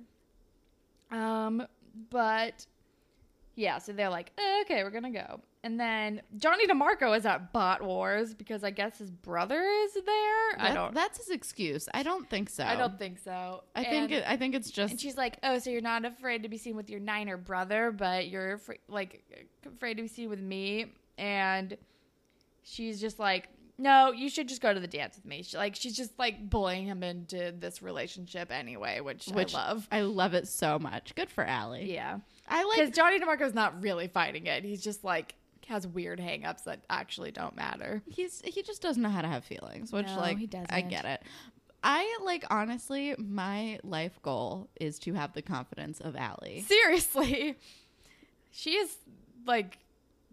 Um, 1.12 1.66
but 2.10 2.66
yeah, 3.56 3.78
so 3.78 3.94
they're 3.94 4.10
like, 4.10 4.32
"Eh, 4.38 4.62
okay, 4.66 4.84
we're 4.84 4.90
gonna 4.92 5.12
go. 5.12 5.40
And 5.66 5.80
then 5.80 6.22
Johnny 6.38 6.68
DeMarco 6.68 7.18
is 7.18 7.26
at 7.26 7.52
Bot 7.52 7.82
Wars 7.82 8.36
because 8.36 8.64
I 8.64 8.70
guess 8.70 9.00
his 9.00 9.10
brother 9.10 9.60
is 9.60 9.94
there. 9.96 10.60
I 10.60 10.72
don't. 10.76 10.94
That's 10.94 11.18
his 11.18 11.32
excuse. 11.32 11.90
I 11.92 12.04
don't 12.04 12.30
think 12.30 12.52
so. 12.52 12.64
I 12.64 12.76
don't 12.76 13.00
think 13.00 13.18
so. 13.18 13.64
I 13.76 13.84
think 13.84 14.12
it, 14.12 14.24
I 14.28 14.38
think 14.38 14.54
it's 14.54 14.70
just 14.70 14.92
And 14.92 15.02
she's 15.02 15.18
like, 15.18 15.40
"Oh, 15.42 15.58
so 15.58 15.72
you're 15.72 15.82
not 15.82 16.06
afraid 16.06 16.44
to 16.44 16.50
be 16.50 16.60
seen 16.60 16.76
with 16.76 16.92
your 16.92 17.00
niner 17.00 17.36
brother, 17.36 17.92
but 17.92 18.28
you're 18.28 18.54
afra- 18.54 18.78
like 18.88 19.24
afraid 19.66 19.96
to 19.96 20.04
be 20.04 20.08
seen 20.08 20.30
with 20.30 20.40
me?" 20.40 20.94
And 21.18 21.76
she's 22.62 23.02
just 23.02 23.18
like, 23.18 23.50
"No, 23.80 24.12
you 24.12 24.30
should 24.30 24.48
just 24.48 24.62
go 24.62 24.72
to 24.72 24.80
the 24.80 24.86
dance 24.86 25.16
with 25.16 25.26
me." 25.26 25.42
She, 25.42 25.58
like 25.58 25.76
she's 25.76 25.98
just 25.98 26.12
like 26.20 26.48
bullying 26.48 26.86
him 26.86 27.02
into 27.02 27.56
this 27.58 27.82
relationship 27.82 28.52
anyway, 28.52 29.00
which, 29.00 29.26
which 29.30 29.56
I 29.56 29.68
love. 29.68 29.88
I 29.92 30.02
love 30.02 30.36
it 30.36 30.48
so 30.48 30.78
much. 30.78 31.16
Good 31.16 31.32
for 31.32 31.44
Allie. 31.44 31.92
Yeah, 31.92 32.20
I 32.48 32.62
because 32.72 32.90
like 32.90 32.96
Johnny 32.96 33.20
DeMarco's 33.20 33.56
not 33.56 33.82
really 33.82 34.08
fighting 34.08 34.46
it. 34.46 34.64
He's 34.64 34.84
just 34.84 35.04
like 35.04 35.34
has 35.68 35.86
weird 35.88 36.20
hangups 36.20 36.64
that 36.66 36.84
actually 36.90 37.32
don't 37.32 37.56
matter. 37.56 38.02
he's 38.10 38.42
he 38.46 38.62
just 38.64 38.82
doesn't 38.82 39.02
know 39.02 39.10
how 39.10 39.22
to 39.22 39.28
have 39.28 39.44
feelings, 39.44 39.92
which 39.92 40.08
No, 40.08 40.18
like 40.18 40.38
he 40.38 40.46
I 40.46 40.64
doesn't. 40.64 40.90
get 40.90 41.06
it. 41.06 41.22
I 41.84 42.18
like 42.24 42.44
honestly, 42.50 43.16
my 43.18 43.80
life 43.84 44.20
goal 44.24 44.70
is 44.80 44.98
to 45.00 45.14
have 45.14 45.34
the 45.34 45.42
confidence 45.42 46.00
of 46.00 46.16
Allie. 46.16 46.64
Seriously, 46.68 47.58
she 48.52 48.72
is 48.76 48.96
like 49.46 49.78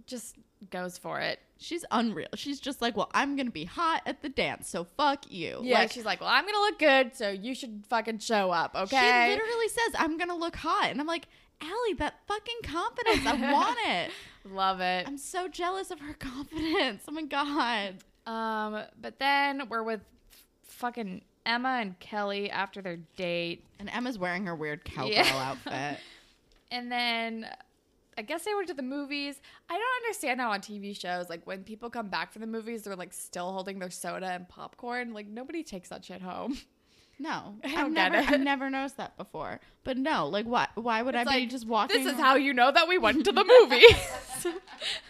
just 0.07 0.37
goes 0.71 0.97
for 0.99 1.21
it. 1.21 1.39
She's 1.59 1.85
unreal. 1.93 2.29
She's 2.35 2.59
just 2.59 2.81
like, 2.83 2.97
well, 2.97 3.11
I'm 3.15 3.37
gonna 3.37 3.51
be 3.51 3.65
hot 3.65 4.03
at 4.07 4.23
the 4.23 4.29
dance, 4.29 4.69
so 4.69 4.85
fuck 4.85 5.31
you. 5.31 5.61
Yeah, 5.63 5.81
like, 5.81 5.93
she's 5.93 6.05
like, 6.05 6.21
well, 6.21 6.31
I'm 6.31 6.45
gonna 6.45 6.59
look 6.59 6.79
good, 6.79 7.15
so 7.15 7.31
you 7.31 7.55
should 7.55 7.85
fucking 7.89 8.19
show 8.19 8.51
up, 8.51 8.75
okay? 8.75 9.27
She 9.29 9.33
literally 9.39 9.69
says, 9.69 9.95
I'm 9.99 10.19
gonna 10.19 10.35
look 10.37 10.57
hot. 10.57 10.91
And 10.91 11.01
I'm 11.01 11.07
like, 11.07 11.29
Allie, 11.61 11.95
that 11.99 12.15
fucking 12.27 12.57
confidence. 12.65 13.27
I 13.27 13.53
want 13.53 13.79
it. 13.87 14.11
Love 14.51 14.81
it. 14.81 15.07
I'm 15.07 15.19
so 15.19 15.49
jealous 15.49 15.91
of 15.91 16.01
her 16.01 16.15
confidence. 16.19 17.05
Oh 17.09 17.13
my 17.13 17.23
god. 17.23 17.95
Um, 18.27 18.83
but 19.01 19.19
then 19.19 19.69
we're 19.69 19.83
with 19.83 20.01
fucking 20.65 21.23
Emma 21.45 21.79
and 21.81 21.99
Kelly 21.99 22.51
after 22.51 22.81
their 22.83 22.99
date, 23.17 23.65
And 23.79 23.89
Emma's 23.91 24.19
wearing 24.19 24.47
her 24.47 24.55
weird 24.55 24.85
cowgirl 24.85 25.11
Yeah. 25.13 25.27
outfit. 25.67 25.99
and 26.71 26.91
then 26.91 27.49
I 28.17 28.23
guess 28.23 28.45
they 28.45 28.55
went 28.55 28.69
to 28.69 28.75
the 28.75 28.83
movies. 28.83 29.41
I 29.71 29.73
don't 29.73 30.05
understand 30.05 30.41
how 30.41 30.51
on 30.53 30.61
TV 30.61 30.99
shows, 30.99 31.31
like 31.31 31.47
when 31.47 31.65
people 31.65 31.89
come 31.91 32.09
back 32.09 32.31
from 32.33 32.41
the 32.43 32.47
movies, 32.47 32.83
they're 32.83 32.95
like 32.95 33.13
still 33.15 33.51
holding 33.53 33.79
their 33.79 33.91
soda 33.91 34.27
and 34.27 34.49
popcorn. 34.49 35.15
Like 35.15 35.27
nobody 35.29 35.63
takes 35.63 35.89
that 35.89 36.05
shit 36.05 36.21
home. 36.23 36.59
No, 37.23 37.55
I 37.65 37.69
I've 37.69 37.73
get 37.73 37.91
never, 37.93 38.17
it. 38.17 38.31
I've 38.31 38.41
never 38.41 38.69
noticed 38.71 38.97
that 38.97 39.17
before. 39.17 39.61
But 39.85 39.97
no, 39.97 40.27
like, 40.27 40.45
why? 40.47 40.67
Why 40.75 41.03
would 41.03 41.15
It's 41.15 41.31
I 41.31 41.41
be 41.41 41.47
just 41.47 41.67
walking? 41.67 42.03
This 42.03 42.15
is 42.15 42.19
how 42.21 42.35
you 42.35 42.53
know 42.53 42.73
that 42.73 42.89
we 42.89 42.99
went 42.99 43.25
to 43.27 43.33
the 43.33 43.45
movies. 43.61 44.55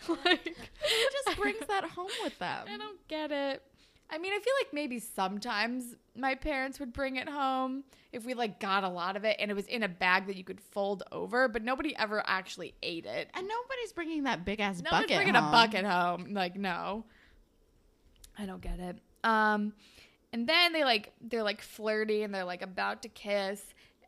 like, 0.24 0.44
Who 0.44 1.24
just 1.24 1.38
brings 1.38 1.66
that 1.68 1.84
home 1.84 2.10
with 2.22 2.38
them? 2.38 2.66
I 2.70 2.76
don't 2.76 3.08
get 3.08 3.32
it. 3.32 3.62
I 4.10 4.18
mean, 4.18 4.34
I 4.34 4.38
feel 4.40 4.52
like 4.60 4.74
maybe 4.74 4.98
sometimes 4.98 5.96
my 6.14 6.34
parents 6.34 6.78
would 6.78 6.92
bring 6.92 7.16
it 7.16 7.30
home 7.30 7.82
if 8.12 8.26
we 8.26 8.34
like 8.34 8.60
got 8.60 8.84
a 8.84 8.88
lot 8.90 9.16
of 9.16 9.24
it 9.24 9.36
and 9.40 9.50
it 9.50 9.54
was 9.54 9.66
in 9.66 9.82
a 9.82 9.88
bag 9.88 10.26
that 10.26 10.36
you 10.36 10.44
could 10.44 10.60
fold 10.60 11.02
over, 11.12 11.48
but 11.48 11.62
nobody 11.62 11.96
ever 11.96 12.22
actually 12.26 12.74
ate 12.82 13.06
it. 13.06 13.30
And 13.32 13.48
nobody's 13.48 13.92
bringing 13.94 14.24
that 14.24 14.44
big 14.44 14.60
ass 14.60 14.82
bucket. 14.82 15.08
bringing 15.16 15.32
home. 15.34 15.48
a 15.48 15.50
bucket 15.50 15.86
home. 15.86 16.34
Like, 16.34 16.56
no. 16.56 17.06
I 18.38 18.44
don't 18.44 18.60
get 18.60 18.78
it. 18.80 18.98
Um, 19.24 19.72
and 20.32 20.48
then 20.48 20.72
they 20.72 20.84
like 20.84 21.12
they're 21.20 21.42
like 21.42 21.60
flirty 21.62 22.22
and 22.22 22.34
they're 22.34 22.44
like 22.44 22.62
about 22.62 23.02
to 23.02 23.08
kiss, 23.08 23.62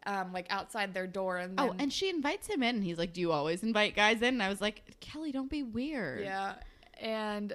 um, 0.07 0.33
like 0.33 0.47
outside 0.51 0.95
their 0.95 1.07
door. 1.07 1.39
And 1.39 1.59
then, 1.59 1.69
Oh, 1.71 1.75
and 1.79 1.93
she 1.93 2.09
invites 2.11 2.47
him 2.47 2.63
in. 2.63 2.77
And 2.77 2.85
he's 2.85 2.99
like, 2.99 3.13
"Do 3.13 3.21
you 3.21 3.33
always 3.33 3.63
invite 3.63 3.95
guys 3.95 4.23
in?" 4.23 4.35
And 4.35 4.43
I 4.43 4.49
was 4.49 4.61
like, 4.61 4.83
"Kelly, 5.01 5.33
don't 5.33 5.51
be 5.51 5.63
weird." 5.63 6.23
Yeah. 6.23 6.55
And 7.01 7.55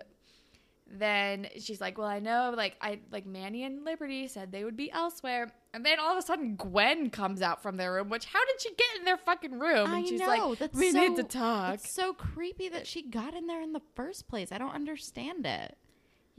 then 0.91 1.47
she's 1.59 1.79
like, 1.79 1.97
Well, 1.97 2.07
I 2.07 2.19
know 2.19 2.53
like 2.55 2.75
I 2.81 2.99
like 3.11 3.25
Manny 3.25 3.63
and 3.63 3.85
Liberty 3.85 4.27
said 4.27 4.51
they 4.51 4.63
would 4.63 4.77
be 4.77 4.91
elsewhere. 4.91 5.51
And 5.71 5.85
then 5.85 5.99
all 5.99 6.11
of 6.11 6.17
a 6.17 6.21
sudden 6.25 6.55
Gwen 6.55 7.11
comes 7.11 7.43
out 7.43 7.61
from 7.61 7.77
their 7.77 7.93
room, 7.93 8.09
which 8.09 8.25
how 8.25 8.43
did 8.43 8.59
she 8.59 8.69
get 8.69 8.87
in 8.97 9.05
their 9.05 9.17
fucking 9.17 9.59
room? 9.59 9.85
And 9.85 9.95
I 9.95 10.03
she's 10.03 10.19
know. 10.19 10.27
like, 10.49 10.57
that's 10.59 10.77
We 10.77 10.91
so, 10.91 10.99
need 10.99 11.15
to 11.17 11.23
talk. 11.23 11.75
It's 11.75 11.93
so 11.93 12.13
creepy 12.13 12.69
that 12.69 12.87
she 12.87 13.03
got 13.03 13.35
in 13.35 13.45
there 13.45 13.61
in 13.61 13.73
the 13.73 13.81
first 13.95 14.27
place. 14.27 14.51
I 14.51 14.57
don't 14.57 14.73
understand 14.73 15.45
it. 15.45 15.77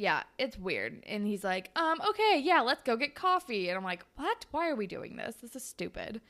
Yeah, 0.01 0.22
it's 0.38 0.59
weird. 0.59 1.05
And 1.07 1.26
he's 1.26 1.44
like, 1.44 1.70
um, 1.76 2.01
okay, 2.09 2.40
yeah, 2.42 2.62
let's 2.62 2.82
go 2.82 2.96
get 2.96 3.14
coffee. 3.14 3.68
And 3.68 3.76
I'm 3.76 3.84
like, 3.84 4.03
What? 4.16 4.46
Why 4.51 4.70
are 4.70 4.74
we 4.74 4.86
doing 4.86 5.16
this? 5.16 5.36
This 5.42 5.55
is 5.55 5.62
stupid. 5.62 6.22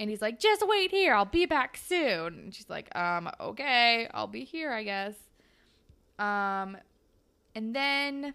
And 0.00 0.10
he's 0.10 0.20
like, 0.20 0.40
just 0.40 0.66
wait 0.66 0.90
here, 0.90 1.14
I'll 1.14 1.24
be 1.24 1.46
back 1.46 1.76
soon. 1.76 2.40
And 2.40 2.52
she's 2.52 2.68
like, 2.68 2.92
um, 2.98 3.30
okay, 3.38 4.08
I'll 4.12 4.26
be 4.26 4.42
here, 4.42 4.72
I 4.72 4.82
guess. 4.82 5.14
Um, 6.18 6.76
and 7.54 7.72
then 7.76 8.34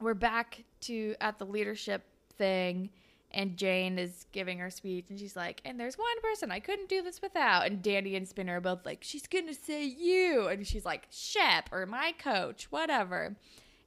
we're 0.00 0.14
back 0.14 0.64
to 0.82 1.14
at 1.20 1.38
the 1.38 1.44
leadership 1.44 2.02
thing, 2.38 2.88
and 3.30 3.58
Jane 3.58 3.98
is 3.98 4.24
giving 4.32 4.58
her 4.60 4.70
speech, 4.70 5.04
and 5.10 5.18
she's 5.18 5.36
like, 5.36 5.60
and 5.66 5.78
there's 5.78 5.98
one 5.98 6.20
person 6.22 6.50
I 6.50 6.60
couldn't 6.60 6.88
do 6.88 7.02
this 7.02 7.20
without. 7.20 7.66
And 7.66 7.82
Danny 7.82 8.16
and 8.16 8.26
Spinner 8.26 8.56
are 8.56 8.62
both 8.62 8.86
like, 8.86 9.00
she's 9.02 9.26
gonna 9.26 9.52
say 9.52 9.84
you. 9.84 10.48
And 10.48 10.66
she's 10.66 10.86
like, 10.86 11.08
Shep 11.10 11.68
or 11.70 11.84
my 11.84 12.14
coach, 12.18 12.68
whatever. 12.70 13.36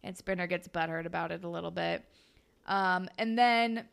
And 0.05 0.15
Spinner 0.15 0.47
gets 0.47 0.67
butthurt 0.69 1.05
about 1.05 1.31
it 1.31 1.43
a 1.43 1.49
little 1.49 1.71
bit. 1.71 2.05
Um, 2.67 3.09
and 3.17 3.37
then 3.37 3.85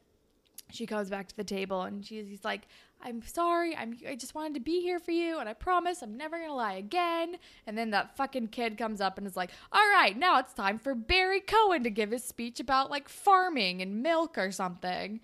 she 0.70 0.86
comes 0.86 1.10
back 1.10 1.26
to 1.28 1.36
the 1.36 1.44
table 1.44 1.82
and 1.82 2.04
she's 2.04 2.28
he's 2.28 2.44
like, 2.44 2.68
I'm 3.04 3.22
sorry, 3.22 3.74
I'm 3.76 3.96
I 4.08 4.14
just 4.14 4.34
wanted 4.34 4.54
to 4.54 4.60
be 4.60 4.80
here 4.80 5.00
for 5.00 5.10
you, 5.10 5.38
and 5.40 5.48
I 5.48 5.54
promise 5.54 6.02
I'm 6.02 6.16
never 6.16 6.38
gonna 6.38 6.54
lie 6.54 6.74
again. 6.74 7.36
And 7.66 7.76
then 7.76 7.90
that 7.90 8.16
fucking 8.16 8.48
kid 8.48 8.78
comes 8.78 9.00
up 9.00 9.18
and 9.18 9.26
is 9.26 9.36
like, 9.36 9.50
All 9.72 9.88
right, 9.88 10.16
now 10.16 10.38
it's 10.38 10.52
time 10.52 10.78
for 10.78 10.94
Barry 10.94 11.40
Cohen 11.40 11.82
to 11.82 11.90
give 11.90 12.10
his 12.10 12.22
speech 12.22 12.60
about 12.60 12.90
like 12.90 13.08
farming 13.08 13.82
and 13.82 14.02
milk 14.02 14.38
or 14.38 14.52
something. 14.52 15.20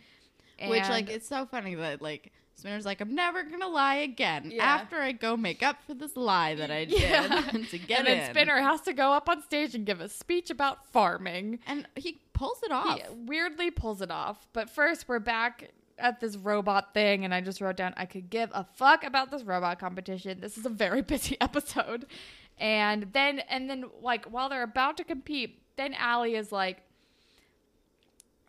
Which 0.70 0.88
like 0.88 1.08
it's 1.08 1.28
so 1.28 1.46
funny 1.46 1.76
that 1.76 2.02
like 2.02 2.32
Spinner's 2.58 2.84
like, 2.84 3.00
I'm 3.00 3.14
never 3.14 3.44
gonna 3.44 3.68
lie 3.68 3.96
again 3.96 4.50
Yeah. 4.52 4.64
after 4.64 4.96
I 4.96 5.12
go 5.12 5.36
make 5.36 5.62
up 5.62 5.76
for 5.86 5.94
this 5.94 6.16
lie 6.16 6.54
that 6.56 6.70
I 6.70 6.84
did 6.86 7.00
Yeah. 7.00 7.40
to 7.70 7.78
get 7.78 8.00
and 8.00 8.06
then. 8.08 8.30
Spinner 8.34 8.60
has 8.60 8.80
to 8.82 8.92
go 8.92 9.12
up 9.12 9.28
on 9.28 9.42
stage 9.42 9.74
and 9.74 9.86
give 9.86 10.00
a 10.00 10.08
speech 10.08 10.50
about 10.50 10.84
farming. 10.86 11.60
and 11.66 11.86
he 11.96 12.18
pulls 12.32 12.62
it 12.62 12.72
off. 12.72 12.98
He 12.98 13.02
weirdly 13.26 13.70
pulls 13.70 14.02
it 14.02 14.10
off. 14.10 14.46
But 14.52 14.70
first, 14.70 15.08
we're 15.08 15.18
back 15.20 15.70
at 15.98 16.20
this 16.20 16.36
robot 16.36 16.94
thing, 16.94 17.24
and 17.24 17.34
I 17.34 17.40
just 17.40 17.60
wrote 17.60 17.76
down 17.76 17.92
I 17.96 18.06
could 18.06 18.30
give 18.30 18.50
a 18.52 18.64
fuck 18.74 19.02
about 19.04 19.30
this 19.30 19.42
robot 19.42 19.78
competition. 19.80 20.40
This 20.40 20.56
is 20.58 20.64
a 20.66 20.70
very 20.70 21.02
busy 21.14 21.36
episode. 21.40 22.06
And 22.58 23.08
then, 23.12 23.38
and 23.48 23.70
then, 23.70 23.84
like, 24.02 24.26
while 24.26 24.48
they're 24.48 24.62
about 24.64 24.96
to 24.96 25.04
compete, 25.04 25.62
then 25.76 25.94
Allie 25.94 26.34
is 26.34 26.50
like, 26.50 26.82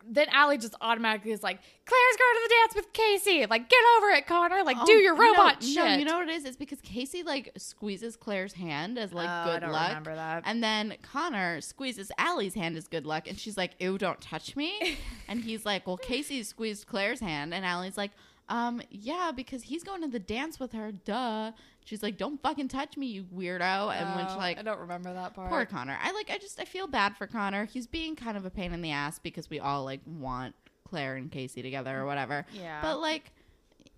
then 0.08 0.26
Allie 0.30 0.58
just 0.58 0.74
automatically 0.80 1.32
is 1.32 1.42
like, 1.42 1.58
Claire's 1.84 2.16
going 2.16 2.34
to 2.36 2.40
the 2.48 2.54
dance 2.60 2.74
with 2.74 2.92
Casey. 2.92 3.46
Like, 3.46 3.68
get 3.68 3.80
over 3.96 4.08
it, 4.10 4.26
Connor. 4.26 4.62
Like, 4.64 4.76
do 4.86 4.92
Oh, 4.92 4.96
your 4.98 5.14
robot 5.14 5.60
no, 5.62 5.66
shit. 5.66 5.76
No, 5.76 5.94
you 5.96 6.04
know 6.04 6.18
what 6.18 6.28
it 6.28 6.32
is? 6.34 6.44
It's 6.44 6.56
because 6.56 6.80
Casey 6.80 7.22
like 7.22 7.52
squeezes 7.56 8.16
Claire's 8.16 8.52
hand 8.54 8.98
as 8.98 9.12
like 9.12 9.28
Oh, 9.28 9.32
I 9.32 9.44
good 9.54 9.60
don't 9.60 9.72
luck. 9.72 9.88
remember 9.88 10.14
that. 10.14 10.42
And 10.46 10.62
then 10.62 10.94
Connor 11.02 11.60
squeezes 11.60 12.10
Allie's 12.18 12.54
hand 12.54 12.76
as 12.76 12.88
good 12.88 13.06
luck, 13.06 13.28
and 13.28 13.38
she's 13.38 13.56
like, 13.56 13.72
"Ew, 13.78 13.98
don't 13.98 14.20
touch 14.20 14.56
me." 14.56 14.98
and 15.28 15.42
he's 15.42 15.64
like, 15.66 15.86
"Well, 15.86 15.96
Casey 15.96 16.42
squeezed 16.42 16.86
Claire's 16.86 17.20
hand," 17.20 17.52
and 17.54 17.64
Allie's 17.64 17.96
like, 17.96 18.10
"Um, 18.48 18.80
yeah, 18.90 19.32
because 19.34 19.62
he's 19.64 19.82
going 19.84 20.02
to 20.02 20.08
the 20.08 20.18
dance 20.18 20.58
with 20.60 20.72
her. 20.72 20.92
Duh." 20.92 21.52
She's 21.90 22.02
like, 22.04 22.16
"Don't 22.16 22.40
fucking 22.40 22.68
touch 22.68 22.96
me, 22.96 23.08
you 23.08 23.24
weirdo," 23.24 23.92
and 23.92 24.14
when 24.14 24.26
Oh, 24.30 24.36
like 24.38 24.58
I 24.58 24.62
don't 24.62 24.78
remember 24.78 25.12
that 25.12 25.34
part. 25.34 25.50
Poor 25.50 25.66
Connor. 25.66 25.98
I 26.00 26.12
like. 26.12 26.30
I 26.30 26.38
just. 26.38 26.60
I 26.60 26.64
feel 26.64 26.86
bad 26.86 27.16
for 27.16 27.26
Connor. 27.26 27.64
He's 27.66 27.88
being 27.88 28.14
kind 28.16 28.36
of 28.36 28.46
a 28.46 28.50
pain 28.50 28.72
in 28.72 28.80
the 28.80 28.92
ass 28.92 29.18
because 29.18 29.50
we 29.50 29.58
all 29.58 29.84
like 29.84 30.00
want 30.06 30.54
Claire 30.84 31.16
and 31.16 31.30
Casey 31.30 31.60
together 31.62 31.98
or 31.98 32.06
whatever. 32.06 32.46
Yeah. 32.52 32.80
But 32.80 33.00
like, 33.00 33.32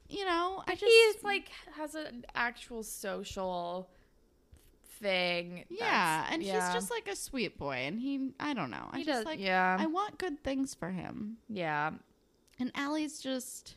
you 0.08 0.24
know, 0.24 0.64
I 0.66 0.74
just. 0.74 0.84
he's 0.84 1.22
like 1.22 1.50
has 1.76 1.94
an 1.94 2.24
actual 2.34 2.82
social 2.82 3.90
thing. 5.00 5.64
yeah, 5.68 6.26
and 6.30 6.42
yeah. 6.42 6.64
he's 6.64 6.74
just 6.74 6.90
like 6.90 7.08
a 7.08 7.16
sweet 7.16 7.58
boy, 7.58 7.84
and 7.86 8.00
he. 8.00 8.30
I 8.40 8.54
don't 8.54 8.70
know. 8.70 8.88
I 8.90 8.98
He 8.98 9.04
just 9.04 9.18
does- 9.18 9.26
like. 9.26 9.38
yeah. 9.40 9.76
I 9.78 9.86
want 9.86 10.18
good 10.18 10.42
things 10.42 10.74
for 10.74 10.90
him, 10.90 11.36
yeah. 11.48 11.90
and 12.58 12.72
Allie's 12.74 13.20
just 13.20 13.76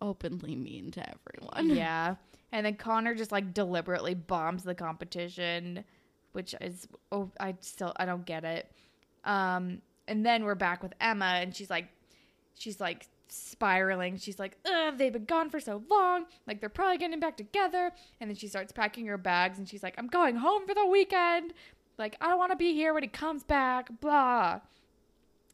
openly 0.00 0.56
mean 0.56 0.90
to 0.90 1.00
everyone. 1.08 1.76
yeah. 1.76 2.16
And 2.52 2.66
then 2.66 2.76
Connor 2.76 3.14
just 3.14 3.32
like 3.32 3.54
deliberately 3.54 4.14
bombs 4.14 4.62
the 4.62 4.74
competition, 4.74 5.84
which 6.32 6.54
is 6.60 6.86
oh 7.10 7.30
I 7.40 7.54
still 7.60 7.92
I 7.96 8.04
don't 8.04 8.26
get 8.26 8.44
it. 8.44 8.70
Um 9.24 9.82
and 10.06 10.24
then 10.24 10.44
we're 10.44 10.54
back 10.54 10.82
with 10.82 10.92
Emma 11.00 11.24
and 11.24 11.54
she's 11.54 11.70
like 11.70 11.88
she's 12.54 12.80
like 12.80 13.06
spiraling. 13.28 14.18
She's 14.18 14.38
like, 14.38 14.58
Ugh, 14.66 14.98
they've 14.98 15.12
been 15.12 15.24
gone 15.24 15.48
for 15.48 15.58
so 15.58 15.82
long. 15.90 16.26
Like 16.46 16.60
they're 16.60 16.68
probably 16.68 16.98
getting 16.98 17.18
back 17.18 17.36
together. 17.36 17.90
And 18.20 18.28
then 18.28 18.36
she 18.36 18.48
starts 18.48 18.72
packing 18.72 19.06
her 19.06 19.18
bags 19.18 19.58
and 19.58 19.68
she's 19.68 19.82
like, 19.82 19.94
I'm 19.98 20.08
going 20.08 20.36
home 20.36 20.66
for 20.66 20.74
the 20.74 20.86
weekend. 20.86 21.54
Like, 21.98 22.16
I 22.20 22.28
don't 22.28 22.38
want 22.38 22.52
to 22.52 22.56
be 22.56 22.72
here 22.72 22.94
when 22.94 23.02
he 23.02 23.08
comes 23.08 23.44
back, 23.44 23.88
blah. 24.00 24.60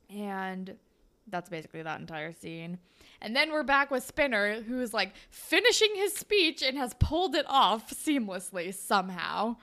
And 0.08 0.76
that's 1.30 1.48
basically 1.48 1.82
that 1.82 2.00
entire 2.00 2.32
scene. 2.32 2.78
And 3.20 3.34
then 3.34 3.50
we're 3.52 3.64
back 3.64 3.90
with 3.90 4.04
Spinner, 4.04 4.62
who 4.62 4.80
is 4.80 4.94
like 4.94 5.12
finishing 5.30 5.90
his 5.94 6.14
speech 6.14 6.62
and 6.62 6.76
has 6.78 6.94
pulled 7.00 7.34
it 7.34 7.46
off 7.48 7.90
seamlessly 7.90 8.72
somehow. 8.74 9.56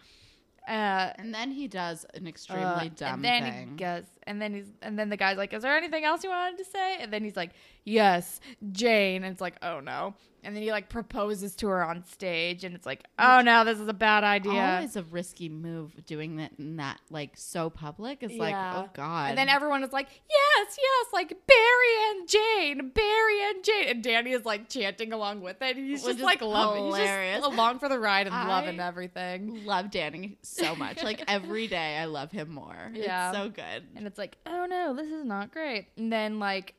Uh, 0.67 1.11
And 1.17 1.33
then 1.33 1.51
he 1.51 1.67
does 1.67 2.05
an 2.15 2.27
extremely 2.27 2.63
uh, 2.63 2.89
dumb 2.95 3.13
and 3.15 3.23
then 3.25 3.43
thing. 3.43 3.69
he 3.71 3.75
goes, 3.75 4.03
and 4.27 4.41
then 4.41 4.53
he's, 4.53 4.67
and 4.81 4.97
then 4.97 5.09
the 5.09 5.17
guy's 5.17 5.37
like, 5.37 5.53
"Is 5.53 5.63
there 5.63 5.75
anything 5.77 6.03
else 6.03 6.23
you 6.23 6.29
wanted 6.29 6.57
to 6.57 6.65
say?" 6.65 6.97
And 6.99 7.11
then 7.13 7.23
he's 7.23 7.35
like, 7.35 7.51
"Yes, 7.83 8.39
Jane." 8.71 9.23
And 9.23 9.31
it's 9.31 9.41
like, 9.41 9.55
"Oh 9.61 9.79
no!" 9.79 10.13
And 10.43 10.55
then 10.55 10.61
he 10.61 10.69
like 10.71 10.89
proposes 10.89 11.55
to 11.55 11.67
her 11.69 11.83
on 11.83 12.03
stage, 12.05 12.63
and 12.63 12.75
it's 12.75 12.85
like, 12.85 13.03
"Oh 13.17 13.41
no, 13.41 13.63
this 13.65 13.79
is 13.79 13.87
a 13.87 13.93
bad 13.93 14.23
idea." 14.23 14.75
Always 14.75 14.95
a 14.95 15.01
risky 15.03 15.49
move 15.49 16.05
doing 16.05 16.35
that 16.37 16.51
in 16.59 16.75
that 16.77 16.99
like 17.09 17.31
so 17.35 17.69
public. 17.71 18.19
It's 18.21 18.35
like, 18.35 18.51
Yeah. 18.51 18.83
oh 18.85 18.89
god. 18.93 19.29
And 19.29 19.37
then 19.39 19.49
everyone 19.49 19.83
is 19.83 19.91
like, 19.91 20.07
yes, 20.07 20.77
yes, 20.77 21.07
like 21.13 21.29
Barry 21.47 22.09
and 22.11 22.27
Jane, 22.29 22.89
Barry 22.89 23.43
and 23.49 23.63
Jane. 23.63 23.87
And 23.89 24.03
Danny 24.03 24.31
is 24.33 24.45
like 24.45 24.69
chanting 24.69 25.13
along 25.13 25.41
with 25.41 25.57
it. 25.61 25.77
He's 25.77 26.03
Which 26.03 26.09
just 26.11 26.19
is 26.19 26.23
like 26.23 26.41
loving, 26.43 26.85
he's 26.85 26.95
hilarious. 26.95 27.39
just 27.41 27.51
along 27.51 27.79
for 27.79 27.89
the 27.89 27.97
ride 27.99 28.27
and 28.27 28.35
I- 28.35 28.47
loving 28.47 28.79
everything. 28.79 29.65
love 29.65 29.89
Danny 29.89 30.37
so 30.43 30.75
much. 30.75 31.01
Like 31.03 31.23
every 31.27 31.65
day, 31.67 31.97
I 31.97 32.05
love 32.05 32.31
him 32.31 32.51
more. 32.53 32.91
Yeah. 32.93 33.29
it's 33.29 33.37
so 33.37 33.49
good. 33.49 33.87
And 33.95 34.05
it's 34.07 34.14
like, 34.17 34.37
oh 34.45 34.65
no, 34.65 34.93
this 34.93 35.07
is 35.11 35.25
not 35.25 35.51
great. 35.51 35.87
And 35.97 36.11
then 36.11 36.39
like, 36.39 36.73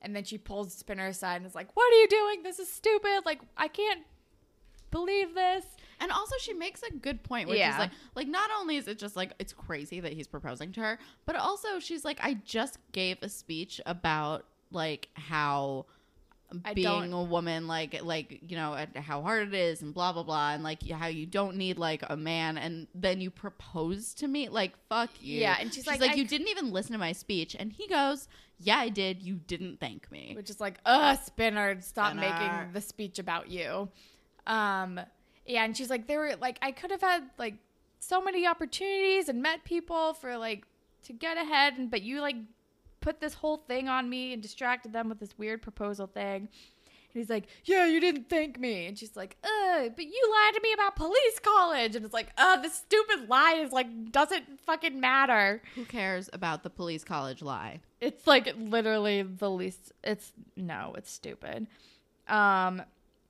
and 0.00 0.14
then 0.16 0.24
she 0.24 0.38
pulls 0.38 0.74
Spinner 0.74 1.06
aside 1.06 1.36
and 1.36 1.46
is 1.46 1.54
like, 1.54 1.68
what 1.76 1.92
are 1.92 1.96
you 1.96 2.08
doing? 2.08 2.42
This 2.42 2.58
is 2.58 2.68
stupid. 2.72 3.20
Like, 3.24 3.40
I 3.56 3.68
can't 3.68 4.00
believe 4.90 5.34
this. 5.34 5.64
And 6.00 6.10
also, 6.10 6.34
she 6.40 6.52
makes 6.52 6.82
a 6.82 6.92
good 6.92 7.22
point, 7.22 7.48
which 7.48 7.58
Yeah. 7.58 7.72
is 7.74 7.78
like, 7.78 7.90
like 8.16 8.26
not 8.28 8.50
only 8.58 8.76
is 8.76 8.88
it 8.88 8.98
just 8.98 9.14
like 9.16 9.32
it's 9.38 9.52
crazy 9.52 10.00
that 10.00 10.12
he's 10.12 10.26
proposing 10.26 10.72
to 10.72 10.80
her, 10.80 10.98
but 11.24 11.36
also 11.36 11.78
she's 11.78 12.04
like, 12.04 12.18
I 12.22 12.34
just 12.44 12.78
gave 12.90 13.18
a 13.22 13.28
speech 13.28 13.80
about 13.86 14.44
like 14.72 15.08
how 15.14 15.86
I 16.64 16.74
being 16.74 17.12
a 17.12 17.22
woman 17.22 17.66
like 17.66 18.02
like 18.02 18.40
you 18.48 18.56
know 18.56 18.84
how 18.96 19.22
hard 19.22 19.48
it 19.48 19.54
is 19.54 19.82
and 19.82 19.94
blah 19.94 20.12
blah 20.12 20.22
blah 20.22 20.52
and 20.52 20.62
like 20.62 20.86
how 20.88 21.06
you 21.06 21.26
don't 21.26 21.56
need 21.56 21.78
like 21.78 22.02
a 22.08 22.16
man 22.16 22.58
and 22.58 22.86
then 22.94 23.20
you 23.20 23.30
propose 23.30 24.14
to 24.14 24.28
me? 24.28 24.48
Like 24.48 24.74
fuck 24.88 25.10
you. 25.20 25.40
Yeah, 25.40 25.56
and 25.58 25.72
she's 25.72 25.86
like, 25.86 26.00
like 26.00 26.16
you 26.16 26.24
c- 26.24 26.28
didn't 26.28 26.48
even 26.48 26.72
listen 26.72 26.92
to 26.92 26.98
my 26.98 27.12
speech. 27.12 27.56
And 27.58 27.72
he 27.72 27.86
goes 27.88 28.28
yeah 28.58 28.78
i 28.78 28.88
did. 28.88 29.22
You 29.22 29.34
didn't 29.34 29.80
thank 29.80 30.10
me. 30.10 30.32
Which 30.36 30.50
is 30.50 30.60
like, 30.60 30.78
ugh, 30.86 31.18
Spinner, 31.24 31.80
stop 31.80 32.12
Spinner. 32.12 32.28
making 32.28 32.72
the 32.72 32.80
speech 32.80 33.18
about 33.18 33.48
you. 33.50 33.88
Um, 34.46 35.00
yeah, 35.46 35.64
and 35.64 35.76
she's 35.76 35.90
like, 35.90 36.06
there 36.06 36.20
were 36.20 36.36
like, 36.40 36.58
I 36.62 36.70
could 36.72 36.90
have 36.90 37.00
had 37.00 37.24
like 37.38 37.54
so 37.98 38.20
many 38.20 38.46
opportunities 38.46 39.28
and 39.28 39.42
met 39.42 39.64
people 39.64 40.14
for 40.14 40.36
like 40.36 40.64
to 41.04 41.12
get 41.12 41.36
ahead, 41.36 41.74
and 41.78 41.90
but 41.90 42.02
you 42.02 42.20
like 42.20 42.36
put 43.02 43.20
this 43.20 43.34
whole 43.34 43.58
thing 43.58 43.88
on 43.88 44.08
me 44.08 44.32
and 44.32 44.40
distracted 44.40 44.92
them 44.92 45.08
with 45.08 45.20
this 45.20 45.36
weird 45.36 45.60
proposal 45.60 46.06
thing. 46.06 46.48
And 47.14 47.20
he's 47.20 47.28
like, 47.28 47.44
yeah, 47.64 47.84
you 47.84 48.00
didn't 48.00 48.30
thank 48.30 48.58
me. 48.58 48.86
And 48.86 48.98
she's 48.98 49.14
like, 49.16 49.36
uh, 49.44 49.88
but 49.94 50.04
you 50.04 50.32
lied 50.32 50.54
to 50.54 50.60
me 50.62 50.72
about 50.72 50.96
police 50.96 51.38
college. 51.42 51.94
And 51.94 52.06
it's 52.06 52.14
like, 52.14 52.32
uh, 52.38 52.56
this 52.62 52.74
stupid 52.74 53.28
lie 53.28 53.60
is 53.62 53.70
like, 53.70 54.10
doesn't 54.10 54.60
fucking 54.60 54.98
matter. 54.98 55.60
who 55.74 55.84
cares 55.84 56.30
about 56.32 56.62
the 56.62 56.70
police 56.70 57.04
college 57.04 57.42
lie 57.42 57.80
It's 58.00 58.26
like 58.26 58.54
literally 58.56 59.22
the 59.22 59.50
least. 59.50 59.92
It's 60.02 60.32
no, 60.56 60.94
it's 60.96 61.12
stupid. 61.12 61.66
Um, 62.28 62.82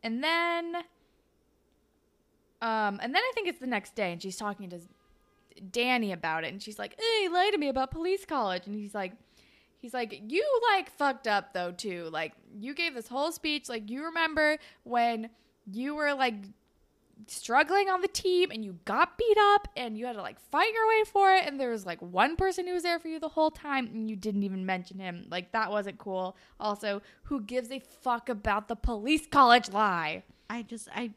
and 0.04 0.22
then, 0.22 0.76
um, 2.60 3.00
and 3.02 3.12
then 3.14 3.16
I 3.16 3.32
think 3.34 3.48
it's 3.48 3.58
the 3.58 3.66
next 3.66 3.96
day, 3.96 4.12
and 4.12 4.22
she's 4.22 4.36
talking 4.36 4.70
to 4.70 4.78
Danny 5.72 6.12
about 6.12 6.44
it, 6.44 6.52
and 6.52 6.62
she's 6.62 6.78
like, 6.78 6.94
"Hey, 6.98 7.22
he 7.22 7.28
lied 7.28 7.52
to 7.52 7.58
me 7.58 7.68
about 7.68 7.90
police 7.90 8.24
college," 8.24 8.66
and 8.66 8.76
he's 8.76 8.94
like. 8.94 9.12
He's 9.82 9.92
like, 9.92 10.22
you 10.28 10.46
like 10.72 10.90
fucked 10.90 11.26
up 11.26 11.52
though 11.52 11.72
too. 11.72 12.08
Like 12.12 12.32
you 12.56 12.72
gave 12.72 12.94
this 12.94 13.08
whole 13.08 13.32
speech. 13.32 13.68
Like 13.68 13.90
you 13.90 14.04
remember 14.04 14.56
when 14.84 15.28
you 15.70 15.96
were 15.96 16.14
like 16.14 16.36
struggling 17.26 17.88
on 17.88 18.00
the 18.00 18.08
team 18.08 18.50
and 18.52 18.64
you 18.64 18.78
got 18.84 19.18
beat 19.18 19.36
up 19.38 19.68
and 19.76 19.98
you 19.98 20.06
had 20.06 20.14
to 20.14 20.22
like 20.22 20.40
fight 20.50 20.72
your 20.72 20.88
way 20.88 21.02
for 21.04 21.32
it 21.34 21.46
and 21.46 21.58
there 21.58 21.70
was 21.70 21.84
like 21.86 22.00
one 22.00 22.36
person 22.36 22.66
who 22.66 22.74
was 22.74 22.82
there 22.82 22.98
for 22.98 23.08
you 23.08 23.20
the 23.20 23.28
whole 23.28 23.50
time 23.50 23.86
and 23.86 24.10
you 24.10 24.16
didn't 24.16 24.42
even 24.42 24.66
mention 24.66 24.98
him 24.98 25.26
like 25.30 25.52
that 25.52 25.70
wasn't 25.70 25.96
cool 25.98 26.36
also 26.58 27.00
who 27.24 27.40
gives 27.40 27.70
a 27.70 27.78
fuck 27.78 28.28
about 28.28 28.66
the 28.66 28.74
police 28.74 29.26
college 29.26 29.70
lie 29.70 30.22
i 30.50 30.62
just 30.62 30.88
i 30.96 31.10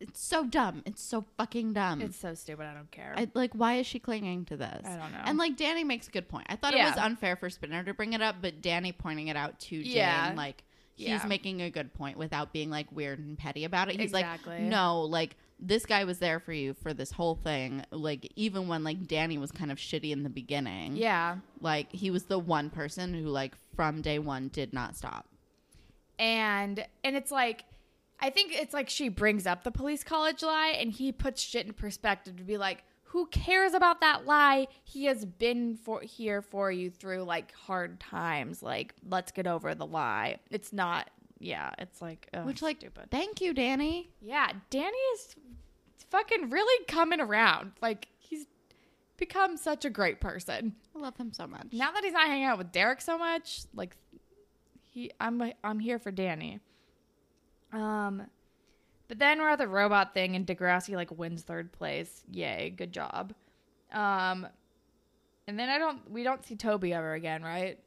it's 0.00 0.20
so 0.22 0.44
dumb. 0.44 0.82
It's 0.84 1.02
so 1.02 1.24
fucking 1.38 1.72
dumb. 1.72 2.02
It's 2.02 2.18
so 2.18 2.34
stupid. 2.34 2.66
I 2.66 2.74
don't 2.74 2.90
care. 2.90 3.14
I, 3.16 3.28
like 3.34 3.52
why 3.54 3.74
is 3.76 3.86
she 3.86 3.98
clinging 3.98 4.44
to 4.46 4.56
this? 4.56 4.82
I 4.84 4.96
don't 4.96 5.12
know. 5.12 5.22
and 5.24 5.38
like 5.38 5.56
danny 5.56 5.84
makes 5.84 6.08
a 6.08 6.10
good 6.10 6.28
point. 6.28 6.46
I 6.50 6.56
thought 6.56 6.74
it 6.74 6.82
was 6.84 6.96
unfair 6.96 7.36
for 7.36 7.48
spinner 7.50 7.82
to 7.84 7.94
bring 7.94 8.12
it 8.12 8.20
up 8.22 8.36
but 8.42 8.60
danny 8.60 8.92
pointing 8.92 9.28
it 9.28 9.36
out 9.36 9.58
to 9.60 9.82
jane 9.82 9.92
Yeah. 9.96 10.32
like 10.36 10.62
he's 10.94 11.08
Yeah. 11.08 11.24
making 11.26 11.60
a 11.62 11.70
good 11.70 11.92
point 11.94 12.16
without 12.18 12.52
being 12.52 12.70
like 12.70 12.90
weird 12.92 13.18
and 13.18 13.38
petty 13.38 13.64
about 13.64 13.88
it. 13.88 14.00
He's 14.00 14.10
Exactly. 14.12 14.54
like 14.54 14.62
no 14.62 15.02
like 15.02 15.36
this 15.58 15.86
guy 15.86 16.04
was 16.04 16.18
there 16.18 16.38
for 16.40 16.52
you 16.52 16.74
for 16.74 16.92
this 16.92 17.10
whole 17.12 17.34
thing 17.34 17.82
like 17.90 18.30
even 18.36 18.68
when 18.68 18.84
like 18.84 19.06
danny 19.06 19.38
was 19.38 19.50
kind 19.50 19.72
of 19.72 19.78
shitty 19.78 20.10
in 20.10 20.22
the 20.22 20.28
beginning 20.28 20.96
yeah. 20.96 21.36
like 21.62 21.90
he 21.92 22.10
was 22.10 22.24
the 22.24 22.38
one 22.38 22.68
person 22.68 23.14
who 23.14 23.26
like 23.28 23.54
from 23.74 24.02
day 24.02 24.18
one 24.18 24.48
did 24.48 24.74
not 24.74 24.94
stop. 24.96 25.26
And 26.18 26.84
and 27.04 27.16
it's 27.16 27.30
like 27.30 27.64
i 28.20 28.30
think 28.30 28.52
it's 28.52 28.74
like 28.74 28.88
she 28.88 29.08
brings 29.08 29.46
up 29.46 29.64
the 29.64 29.70
police 29.70 30.02
college 30.04 30.42
lie 30.42 30.74
and 30.78 30.92
he 30.92 31.12
puts 31.12 31.42
shit 31.42 31.66
in 31.66 31.72
perspective 31.72 32.36
to 32.36 32.44
be 32.44 32.56
like 32.56 32.84
who 33.10 33.26
cares 33.28 33.72
about 33.72 34.00
that 34.00 34.26
lie? 34.26 34.66
He 34.82 35.06
has 35.06 35.24
been 35.24 35.76
for 35.76 36.00
here 36.02 36.42
for 36.42 36.70
you 36.70 36.90
through 36.90 37.22
like 37.22 37.54
hard 37.54 37.98
times. 37.98 38.62
Like 38.62 38.94
let's 39.08 39.32
get 39.32 39.46
over 39.46 39.74
the 39.74 39.86
lie. 39.86 40.38
It's 40.50 40.72
not 40.72 41.08
yeah 41.38 41.70
it's 41.78 42.02
like 42.02 42.28
which 42.44 42.62
like 42.62 42.78
stupid. 42.78 43.10
thank 43.10 43.40
you 43.40 43.54
danny. 43.54 44.10
Yeah 44.20 44.50
danny 44.70 44.98
is 45.14 45.36
fucking 46.10 46.50
really 46.50 46.84
coming 46.86 47.20
around. 47.20 47.72
Like 47.80 48.08
he's 48.18 48.46
become 49.16 49.56
such 49.56 49.84
a 49.84 49.90
great 49.90 50.20
person. 50.20 50.74
I 50.94 50.98
love 50.98 51.16
him 51.16 51.32
so 51.32 51.46
much. 51.46 51.68
Now 51.72 51.92
that 51.92 52.04
he's 52.04 52.12
not 52.12 52.26
hanging 52.26 52.44
out 52.44 52.58
with 52.58 52.72
Derek 52.72 53.00
so 53.00 53.16
much, 53.16 53.62
like 53.74 53.96
he, 54.90 55.10
I'm, 55.20 55.52
I'm 55.62 55.78
here 55.78 55.98
for 55.98 56.10
Danny. 56.10 56.60
Um, 57.72 58.26
but 59.08 59.18
then 59.18 59.40
we're 59.40 59.50
at 59.50 59.58
the 59.58 59.68
robot 59.68 60.14
thing, 60.14 60.36
and 60.36 60.46
Degrassi 60.46 60.94
like 60.94 61.16
wins 61.16 61.42
third 61.42 61.72
place. 61.72 62.22
Yay, 62.30 62.74
good 62.76 62.92
job. 62.92 63.34
Um, 63.92 64.46
and 65.46 65.58
then 65.58 65.68
I 65.68 65.78
don't, 65.78 66.10
we 66.10 66.22
don't 66.24 66.44
see 66.44 66.56
Toby 66.56 66.92
ever 66.92 67.14
again, 67.14 67.42
right? 67.42 67.78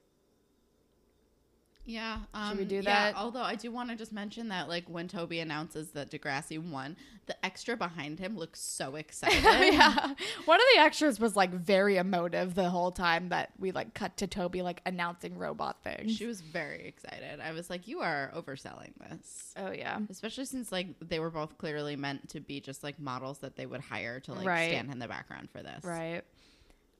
Yeah. 1.90 2.20
Um, 2.36 2.50
Should 2.52 2.60
we 2.60 2.66
do 2.66 2.76
yeah, 2.76 2.82
that? 3.12 3.16
although 3.16 3.42
I 3.42 3.56
do 3.56 3.72
want 3.72 3.90
to 3.90 3.96
just 3.96 4.14
mention 4.14 4.50
that, 4.50 4.70
like, 4.70 4.88
when 4.88 5.08
Toby 5.08 5.40
announces 5.40 5.90
that 5.92 6.12
Degrassi 6.12 6.60
won, 6.60 6.96
the 7.26 7.36
extra 7.44 7.76
behind 7.76 8.20
him 8.20 8.38
looks 8.38 8.60
so 8.62 8.96
excited. 8.96 9.44
yeah. 9.44 10.14
One 10.46 10.60
of 10.60 10.66
the 10.76 10.80
extras 10.82 11.20
was 11.20 11.36
like 11.36 11.52
very 11.52 11.98
emotive 11.98 12.54
the 12.54 12.70
whole 12.70 12.92
time 12.92 13.30
that 13.30 13.52
we 13.58 13.72
like 13.72 13.94
cut 13.96 14.18
to 14.18 14.28
Toby 14.28 14.62
like 14.62 14.82
announcing 14.86 15.38
robot 15.38 15.78
things. 15.84 16.16
She 16.16 16.26
was 16.28 16.42
very 16.42 16.88
excited. 16.88 17.40
I 17.40 17.52
was 17.54 17.70
like, 17.72 17.88
you 17.88 18.02
are 18.02 18.32
overselling 18.36 18.92
this. 19.10 19.54
oh 19.58 19.72
yeah. 19.72 19.98
Especially 20.10 20.46
since, 20.46 20.72
like, 20.72 20.88
they 21.02 21.20
were 21.20 21.32
both 21.32 21.58
clearly 21.58 21.96
meant 21.96 22.30
to 22.30 22.40
be 22.40 22.60
just, 22.62 22.84
like, 22.84 23.00
models 23.00 23.40
that 23.40 23.56
they 23.56 23.66
would 23.66 23.82
hire 23.82 24.20
to, 24.22 24.34
like, 24.34 24.48
Right. 24.48 24.70
stand 24.70 24.92
in 24.92 25.00
the 25.00 25.08
background 25.08 25.50
for 25.52 25.64
this. 25.64 25.84
Right. 25.84 26.22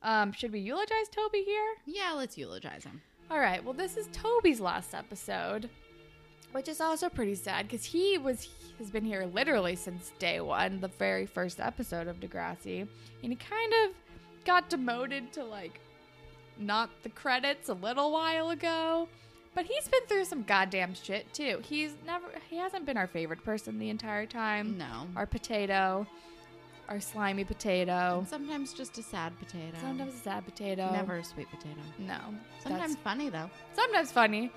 Um, 0.02 0.32
should 0.32 0.52
we 0.54 0.60
eulogize 0.62 1.10
Toby 1.12 1.44
here? 1.44 1.76
Yeah, 1.86 2.14
let's 2.16 2.38
eulogize 2.38 2.86
him. 2.86 3.02
All 3.30 3.40
right. 3.40 3.64
Well, 3.64 3.74
this 3.74 3.98
is 3.98 4.08
Toby's 4.12 4.60
last 4.60 4.94
episode. 4.94 5.70
which 6.52 6.68
is 6.68 6.82
also 6.82 7.10
pretty 7.10 7.36
sad 7.36 7.68
because 7.68 7.86
he 7.86 8.18
was 8.18 8.50
has 8.80 8.90
been 8.90 9.06
here 9.06 9.26
literally 9.32 9.76
since 9.76 10.12
day 10.18 10.40
one, 10.42 10.80
the 10.82 10.88
very 10.88 11.26
first 11.28 11.60
episode 11.60 12.08
of 12.08 12.20
Degrassi, 12.20 12.88
and 13.22 13.32
he 13.32 13.36
kind 13.36 13.72
of 13.86 13.92
got 14.46 14.68
demoted 14.70 15.32
to 15.34 15.44
like 15.44 15.80
not 16.58 16.90
the 17.04 17.10
credits 17.10 17.70
a 17.70 17.74
little 17.74 18.12
while 18.12 18.50
ago. 18.50 19.08
But 19.54 19.66
he's 19.66 19.88
been 19.88 20.06
through 20.08 20.26
some 20.26 20.44
goddamn 20.44 20.94
shit 20.96 21.32
too. 21.34 21.62
He's 21.64 21.94
never 22.06 22.26
he 22.50 22.58
hasn't 22.58 22.86
been 22.88 22.98
our 22.98 23.08
favorite 23.08 23.44
person 23.44 23.78
the 23.78 23.90
entire 23.90 24.26
time. 24.26 24.76
No. 24.78 25.08
Our 25.16 25.26
potato, 25.28 26.08
our 26.90 27.00
slimy 27.00 27.44
potato. 27.44 28.26
Sometimes 28.28 28.74
just 28.74 28.98
a 28.98 29.04
sad 29.04 29.38
potato. 29.40 29.78
Sometimes 29.80 30.14
a 30.16 30.18
sad 30.18 30.44
potato. 30.44 30.92
Never 30.92 31.18
a 31.18 31.24
sweet 31.24 31.50
potato. 31.50 31.80
No. 32.00 32.20
Sometimes 32.62 32.94
That's 32.94 33.04
funny 33.04 33.30
though. 33.30 33.50
sometimes 33.74 34.12
funny, 34.12 34.52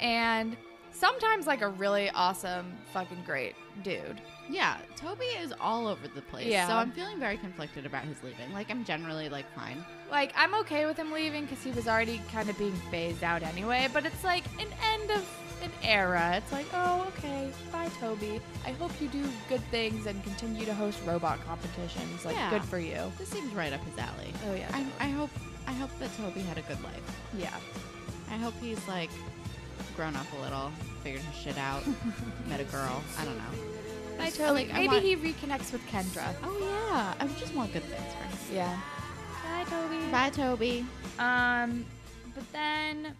and 0.00 0.56
sometimes 0.92 1.46
like 1.46 1.62
a 1.62 1.68
really 1.68 2.10
awesome, 2.10 2.72
fucking 2.92 3.22
great 3.24 3.54
dude. 3.82 4.20
Yeah, 4.50 4.76
Toby 4.96 5.24
is 5.24 5.54
all 5.60 5.86
over 5.86 6.06
the 6.08 6.22
place. 6.22 6.46
Yeah. 6.46 6.68
So 6.68 6.74
I'm 6.74 6.92
feeling 6.92 7.18
very 7.18 7.38
conflicted 7.38 7.86
about 7.86 8.04
his 8.04 8.22
leaving. 8.22 8.52
Like 8.52 8.70
I'm 8.70 8.84
generally 8.84 9.28
like 9.28 9.46
fine. 9.54 9.84
Like 10.10 10.32
I'm 10.36 10.54
okay 10.56 10.86
with 10.86 10.96
him 10.96 11.12
leaving 11.12 11.46
because 11.46 11.62
he 11.62 11.70
was 11.70 11.88
already 11.88 12.20
kind 12.30 12.50
of 12.50 12.58
being 12.58 12.74
phased 12.90 13.24
out 13.24 13.42
anyway. 13.42 13.88
But 13.92 14.04
it's 14.04 14.22
like 14.24 14.44
an 14.58 14.68
end 14.92 15.10
of 15.12 15.24
an 15.62 15.72
era. 15.82 16.34
It's 16.36 16.52
like, 16.52 16.66
oh, 16.74 17.06
okay, 17.16 17.50
bye, 17.72 17.88
Toby. 18.00 18.40
I 18.66 18.70
hope 18.72 18.92
you 19.00 19.08
do 19.08 19.24
good 19.48 19.62
things 19.70 20.06
and 20.06 20.22
continue 20.24 20.64
to 20.66 20.74
host 20.74 20.98
robot 21.06 21.38
competitions. 21.46 22.24
Like, 22.24 22.36
Yeah. 22.36 22.50
good 22.50 22.64
for 22.64 22.78
you. 22.78 23.12
This 23.18 23.28
seems 23.28 23.52
right 23.54 23.72
up 23.72 23.80
his 23.84 23.98
alley. 23.98 24.32
Oh 24.48 24.54
yeah, 24.54 24.68
I, 24.72 25.06
I 25.06 25.08
hope 25.10 25.30
I 25.66 25.72
hope 25.72 25.90
that 26.00 26.14
Toby 26.16 26.40
had 26.40 26.58
a 26.58 26.62
good 26.62 26.82
life. 26.82 27.20
yeah. 27.38 27.54
I 28.30 28.36
hope 28.36 28.54
he's 28.60 28.86
like 28.88 29.10
grown 29.96 30.14
up 30.16 30.26
a 30.38 30.42
little, 30.42 30.70
figured 31.02 31.22
his 31.22 31.36
shit 31.42 31.58
out, 31.58 31.82
met 32.48 32.60
a 32.60 32.64
girl. 32.64 33.02
I 33.18 33.24
don't 33.24 33.36
know. 33.36 33.44
Bye, 34.18 34.26
Just, 34.26 34.36
Toby. 34.38 34.52
like, 34.66 34.70
I 34.70 34.86
Maybe 34.86 34.88
want- 34.88 35.02
he 35.04 35.16
reconnects 35.16 35.72
with 35.72 35.84
Kendra. 35.88 36.34
Oh 36.44 36.56
yeah, 36.90 37.14
I 37.18 37.26
just 37.38 37.54
want 37.54 37.72
good 37.72 37.82
things 37.84 38.12
for 38.14 38.22
him. 38.24 38.56
Yeah. 38.56 38.78
Bye, 39.44 39.64
Toby. 39.68 40.10
Bye, 40.12 40.30
Toby. 40.30 40.86
Um, 41.18 41.84
but 42.34 42.50
then, 42.52 43.14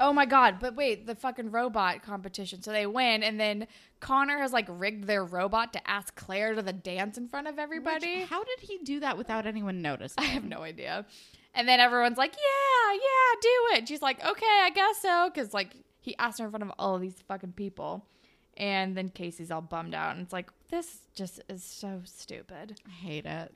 oh 0.00 0.12
my 0.12 0.26
god! 0.26 0.56
But 0.60 0.74
wait, 0.76 1.06
the 1.06 1.14
fucking 1.14 1.50
robot 1.50 2.02
competition. 2.02 2.62
So 2.62 2.72
they 2.72 2.86
win, 2.86 3.22
and 3.22 3.38
then 3.40 3.66
Connor 4.00 4.38
has 4.38 4.52
like 4.52 4.66
rigged 4.68 5.04
their 5.04 5.24
robot 5.24 5.72
to 5.74 5.90
ask 5.90 6.14
Claire 6.14 6.54
to 6.54 6.62
the 6.62 6.72
dance 6.72 7.16
in 7.18 7.28
front 7.28 7.48
of 7.48 7.58
everybody. 7.58 8.20
Which- 8.20 8.28
how 8.28 8.44
did 8.44 8.60
he 8.60 8.78
do 8.78 9.00
that 9.00 9.16
without 9.18 9.46
anyone 9.46 9.82
noticing? 9.82 10.16
I 10.18 10.26
have 10.26 10.44
no 10.44 10.62
idea. 10.62 11.06
And 11.54 11.66
then 11.66 11.80
everyone's 11.80 12.18
like, 12.18 12.34
"Yeah, 12.34 12.92
yeah, 12.92 13.40
do 13.40 13.76
it." 13.78 13.88
She's 13.88 14.02
like, 14.02 14.24
"Okay, 14.24 14.60
I 14.62 14.70
guess 14.74 15.00
so," 15.00 15.30
because 15.32 15.54
like 15.54 15.74
he 16.00 16.16
asked 16.18 16.38
her 16.38 16.44
in 16.44 16.50
front 16.50 16.62
of 16.62 16.72
all 16.78 16.94
of 16.94 17.00
these 17.00 17.22
fucking 17.26 17.52
people. 17.52 18.06
And 18.58 18.96
then 18.96 19.10
Casey's 19.10 19.50
all 19.50 19.60
bummed 19.60 19.94
out, 19.94 20.16
and 20.16 20.24
it's 20.24 20.32
like, 20.32 20.48
this 20.70 21.00
just 21.14 21.42
is 21.46 21.62
so 21.62 22.00
stupid. 22.04 22.80
I 22.86 22.90
hate 22.90 23.26
it. 23.26 23.52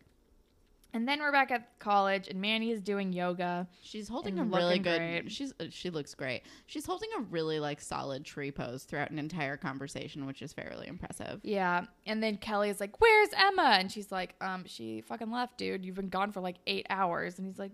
And 0.93 1.07
then 1.07 1.21
we're 1.21 1.33
back 1.33 1.51
at 1.51 1.79
college, 1.79 2.29
and 2.29 2.41
Manny 2.41 2.71
is 2.71 2.81
doing 2.81 3.13
yoga. 3.13 3.69
She's 3.83 4.09
holding 4.09 4.39
a 4.39 4.45
really 4.45 4.79
good. 4.79 4.99
great. 4.99 5.31
She's 5.31 5.53
uh, 5.61 5.67
she 5.71 5.91
looks 5.91 6.15
great. 6.15 6.43
She's 6.67 6.85
holding 6.87 7.09
a 7.17 7.21
really 7.21 7.61
like 7.61 7.81
solid 7.81 8.25
tree 8.25 8.51
pose 8.51 8.85
throughout 8.85 9.11
an 9.11 9.19
entire 9.19 9.57
conversation, 9.57 10.27
which 10.27 10.43
is 10.43 10.53
fairly 10.53 10.89
impressive. 10.89 11.41
Yeah. 11.43 11.85
And 12.07 12.23
then 12.23 12.37
Kelly 12.39 12.71
is 12.71 12.81
like, 12.81 13.01
Where's 13.01 13.31
Emma? 13.37 13.77
And 13.79 13.91
she's 13.91 14.11
like, 14.11 14.35
Um, 14.41 14.65
she 14.67 15.01
fucking 15.03 15.31
left, 15.31 15.59
dude. 15.59 15.85
You've 15.85 15.97
been 15.97 16.09
gone 16.09 16.33
for 16.33 16.41
like 16.41 16.57
eight 16.67 16.87
hours. 16.91 17.39
And 17.39 17.47
he's 17.47 17.59
like, 17.59 17.73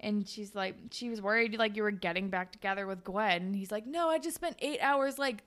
and 0.00 0.28
she's 0.28 0.54
like, 0.54 0.76
she 0.90 1.08
was 1.08 1.22
worried 1.22 1.56
like 1.58 1.74
you 1.76 1.82
were 1.82 1.90
getting 1.90 2.28
back 2.28 2.52
together 2.52 2.86
with 2.86 3.02
Gwen. 3.04 3.42
And 3.42 3.56
he's 3.56 3.70
like, 3.70 3.86
No, 3.86 4.08
I 4.08 4.18
just 4.18 4.36
spent 4.36 4.56
eight 4.60 4.80
hours 4.80 5.18
like 5.18 5.42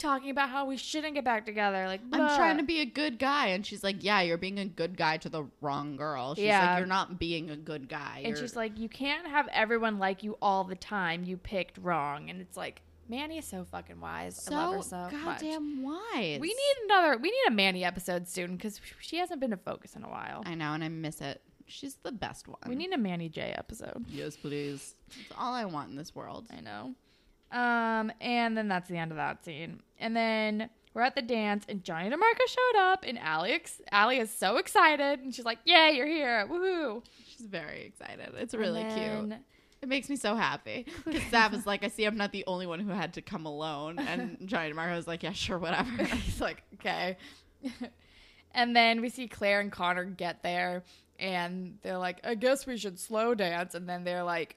talking 0.00 0.30
about 0.30 0.48
how 0.50 0.66
we 0.66 0.76
shouldn't 0.76 1.14
get 1.14 1.24
back 1.24 1.46
together. 1.46 1.86
Like, 1.86 2.00
I'm 2.12 2.36
trying 2.36 2.56
to 2.56 2.62
be 2.64 2.80
a 2.80 2.84
good 2.86 3.18
guy, 3.18 3.48
and 3.48 3.64
she's 3.64 3.84
like, 3.84 4.02
"Yeah, 4.02 4.20
you're 4.22 4.38
being 4.38 4.58
a 4.58 4.64
good 4.64 4.96
guy 4.96 5.16
to 5.18 5.28
the 5.28 5.44
wrong 5.60 5.96
girl." 5.96 6.34
She's 6.34 6.44
Yeah. 6.46 6.70
like, 6.72 6.78
"You're 6.78 6.86
not 6.88 7.18
being 7.18 7.50
a 7.50 7.56
good 7.56 7.88
guy." 7.88 8.16
And 8.18 8.28
You're- 8.28 8.40
she's 8.40 8.56
like, 8.56 8.78
You 8.78 8.88
can't 8.88 9.26
have 9.28 9.46
everyone 9.52 9.98
like 9.98 10.22
you 10.22 10.36
all 10.42 10.64
the 10.64 10.74
time. 10.74 11.24
You 11.24 11.36
picked 11.36 11.78
wrong. 11.78 12.30
And 12.30 12.40
it's 12.40 12.56
like, 12.56 12.82
Manny 13.08 13.38
is 13.38 13.44
so 13.44 13.64
fucking 13.64 14.00
wise. 14.00 14.40
so, 14.40 14.54
I 14.54 14.64
love 14.66 14.74
her 14.76 14.82
so 14.82 14.96
much. 14.96 15.40
goddamn 15.40 15.82
wise. 15.82 16.40
We 16.40 16.48
need 16.48 16.74
another. 16.84 17.18
We 17.18 17.30
need 17.30 17.44
a 17.48 17.50
Manny 17.50 17.84
episode 17.84 18.28
soon 18.28 18.56
because 18.56 18.80
she 19.00 19.16
hasn't 19.16 19.40
been 19.40 19.52
a 19.52 19.56
focus 19.56 19.96
in 19.96 20.04
a 20.04 20.08
while. 20.08 20.42
I 20.46 20.54
know, 20.54 20.72
and 20.74 20.82
I 20.84 20.88
miss 20.88 21.20
it. 21.20 21.42
She's 21.66 21.94
the 21.96 22.12
best 22.12 22.48
one. 22.48 22.58
We 22.66 22.74
need 22.74 22.92
a 22.92 22.98
Manny 22.98 23.28
J 23.28 23.52
episode. 23.56 24.04
Yes, 24.08 24.36
please. 24.36 24.94
It's 25.08 25.32
all 25.36 25.54
I 25.54 25.64
want 25.64 25.90
in 25.90 25.96
this 25.96 26.14
world. 26.14 26.46
I 26.56 26.60
know. 26.60 26.94
Um, 27.52 28.12
and 28.20 28.56
then 28.56 28.68
that's 28.68 28.88
the 28.88 28.96
end 28.96 29.10
of 29.10 29.16
that 29.16 29.44
scene. 29.44 29.80
And 29.98 30.14
then 30.16 30.70
we're 30.94 31.02
at 31.02 31.14
the 31.14 31.22
dance, 31.22 31.64
and 31.68 31.84
Johnny 31.84 32.10
DeMarco 32.10 32.46
showed 32.48 32.80
up, 32.80 33.04
and 33.06 33.18
Alex, 33.18 33.80
Allie 33.92 34.18
is 34.18 34.30
so 34.30 34.56
excited, 34.56 35.20
and 35.20 35.34
she's 35.34 35.44
like, 35.44 35.58
"Yay, 35.64 35.92
you're 35.96 36.06
here! 36.06 36.46
Woohoo!" 36.48 37.02
She's 37.28 37.46
very 37.46 37.84
excited. 37.84 38.32
It's 38.36 38.54
really 38.54 38.82
And 38.82 39.30
cute. 39.30 39.40
It 39.82 39.88
makes 39.88 40.10
me 40.10 40.16
so 40.16 40.34
happy 40.34 40.86
because 41.04 41.22
Sav 41.30 41.54
is 41.54 41.64
like, 41.66 41.84
I 41.84 41.88
see 41.88 42.04
I'm 42.04 42.16
not 42.16 42.32
the 42.32 42.44
only 42.46 42.66
one 42.66 42.80
who 42.80 42.90
had 42.90 43.14
to 43.14 43.22
come 43.22 43.46
alone, 43.46 43.98
and 43.98 44.36
Johnny 44.46 44.72
DeMarco 44.72 44.98
is 44.98 45.06
like, 45.06 45.22
yeah, 45.22 45.32
sure, 45.32 45.58
whatever. 45.58 45.90
He's 46.04 46.40
like, 46.40 46.62
"Okay." 46.74 47.16
and 48.52 48.74
then 48.74 49.00
we 49.00 49.08
see 49.08 49.26
Claire 49.28 49.60
and 49.60 49.70
Connor 49.70 50.04
get 50.04 50.42
there, 50.42 50.82
and 51.18 51.78
they're 51.82 51.98
like, 51.98 52.18
"I 52.24 52.34
guess 52.34 52.66
we 52.66 52.76
should 52.76 52.98
slow 52.98 53.34
dance," 53.34 53.74
and 53.74 53.88
then 53.88 54.04
they're 54.04 54.24
like. 54.24 54.56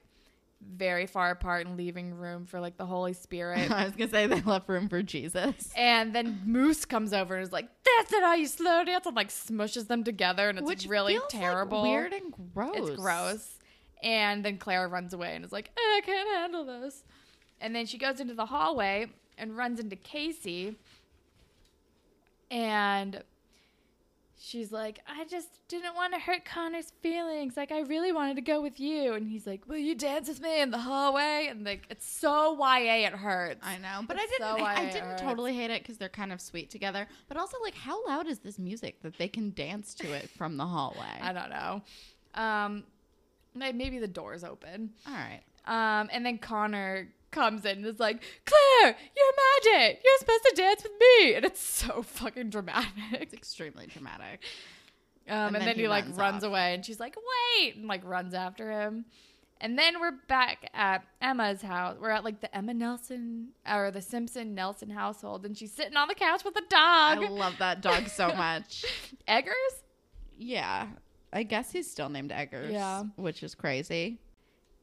Very 0.76 1.06
far 1.06 1.30
apart 1.30 1.66
and 1.66 1.76
leaving 1.76 2.14
room 2.14 2.46
for 2.46 2.58
like 2.60 2.76
the 2.76 2.86
Holy 2.86 3.12
Spirit. 3.12 3.70
I 3.70 3.84
was 3.84 3.94
gonna 3.94 4.10
say 4.10 4.26
they 4.26 4.40
left 4.42 4.68
room 4.68 4.88
for 4.88 5.02
Jesus. 5.02 5.70
And 5.76 6.14
then 6.14 6.42
Moose 6.44 6.84
comes 6.84 7.12
over 7.12 7.34
and 7.36 7.44
is 7.44 7.52
like, 7.52 7.68
"That's 7.84 8.10
not 8.10 8.22
how 8.22 8.34
you 8.34 8.46
slow 8.46 8.84
dance," 8.84 9.06
and 9.06 9.14
like 9.14 9.28
smushes 9.28 9.86
them 9.86 10.02
together, 10.04 10.48
and 10.48 10.58
it's 10.58 10.66
Which 10.66 10.86
really 10.86 11.14
feels, 11.14 11.32
like, 11.32 11.42
terrible, 11.42 11.82
weird 11.82 12.12
and 12.12 12.32
gross. 12.54 12.88
It's 12.88 13.00
gross. 13.00 13.58
And 14.02 14.44
then 14.44 14.58
Claire 14.58 14.88
runs 14.88 15.12
away 15.14 15.34
and 15.36 15.44
is 15.44 15.52
like, 15.52 15.70
"I 15.76 16.00
can't 16.04 16.28
handle 16.28 16.64
this." 16.64 17.04
And 17.60 17.74
then 17.74 17.86
she 17.86 17.96
goes 17.98 18.20
into 18.20 18.34
the 18.34 18.46
hallway 18.46 19.06
and 19.38 19.56
runs 19.56 19.80
into 19.80 19.96
Casey, 19.96 20.76
and 22.50 23.22
she's 24.44 24.70
like, 24.72 25.00
"I 25.08 25.24
just 25.24 25.48
didn't 25.68 25.94
want 25.94 26.12
to 26.14 26.20
hurt 26.20 26.44
Connor's 26.44 26.92
feelings. 27.02 27.56
Like, 27.56 27.72
I 27.72 27.80
really 27.80 28.12
wanted 28.12 28.36
to 28.36 28.42
go 28.42 28.60
with 28.60 28.78
you." 28.78 29.14
And 29.14 29.28
he's 29.28 29.46
like, 29.46 29.66
"Will 29.68 29.78
you 29.78 29.94
dance 29.94 30.28
with 30.28 30.40
me 30.40 30.60
in 30.60 30.70
the 30.70 30.78
hallway?" 30.78 31.46
And 31.50 31.64
like, 31.64 31.86
it's 31.90 32.06
so 32.06 32.54
YA, 32.58 33.06
it 33.06 33.12
hurts. 33.14 33.60
I 33.66 33.78
know, 33.78 34.02
but 34.06 34.16
It's 34.16 34.24
I 34.24 34.26
didn't. 34.46 34.58
so 34.58 34.64
I 34.64 34.82
YA 34.84 34.92
didn't 34.92 35.18
totally 35.18 35.54
hate 35.54 35.70
it 35.70 35.82
because 35.82 35.98
they're 35.98 36.08
kind 36.08 36.32
of 36.32 36.40
sweet 36.40 36.70
together. 36.70 37.06
But 37.28 37.36
also, 37.36 37.56
like, 37.62 37.74
how 37.74 38.04
loud 38.06 38.26
is 38.26 38.40
this 38.40 38.58
music 38.58 39.00
that 39.02 39.16
they 39.18 39.28
can 39.28 39.50
dance 39.54 39.94
to 39.94 40.12
it 40.12 40.28
from 40.30 40.56
the 40.56 40.66
hallway? 40.66 40.98
I 41.22 41.32
don't 41.32 41.50
know. 41.50 41.82
Um, 42.34 42.84
maybe 43.54 43.98
the 43.98 44.08
door's 44.08 44.44
open. 44.44 44.90
All 45.06 45.14
right. 45.14 45.40
Um, 45.66 46.10
and 46.12 46.26
then 46.26 46.38
Connor 46.38 47.08
comes 47.34 47.64
in 47.64 47.78
and 47.78 47.86
is 47.86 48.00
like, 48.00 48.22
Claire, 48.46 48.96
you're 49.16 49.72
magic. 49.74 50.00
You're 50.04 50.18
supposed 50.18 50.44
to 50.44 50.52
dance 50.56 50.82
with 50.82 50.92
me. 51.00 51.34
And 51.34 51.44
it's 51.44 51.60
so 51.62 52.02
fucking 52.02 52.50
dramatic. 52.50 52.92
It's 53.12 53.34
extremely 53.34 53.86
dramatic. 53.86 54.40
Um, 55.28 55.34
And 55.34 55.46
and, 55.46 55.54
then 55.56 55.64
then, 55.66 55.74
he 55.76 55.82
he, 55.82 55.88
like 55.88 56.04
runs 56.04 56.16
runs 56.18 56.44
away 56.44 56.74
and 56.74 56.84
she's 56.84 57.00
like, 57.00 57.16
wait, 57.58 57.76
and 57.76 57.86
like 57.86 58.04
runs 58.04 58.34
after 58.34 58.70
him. 58.70 59.04
And 59.60 59.78
then 59.78 60.00
we're 60.00 60.18
back 60.28 60.68
at 60.74 61.04
Emma's 61.22 61.62
house. 61.62 61.96
We're 62.00 62.10
at 62.10 62.24
like 62.24 62.40
the 62.40 62.54
Emma 62.54 62.74
Nelson 62.74 63.48
or 63.66 63.90
the 63.90 64.02
Simpson 64.02 64.54
Nelson 64.54 64.90
household, 64.90 65.46
and 65.46 65.56
she's 65.56 65.72
sitting 65.72 65.96
on 65.96 66.08
the 66.08 66.14
couch 66.14 66.44
with 66.44 66.56
a 66.56 66.60
dog. 66.68 67.18
I 67.24 67.28
love 67.28 67.54
that 67.60 67.80
dog 67.80 68.08
so 68.08 68.28
much. 68.36 68.84
Eggers? 69.26 69.54
Yeah. 70.36 70.88
I 71.32 71.44
guess 71.44 71.70
he's 71.72 71.90
still 71.90 72.08
named 72.10 72.30
Eggers. 72.32 72.72
Yeah. 72.72 73.04
Which 73.16 73.42
is 73.42 73.54
crazy. 73.54 74.18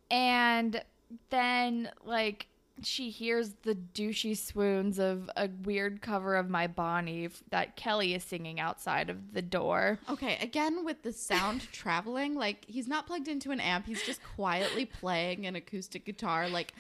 And 0.10 0.82
then, 1.30 1.92
like, 2.04 2.48
she 2.84 3.10
hears 3.10 3.52
the 3.64 3.76
douchey 3.76 4.36
swoons 4.36 4.98
of 4.98 5.30
a 5.36 5.50
weird 5.64 6.02
cover 6.02 6.36
of 6.36 6.50
My 6.50 6.68
Bonnie 6.68 7.26
f- 7.26 7.44
that 7.50 7.76
Kelly 7.76 8.14
is 8.16 8.24
singing 8.24 8.60
outside 8.60 9.10
of 9.10 9.34
the 9.34 9.42
door. 9.42 10.00
Okay, 10.10 10.38
again 10.42 10.84
with 10.84 11.04
the 11.04 11.12
sound 11.12 11.62
traveling, 11.72 12.36
like 12.36 12.66
he's 12.68 12.88
not 12.88 13.06
plugged 13.08 13.28
into 13.28 13.52
an 13.52 13.60
amp, 13.60 13.86
he's 13.86 14.02
just 14.04 14.22
quietly 14.36 14.86
playing 14.86 15.46
an 15.46 15.56
acoustic 15.56 16.06
guitar 16.06 16.50
like 16.50 16.74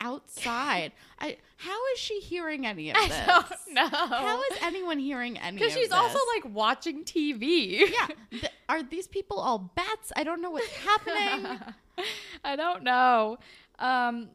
outside. 0.00 0.92
I 1.18 1.36
how 1.56 1.78
is 1.92 1.98
she 1.98 2.20
hearing 2.20 2.66
any 2.66 2.90
of 2.90 2.96
I 2.98 3.08
this? 3.08 3.26
don't 3.26 3.74
know. 3.74 3.88
How 3.88 4.40
is 4.42 4.58
anyone 4.62 4.98
hearing 4.98 5.36
any 5.38 5.56
of 5.56 5.60
Because 5.60 5.72
she's 5.74 5.88
this? 5.88 5.98
also, 5.98 6.18
like, 6.34 6.54
watching 6.54 7.04
TV. 7.04 7.80
Yeah. 7.90 8.06
th- 8.30 8.52
are 8.68 8.82
these 8.82 9.08
people 9.08 9.38
all 9.40 9.58
bats? 9.74 10.12
I 10.16 10.22
don't 10.24 10.40
know 10.40 10.50
what's 10.50 10.68
happening. 10.68 11.58
I 12.44 12.54
don't 12.56 12.84
know. 12.84 13.38
Um, 13.80 14.28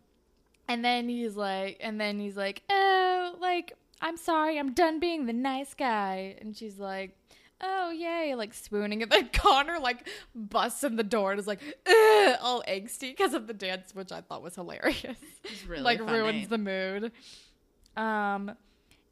and 0.67 0.83
then 0.83 1.07
he's 1.07 1.35
like, 1.35 1.77
and 1.79 1.99
then 1.99 2.19
he's 2.19 2.35
like, 2.35 2.63
oh, 2.69 3.35
like, 3.39 3.73
I'm 4.01 4.17
sorry, 4.17 4.59
I'm 4.59 4.73
done 4.73 4.99
being 4.99 5.25
the 5.27 5.33
nice 5.33 5.73
guy. 5.73 6.35
And 6.41 6.55
she's 6.57 6.77
like, 6.79 7.15
oh, 7.61 7.91
yay, 7.91 8.35
like 8.35 8.53
swooning. 8.53 9.01
And 9.03 9.11
then 9.11 9.29
Connor, 9.33 9.79
like, 9.79 10.07
busts 10.35 10.83
in 10.83 10.95
the 10.95 11.03
door 11.03 11.31
and 11.31 11.39
is 11.39 11.47
like, 11.47 11.61
all 12.41 12.63
angsty 12.67 13.11
because 13.11 13.33
of 13.33 13.47
the 13.47 13.53
dance, 13.53 13.93
which 13.95 14.11
I 14.11 14.21
thought 14.21 14.41
was 14.41 14.55
hilarious. 14.55 15.17
Really 15.67 15.81
like, 15.83 15.99
funny. 15.99 16.11
ruins 16.11 16.47
the 16.47 16.57
mood. 16.57 17.11
Um, 17.95 18.51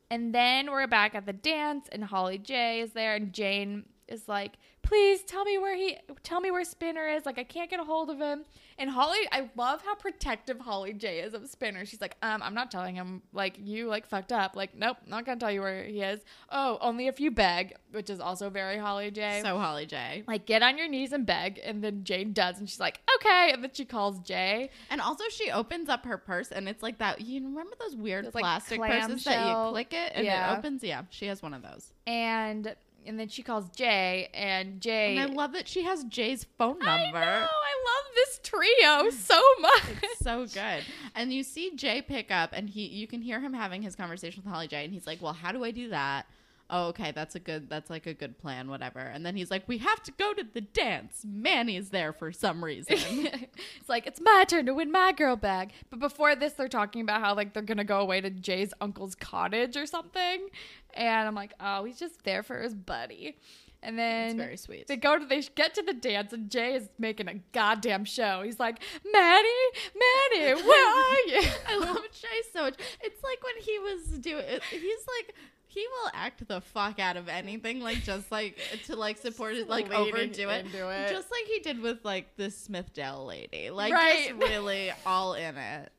and 0.10 0.36
then 0.36 0.72
we're 0.72 0.88
back 0.88 1.16
at 1.16 1.26
the 1.26 1.34
dance, 1.34 1.88
and 1.92 2.04
Holly 2.04 2.38
J 2.38 2.82
is 2.82 2.92
there, 2.92 3.16
and 3.16 3.32
Jane 3.32 3.86
is 4.10 4.28
like, 4.28 4.54
"Please 4.82 5.24
tell 5.24 5.46
me 5.46 5.58
where 5.58 5.76
he, 5.76 5.98
tell 6.24 6.42
me 6.42 6.52
where 6.52 6.66
Spinner 6.66 7.08
is. 7.08 7.26
Like, 7.26 7.40
I 7.40 7.46
can't 7.46 7.70
get 7.70 7.80
a 7.80 7.84
hold 7.84 8.10
of 8.10 8.20
him." 8.20 8.44
And 8.82 8.90
Holly, 8.90 9.20
I 9.32 9.48
love 9.56 9.84
how 9.84 9.94
protective 9.94 10.60
Holly 10.60 10.94
J 10.94 11.20
is 11.20 11.36
of 11.36 11.48
Spinner. 11.48 11.86
She's 11.86 12.02
like, 12.02 12.18
"Um, 12.24 12.42
I'm 12.42 12.56
not 12.56 12.72
telling 12.72 12.96
him. 12.96 13.22
Like, 13.32 13.60
you 13.64 13.88
like 13.88 14.08
fucked 14.08 14.32
up. 14.32 14.56
Like, 14.56 14.76
nope, 14.76 14.98
not 15.06 15.24
gonna 15.24 15.40
tell 15.40 15.52
you 15.52 15.62
where 15.62 15.84
he 15.84 16.02
is. 16.02 16.22
Oh, 16.50 16.80
only 16.82 17.06
if 17.06 17.20
you 17.20 17.30
beg, 17.30 17.76
which 17.92 18.10
is 18.10 18.20
also 18.20 18.50
very 18.50 18.80
Holly 18.80 19.12
J. 19.12 19.42
So 19.44 19.60
Holly 19.60 19.86
J. 19.86 20.24
like, 20.28 20.48
get 20.48 20.64
on 20.64 20.80
your 20.80 20.88
knees 20.88 21.14
and 21.14 21.28
beg." 21.28 21.60
And 21.64 21.84
then 21.84 22.04
Jane 22.04 22.34
does, 22.34 22.58
and 22.58 22.68
she's 22.68 22.80
like, 22.80 23.02
"Okay." 23.18 23.52
And 23.54 23.64
then 23.64 23.70
she 23.72 23.86
calls 23.86 24.18
Jay. 24.22 24.72
And 24.90 25.00
also, 25.00 25.26
she 25.30 25.52
opens 25.52 25.88
up 25.88 26.04
her 26.06 26.18
purse, 26.18 26.52
and 26.52 26.68
it's 26.68 26.82
like 26.82 26.98
that. 26.98 27.22
You 27.22 27.40
remember 27.46 27.76
those 27.80 27.96
weird 27.96 28.26
Those, 28.26 28.34
like, 28.34 28.42
plastic 28.42 28.82
purses 28.82 29.24
that 29.26 29.48
you 29.48 29.70
click 29.72 29.94
it 29.94 30.14
and 30.16 30.26
Yeah. 30.26 30.56
it 30.56 30.58
opens? 30.58 30.84
Yeah, 30.84 31.04
she 31.12 31.28
has 31.28 31.44
one 31.44 31.54
of 31.54 31.62
those. 31.62 31.94
and 32.08 32.76
and 33.06 33.20
then 33.20 33.28
she 33.28 33.44
calls 33.44 33.70
Jay, 33.72 34.30
and 34.34 34.82
Jay. 34.82 35.18
And 35.18 35.32
I 35.32 35.34
love 35.34 35.54
that 35.54 35.68
she 35.68 35.84
has 35.84 36.04
Jay's 36.06 36.46
phone 36.58 36.80
number. 36.80 37.18
I 37.18 37.40
know. 37.40 37.48
I 37.48 37.76
love 37.86 38.16
this 38.16 38.40
trio 38.44 39.10
so 39.10 39.42
much. 39.62 39.84
It's 40.04 40.20
so 40.20 40.46
good. 40.46 40.84
And 41.16 41.34
you 41.34 41.44
see 41.44 41.76
Jay 41.76 42.02
pick 42.02 42.32
up 42.32 42.52
and 42.54 42.70
he 42.70 42.86
you 42.88 43.08
can 43.08 43.22
hear 43.22 43.40
him 43.40 43.54
having 43.54 43.82
his 43.82 43.96
conversation 43.96 44.44
with 44.44 44.52
Holly 44.54 44.68
J 44.68 44.84
and 44.86 44.94
he's 44.94 45.08
like, 45.08 45.22
Well, 45.22 45.34
how 45.34 45.52
do 45.52 45.64
I 45.64 45.72
do 45.72 45.90
that? 45.90 46.26
Oh, 46.74 46.86
okay, 46.88 47.12
that's 47.12 47.36
a 47.36 47.40
good 47.40 47.70
that's 47.70 47.90
like 47.90 48.08
a 48.08 48.14
good 48.14 48.38
plan, 48.38 48.70
whatever. 48.70 49.00
And 49.00 49.26
then 49.26 49.36
he's 49.36 49.52
like, 49.52 49.68
We 49.68 49.80
have 49.80 50.02
to 50.04 50.12
go 50.14 50.34
to 50.34 50.44
the 50.44 50.62
dance. 50.62 51.26
Manny's 51.28 51.90
there 51.90 52.14
for 52.14 52.32
some 52.32 52.64
reason. 52.64 52.96
it's 52.98 53.90
like 53.90 54.08
it's 54.08 54.22
my 54.22 54.46
turn 54.48 54.66
to 54.68 54.74
win 54.74 54.90
my 54.90 55.12
girl 55.12 55.36
bag. 55.36 55.74
But 55.90 56.00
before 56.00 56.34
this, 56.34 56.54
they're 56.54 56.70
talking 56.70 57.02
about 57.02 57.22
how 57.22 57.36
like 57.36 57.54
they're 57.54 57.62
gonna 57.62 57.84
go 57.84 58.00
away 58.00 58.22
to 58.22 58.30
Jay's 58.30 58.74
uncle's 58.80 59.16
cottage 59.16 59.76
or 59.76 59.86
something, 59.86 60.48
and 60.94 61.28
I'm 61.28 61.36
like, 61.36 61.54
oh, 61.60 61.84
he's 61.84 62.00
just 62.00 62.24
there 62.24 62.42
for 62.42 62.62
his 62.62 62.74
buddy. 62.74 63.38
And 63.84 63.98
then 63.98 64.28
it's 64.28 64.36
very 64.36 64.58
sweet. 64.58 64.88
They 64.88 64.96
go 64.96 65.18
to 65.18 65.26
they 65.26 65.42
get 65.42 65.74
to 65.74 65.82
the 65.82 65.94
dance 65.94 66.34
and 66.34 66.50
Jay 66.52 66.76
is 66.76 66.88
making 67.00 67.28
a 67.28 67.36
goddamn 67.52 68.06
show. 68.06 68.44
He's 68.46 68.60
like, 68.60 68.82
Manny, 69.12 69.50
Manny, 69.96 70.54
where 70.54 70.96
are 70.96 71.28
you? 71.28 71.50
I 71.68 71.78
love 71.80 71.98
Jay 72.14 72.28
so 72.54 72.62
much. 72.62 72.76
It's 73.02 73.24
like 73.24 73.44
when 73.44 73.56
he 73.60 73.80
was 73.80 74.20
doing 74.20 74.46
he's 74.70 75.08
like 75.18 75.36
he 75.74 75.86
will 75.88 76.12
act 76.14 76.46
the 76.48 76.60
fuck 76.60 77.00
out 77.00 77.16
of 77.16 77.30
anything, 77.30 77.80
like 77.80 78.04
just 78.04 78.30
like 78.32 78.58
to 78.88 78.96
like 78.96 79.18
support 79.22 79.56
it, 79.56 79.70
like 79.70 79.90
overdo 79.92 80.50
it. 80.50 80.66
it. 80.74 81.10
just 81.10 81.32
like 81.32 81.46
he 81.48 81.60
did 81.60 81.82
with 81.82 82.04
like 82.04 82.36
the 82.36 82.46
Smithdale 82.48 83.26
lady, 83.26 83.70
like 83.70 83.94
Right. 83.94 84.30
just 84.38 84.42
really 84.50 84.92
all 85.06 85.34
in 85.34 85.58
it. 85.58 85.92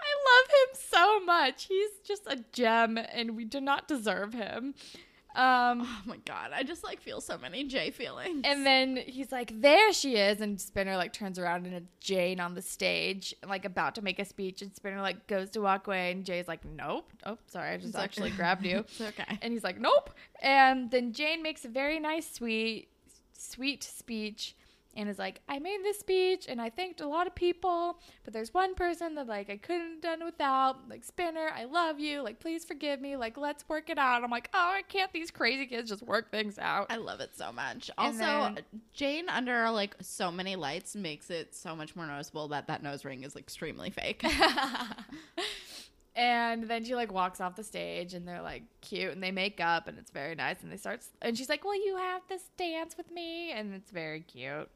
I 0.00 0.12
love 0.28 0.48
him 0.50 0.78
so 0.90 1.20
much. 1.20 1.64
He's 1.64 1.90
just 2.04 2.22
a 2.26 2.44
gem, 2.52 2.98
and 2.98 3.36
we 3.36 3.44
do 3.44 3.60
not 3.60 3.88
deserve 3.88 4.34
him. 4.34 4.74
Um, 5.36 5.82
Oh 5.82 6.00
my 6.06 6.16
god, 6.24 6.50
I 6.54 6.62
just 6.62 6.82
like 6.82 7.00
feel 7.00 7.20
so 7.20 7.36
many 7.36 7.64
Jay 7.64 7.90
feelings. 7.90 8.42
and 8.44 8.64
then 8.64 8.96
he's 8.96 9.30
like, 9.30 9.60
"There 9.60 9.92
she 9.92 10.16
is," 10.16 10.40
and 10.40 10.58
Spinner 10.60 10.96
like 10.96 11.12
turns 11.12 11.38
around 11.38 11.66
and 11.66 11.74
it's 11.74 11.86
Jane 12.00 12.40
on 12.40 12.54
the 12.54 12.62
stage, 12.62 13.34
like 13.46 13.64
about 13.64 13.94
to 13.96 14.02
make 14.02 14.18
a 14.18 14.24
speech, 14.24 14.62
and 14.62 14.74
Spinner 14.74 15.00
like 15.02 15.26
goes 15.26 15.50
to 15.50 15.60
walk 15.60 15.86
away, 15.86 16.10
and 16.12 16.24
Jay's 16.24 16.48
like, 16.48 16.64
"Nope, 16.64 17.10
oh, 17.26 17.36
sorry, 17.48 17.70
I 17.70 17.76
just 17.76 17.88
It's 17.88 17.96
okay. 17.96 18.04
actually 18.04 18.30
grabbed 18.30 18.64
you." 18.64 18.78
it's 18.88 19.00
okay. 19.00 19.38
And 19.42 19.52
he's 19.52 19.62
like, 19.64 19.78
"Nope." 19.78 20.10
And 20.40 20.90
then 20.90 21.12
Jane 21.12 21.42
makes 21.42 21.64
a 21.64 21.68
very 21.68 22.00
nice, 22.00 22.30
sweet, 22.32 22.88
sweet 23.34 23.84
speech, 23.84 24.56
and 24.96 25.08
is 25.08 25.18
like, 25.18 25.40
"I 25.48 25.58
made 25.58 25.80
this 25.84 25.98
speech, 25.98 26.46
and 26.48 26.60
I 26.60 26.70
thanked 26.70 27.00
a 27.00 27.06
lot 27.06 27.26
of 27.26 27.34
people, 27.34 27.98
but 28.24 28.32
there's 28.32 28.52
one 28.54 28.74
person 28.74 29.14
that 29.16 29.26
like 29.26 29.50
I 29.50 29.56
couldn't 29.58 29.90
have 29.92 30.00
done 30.00 30.24
without. 30.24 30.88
Like 30.88 31.04
Spinner, 31.04 31.50
I 31.54 31.64
love 31.64 32.00
you. 32.00 32.22
Like 32.22 32.40
please 32.40 32.64
forgive 32.64 33.00
me. 33.00 33.16
Like 33.16 33.36
let's 33.36 33.68
work 33.68 33.90
it 33.90 33.98
out." 33.98 34.24
I'm 34.24 34.30
like, 34.30 34.48
"Oh, 34.54 34.72
I 34.74 34.82
can't 34.82 35.12
these 35.12 35.30
crazy 35.30 35.66
kids 35.66 35.90
just 35.90 36.02
work 36.02 36.30
things 36.30 36.58
out?" 36.58 36.86
I 36.90 36.96
love 36.96 37.20
it 37.20 37.36
so 37.36 37.52
much. 37.52 37.90
And 37.98 38.06
Also, 38.08 38.18
then- 38.54 38.58
Jane 38.94 39.28
under 39.28 39.70
like 39.70 39.94
so 40.00 40.32
many 40.32 40.56
lights 40.56 40.96
makes 40.96 41.30
it 41.30 41.54
so 41.54 41.76
much 41.76 41.94
more 41.94 42.06
noticeable 42.06 42.48
that 42.48 42.66
that 42.68 42.82
nose 42.82 43.04
ring 43.04 43.22
is 43.22 43.36
extremely 43.36 43.90
fake. 43.90 44.24
and 46.16 46.64
then 46.64 46.82
she 46.84 46.94
like 46.94 47.12
walks 47.12 47.40
off 47.40 47.56
the 47.56 47.62
stage 47.62 48.14
and 48.14 48.26
they're 48.26 48.40
like 48.42 48.62
cute 48.80 49.12
and 49.12 49.22
they 49.22 49.30
make 49.30 49.60
up 49.60 49.86
and 49.86 49.98
it's 49.98 50.10
very 50.10 50.34
nice 50.34 50.62
and 50.62 50.72
they 50.72 50.76
start 50.76 51.04
and 51.20 51.36
she's 51.36 51.48
like 51.48 51.64
well 51.64 51.74
you 51.74 51.96
have 51.96 52.22
this 52.28 52.44
dance 52.56 52.96
with 52.96 53.10
me 53.10 53.52
and 53.52 53.74
it's 53.74 53.90
very 53.90 54.20
cute 54.20 54.68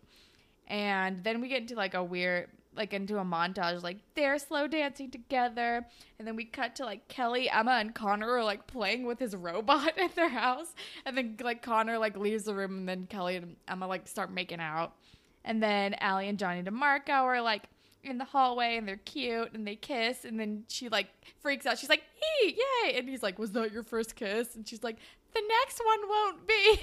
and 0.71 1.25
then 1.25 1.41
we 1.41 1.49
get 1.49 1.63
into 1.63 1.75
like 1.75 1.95
a 1.95 2.03
weird 2.03 2.49
like 2.77 2.95
into 2.95 3.19
a 3.19 3.25
montage 3.25 3.83
like 3.83 3.99
they're 4.15 4.39
slow 4.39 4.69
dancing 4.69 5.11
together. 5.11 5.85
And 6.19 6.27
then 6.27 6.37
we 6.37 6.45
cut 6.45 6.77
to 6.77 6.85
like 6.85 7.09
kelly 7.09 7.51
emma 7.51 7.73
and 7.73 7.93
connor 7.93 8.31
are 8.31 8.45
like 8.45 8.69
playing 8.69 9.05
with 9.05 9.19
his 9.19 9.35
robot 9.37 9.99
at 9.99 10.15
their 10.15 10.29
house. 10.29 10.73
And 11.05 11.19
then 11.19 11.37
like 11.43 11.61
connor 11.61 11.99
like 11.99 12.17
leaves 12.17 12.45
the 12.45 12.55
room 12.55 12.79
and 12.79 12.89
then 12.89 13.07
kelly 13.07 13.37
and 13.37 13.57
emma 13.67 13.89
like 13.89 14.07
start 14.07 14.31
making 14.31 14.61
out. 14.61 14.95
And 15.45 15.63
then 15.63 15.95
Allie 15.95 16.29
and 16.29 16.39
Johnny 16.39 16.63
DeMarco 16.63 17.23
are 17.25 17.41
like 17.41 17.65
in 18.03 18.19
the 18.19 18.25
hallway 18.25 18.77
and 18.77 18.87
they're 18.89 18.97
cute 19.05 19.53
and 19.53 19.67
they 19.67 19.77
kiss 19.77 20.25
and 20.25 20.39
then 20.41 20.65
she 20.69 20.89
like 20.89 21.09
freaks 21.41 21.67
out. 21.67 21.79
She's 21.79 21.91
like, 21.91 22.03
"Hey, 22.43 22.57
yay!" 22.85 22.99
And 22.99 23.09
he's 23.09 23.23
like, 23.23 23.39
"Was 23.39 23.53
that 23.53 23.73
your 23.73 23.83
first 23.83 24.15
kiss?" 24.17 24.55
And 24.55 24.67
she's 24.67 24.83
like, 24.83 24.97
"The 25.35 25.43
next 25.47 25.81
one 25.85 26.09
won't 26.09 26.47
be." 26.47 26.81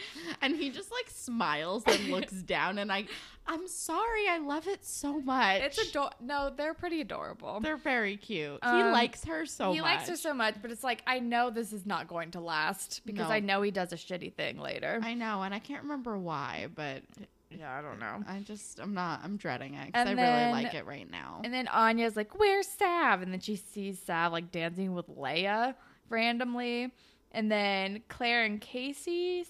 and 0.42 0.54
he 0.56 0.70
just 0.70 0.90
like 0.92 1.08
smiles 1.08 1.82
and 1.86 2.08
looks 2.10 2.32
down 2.42 2.78
and 2.78 2.92
I 2.92 3.06
I'm 3.50 3.66
sorry, 3.66 4.28
I 4.28 4.36
love 4.38 4.68
it 4.68 4.84
so 4.84 5.22
much. 5.22 5.62
it's 5.62 5.78
ador 5.78 6.10
No, 6.20 6.50
they're 6.54 6.74
pretty 6.74 7.00
adorable. 7.00 7.60
They're 7.60 7.78
very 7.78 8.18
cute. 8.18 8.58
he 8.62 8.68
Um, 8.68 8.92
likes 8.92 9.24
her 9.24 9.46
so 9.46 9.72
he 9.72 9.80
much. 9.80 9.88
He 9.90 9.96
likes 9.96 10.08
her 10.10 10.16
so 10.16 10.34
much, 10.34 10.56
but 10.60 10.70
it's 10.70 10.84
like 10.84 11.02
I 11.06 11.18
know 11.20 11.48
this 11.48 11.72
is 11.72 11.86
not 11.86 12.08
going 12.08 12.30
to 12.32 12.40
last 12.40 13.00
because 13.06 13.28
No. 13.28 13.34
I 13.34 13.40
know 13.40 13.62
he 13.62 13.70
does 13.70 13.92
a 13.94 13.96
shitty 13.96 14.34
thing 14.34 14.58
later. 14.58 15.00
I 15.02 15.14
know, 15.14 15.42
and 15.42 15.54
I 15.54 15.60
can't 15.60 15.82
remember 15.82 16.18
why, 16.18 16.68
but 16.74 17.02
yeah, 17.50 17.76
I 17.76 17.80
don't 17.82 17.98
know. 17.98 18.22
I 18.26 18.40
just 18.40 18.78
I'm 18.80 18.94
not 18.94 19.20
I'm 19.24 19.36
dreading 19.36 19.74
it 19.74 19.86
because 19.86 20.06
And 20.08 20.10
I 20.20 20.22
then- 20.22 20.50
really 20.52 20.64
like 20.64 20.74
it 20.74 20.86
right 20.86 21.10
now. 21.10 21.40
And 21.44 21.52
then 21.52 21.66
Anya's 21.68 22.16
like, 22.16 22.38
"Where's 22.38 22.66
Sav?" 22.68 23.22
And 23.22 23.32
then 23.32 23.40
she 23.40 23.56
sees 23.56 23.98
Sav 24.00 24.32
like 24.32 24.50
dancing 24.50 24.94
with 24.94 25.08
Leia 25.08 25.74
randomly. 26.08 26.92
And 27.32 27.50
then 27.52 28.02
Claire 28.08 28.44
and 28.44 28.60
Casey 28.60 29.46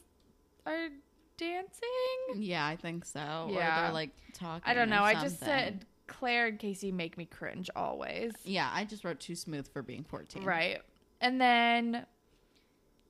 are 0.66 0.88
dancing. 1.36 2.42
yeah, 2.42 2.66
I 2.66 2.76
think 2.76 3.05
so. 3.05 3.46
Or 3.49 3.53
Yeah. 3.53 3.82
they're 3.82 3.92
like 3.92 4.11
talking. 4.34 4.62
I 4.68 4.74
don't 4.74 4.88
or 4.92 4.96
know. 4.96 5.03
I 5.03 5.14
just 5.14 5.38
something. 5.38 5.46
said 5.49 5.86
Claire 6.09 6.46
and 6.49 6.59
Casey 6.59 6.90
make 6.92 7.16
me 7.16 7.24
cringe 7.26 7.70
always. 7.76 8.32
Yeah, 8.44 8.68
I 8.72 8.84
just 8.84 9.05
wrote 9.05 9.20
too 9.20 9.34
smooth 9.36 9.68
for 9.72 9.82
being 9.82 10.05
14. 10.05 10.42
Right. 10.44 10.80
And 11.20 11.40
then 11.40 12.07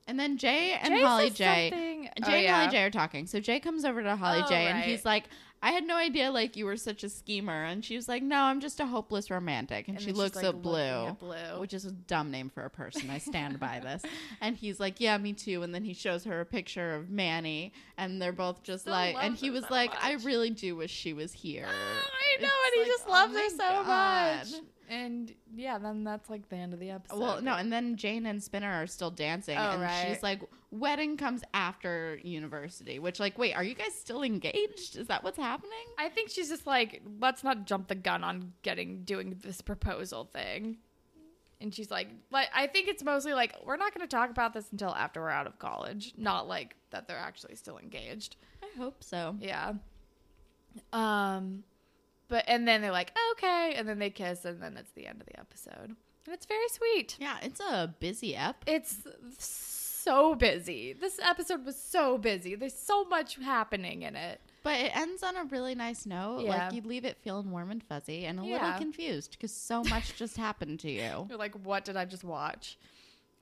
And 0.08 0.18
then 0.18 0.38
Jay 0.38 0.72
and 0.72 0.92
Jay 0.94 1.02
Holly 1.02 1.30
J. 1.30 1.34
Jay 1.70 2.10
oh, 2.24 2.30
and 2.32 2.42
yeah. 2.42 2.58
Holly 2.60 2.70
J 2.72 2.82
are 2.84 2.90
talking. 2.90 3.26
So 3.26 3.38
Jay 3.40 3.60
comes 3.60 3.84
over 3.84 4.02
to 4.02 4.16
Holly 4.16 4.40
Oh, 4.44 4.48
J 4.48 4.66
and 4.66 4.78
right. 4.78 4.84
he's 4.88 5.04
like, 5.04 5.24
I 5.60 5.72
had 5.72 5.84
no 5.84 5.96
idea 5.96 6.30
like 6.30 6.56
you 6.56 6.64
were 6.66 6.76
such 6.76 7.02
a 7.04 7.08
schemer. 7.08 7.64
And 7.64 7.84
she 7.84 7.94
was 7.96 8.08
like, 8.08 8.22
No, 8.22 8.42
I'm 8.42 8.60
just 8.60 8.80
a 8.80 8.86
hopeless 8.86 9.30
romantic. 9.30 9.86
And, 9.88 9.96
And 9.98 10.04
she 10.04 10.12
looks 10.12 10.36
like, 10.36 10.46
at 10.46 10.62
Blue, 10.62 10.78
at 11.08 11.18
Blue. 11.18 11.58
which 11.60 11.74
is 11.74 11.84
a 11.84 11.90
dumb 11.92 12.30
name 12.30 12.48
for 12.48 12.62
a 12.64 12.70
person. 12.70 13.10
I 13.10 13.18
stand 13.18 13.60
by 13.60 13.80
this. 13.80 14.02
And 14.40 14.56
he's 14.56 14.80
like, 14.80 15.00
Yeah, 15.00 15.18
me 15.18 15.32
too. 15.34 15.62
And 15.62 15.74
then 15.74 15.84
he 15.84 15.92
shows 15.94 16.24
her 16.24 16.40
a 16.40 16.46
picture 16.46 16.94
of 16.94 17.10
Manny, 17.10 17.72
and 17.98 18.22
they're 18.22 18.32
both 18.32 18.62
just 18.62 18.82
Still 18.84 18.94
like, 18.94 19.16
and 19.20 19.36
he 19.36 19.50
was 19.50 19.64
so 19.64 19.74
like, 19.74 19.92
I 20.02 20.14
really 20.24 20.50
do 20.50 20.76
wish 20.76 20.90
she 20.90 21.12
was 21.12 21.32
here. 21.32 21.66
I 21.68 22.40
know, 22.40 22.48
It's 22.48 22.64
and 22.66 22.74
he 22.74 22.80
like, 22.80 22.88
just 22.88 23.04
oh 23.08 23.10
loves 23.12 23.34
my 23.34 23.40
her 23.40 23.48
so 23.50 23.58
God. 23.58 24.46
much. 24.52 24.62
And 24.90 25.34
yeah, 25.54 25.76
then 25.78 26.02
that's 26.02 26.30
like 26.30 26.48
the 26.48 26.56
end 26.56 26.72
of 26.72 26.80
the 26.80 26.90
episode. 26.90 27.20
Well, 27.20 27.42
no, 27.42 27.54
and 27.56 27.70
then 27.70 27.96
Jane 27.96 28.24
and 28.24 28.42
Spinner 28.42 28.70
are 28.82 28.86
still 28.86 29.10
dancing, 29.10 29.58
Oh, 29.58 29.72
and 29.72 29.82
right. 29.82 30.06
she's 30.08 30.22
like, 30.22 30.40
"Wedding 30.70 31.18
comes 31.18 31.42
after 31.52 32.18
university." 32.22 32.98
Which, 32.98 33.20
like, 33.20 33.36
wait, 33.36 33.52
are 33.54 33.62
you 33.62 33.74
guys 33.74 33.94
still 33.94 34.22
engaged? 34.22 34.96
Is 34.96 35.06
that 35.08 35.22
what's 35.22 35.36
happening? 35.36 35.72
I 35.98 36.08
think 36.08 36.30
she's 36.30 36.48
just 36.48 36.66
like, 36.66 37.02
let's 37.20 37.44
not 37.44 37.66
jump 37.66 37.88
the 37.88 37.94
gun 37.96 38.24
on 38.24 38.54
getting 38.62 39.02
doing 39.04 39.36
this 39.42 39.60
proposal 39.60 40.24
thing. 40.24 40.78
And 41.60 41.74
she's 41.74 41.90
like, 41.90 42.08
like 42.30 42.48
I 42.54 42.66
think 42.68 42.88
it's 42.88 43.02
mostly 43.04 43.34
like 43.34 43.54
we're 43.66 43.76
not 43.76 43.92
going 43.94 44.06
to 44.06 44.10
talk 44.16 44.30
about 44.30 44.54
this 44.54 44.70
until 44.72 44.94
after 44.94 45.20
we're 45.20 45.28
out 45.28 45.46
of 45.46 45.58
college, 45.58 46.14
not 46.16 46.48
like 46.48 46.76
that 46.90 47.08
they're 47.08 47.18
actually 47.18 47.56
still 47.56 47.76
engaged. 47.78 48.36
I 48.62 48.78
hope 48.78 49.02
so. 49.04 49.36
Yeah. 49.40 49.74
Um, 50.92 51.64
but 52.28 52.44
and 52.46 52.66
then 52.68 52.82
they're 52.82 52.92
like, 52.92 53.12
okay, 53.32 53.74
and 53.76 53.88
then 53.88 53.98
they 53.98 54.10
kiss, 54.10 54.44
and 54.44 54.62
then 54.62 54.76
it's 54.76 54.90
the 54.92 55.06
end 55.06 55.20
of 55.20 55.26
the 55.26 55.38
episode, 55.38 55.94
and 56.26 56.34
it's 56.34 56.46
very 56.46 56.68
sweet. 56.70 57.16
Yeah, 57.18 57.36
it's 57.42 57.60
a 57.60 57.94
busy 58.00 58.36
ep. 58.36 58.62
It's 58.66 59.06
so 59.38 60.34
busy. 60.34 60.92
This 60.94 61.18
episode 61.22 61.64
was 61.64 61.76
so 61.76 62.16
busy. 62.18 62.54
There's 62.54 62.74
so 62.78 63.04
much 63.04 63.36
happening 63.36 64.02
in 64.02 64.16
it. 64.16 64.40
But 64.62 64.80
it 64.80 64.96
ends 64.96 65.22
on 65.22 65.36
a 65.36 65.44
really 65.44 65.74
nice 65.74 66.04
note. 66.06 66.40
Yeah. 66.44 66.50
Like 66.66 66.72
you 66.74 66.82
leave 66.82 67.04
it 67.04 67.16
feeling 67.22 67.50
warm 67.50 67.70
and 67.70 67.82
fuzzy 67.82 68.24
and 68.26 68.40
a 68.40 68.44
Yeah. 68.44 68.54
little 68.54 68.72
confused 68.78 69.32
because 69.32 69.52
so 69.52 69.82
much 69.84 70.16
just 70.16 70.36
happened 70.46 70.80
to 70.80 70.90
you. 70.90 71.26
You're 71.28 71.38
like, 71.38 71.54
what 71.64 71.84
did 71.84 71.96
I 71.96 72.04
just 72.04 72.24
watch? 72.24 72.78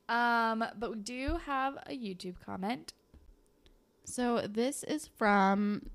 Um, 0.09 0.65
but 0.79 0.91
we 0.91 0.97
do 0.99 1.39
have 1.47 1.77
a 1.87 1.97
YouTube 1.97 2.35
comment. 2.45 2.93
So 4.05 4.47
this 4.49 4.85
is 4.85 5.09
from 5.17 5.91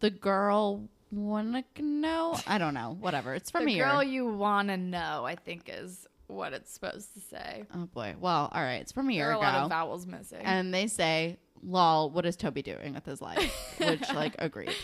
the 0.00 0.10
girl 0.10 0.88
wanna 1.10 1.64
know. 1.78 2.38
I 2.46 2.58
don't 2.58 2.74
know. 2.74 2.96
Whatever. 3.00 3.34
It's 3.34 3.50
from 3.50 3.64
the 3.66 3.72
here. 3.72 3.84
girl 3.86 4.02
you 4.02 4.26
wanna 4.26 4.76
know, 4.76 5.24
I 5.24 5.34
think, 5.36 5.68
is 5.72 6.06
what 6.26 6.52
it's 6.52 6.72
supposed 6.72 7.14
to 7.14 7.20
say. 7.20 7.64
Oh 7.74 7.86
boy. 7.86 8.14
Well, 8.18 8.48
all 8.52 8.62
right. 8.62 8.80
It's 8.80 8.92
from 8.92 9.08
a 9.08 9.12
year 9.12 9.26
There 9.26 9.36
are 9.36 9.38
a 9.38 9.40
lot 9.40 9.62
of 9.64 9.68
vowels 9.70 10.06
missing. 10.06 10.40
and 10.42 10.74
they 10.74 10.86
say, 10.88 11.38
"Lol, 11.62 12.10
what 12.10 12.26
is 12.26 12.36
Toby 12.36 12.62
doing 12.62 12.94
with 12.94 13.04
his 13.06 13.20
life?" 13.22 13.74
Which, 13.78 14.12
like, 14.12 14.34
agreed. 14.38 14.74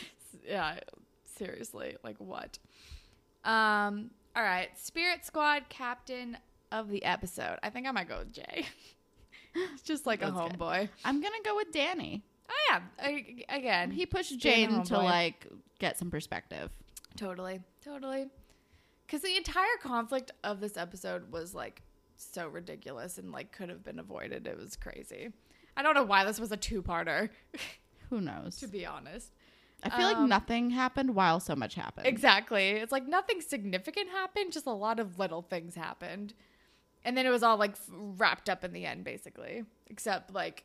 yeah, 0.47 0.79
seriously, 1.37 1.97
like 2.05 2.17
what? 2.19 2.59
Um, 3.45 4.11
all 4.37 4.43
right, 4.43 4.69
Spirit 4.79 5.25
Squad 5.27 5.69
captain 5.69 6.39
of 6.71 6.89
the 6.89 7.05
episode. 7.05 7.59
I 7.63 7.71
think 7.71 7.87
I 7.87 7.91
might 7.91 8.09
go 8.09 8.19
with 8.19 8.33
Jay. 8.33 8.67
It's 9.75 9.83
just 9.83 10.07
like 10.07 10.23
a 10.23 10.31
That's 10.31 10.51
good. 10.53 10.59
homeboy. 10.59 10.89
I'm 11.05 11.21
gonna 11.21 11.35
go 11.45 11.55
with 11.57 11.73
Danny. 11.73 12.23
Oh 12.51 12.55
yeah, 12.71 12.81
I, 13.01 13.45
again, 13.49 13.91
He 13.91 14.07
pushed 14.07 14.39
Jane 14.39 14.83
to 14.85 14.99
like 14.99 15.47
get 15.79 15.99
some 15.99 16.11
perspective. 16.11 16.71
totally, 17.17 17.61
totally. 17.85 18.27
Because 19.07 19.23
the 19.23 19.37
entire 19.37 19.77
conflict 19.83 20.31
of 20.43 20.61
this 20.61 20.77
episode 20.77 21.31
was 21.31 21.55
like 21.55 21.83
so 22.17 22.49
ridiculous 22.49 23.19
and 23.19 23.33
like 23.33 23.53
could 23.53 23.69
have 23.69 23.85
been 23.85 23.99
avoided. 23.99 24.47
It 24.47 24.59
was 24.59 24.77
crazy. 24.77 25.29
I 25.77 25.83
don't 25.83 25.95
know 25.95 26.03
why 26.05 26.25
this 26.25 26.39
was 26.41 26.53
a 26.53 26.57
two-parter. 26.57 27.29
Who 28.11 28.21
knows? 28.21 28.57
to 28.59 28.67
be 28.69 28.85
honest. 28.87 29.33
I 29.85 29.91
feel 29.91 30.07
like 30.07 30.17
Um, 30.17 30.29
nothing 30.29 30.71
happened 30.71 31.15
while 31.15 31.41
so 31.41 31.57
much 31.57 31.75
happened. 31.75 32.07
Exactly. 32.07 32.71
It's 32.71 32.93
like 32.93 33.09
nothing 33.09 33.41
significant 33.41 34.11
happened, 34.11 34.53
just 34.53 34.67
a 34.67 34.71
lot 34.73 35.01
of 35.01 35.19
little 35.19 35.43
things 35.43 35.75
happened. 35.75 36.35
And 37.05 37.17
then 37.17 37.27
it 37.27 37.31
was 37.31 37.43
all 37.43 37.57
like 37.57 37.73
f- 37.73 37.89
wrapped 37.91 38.49
up 38.49 38.63
in 38.65 38.73
the 38.73 38.87
end, 38.87 39.03
basically. 39.03 39.65
Except, 39.89 40.33
like, 40.33 40.65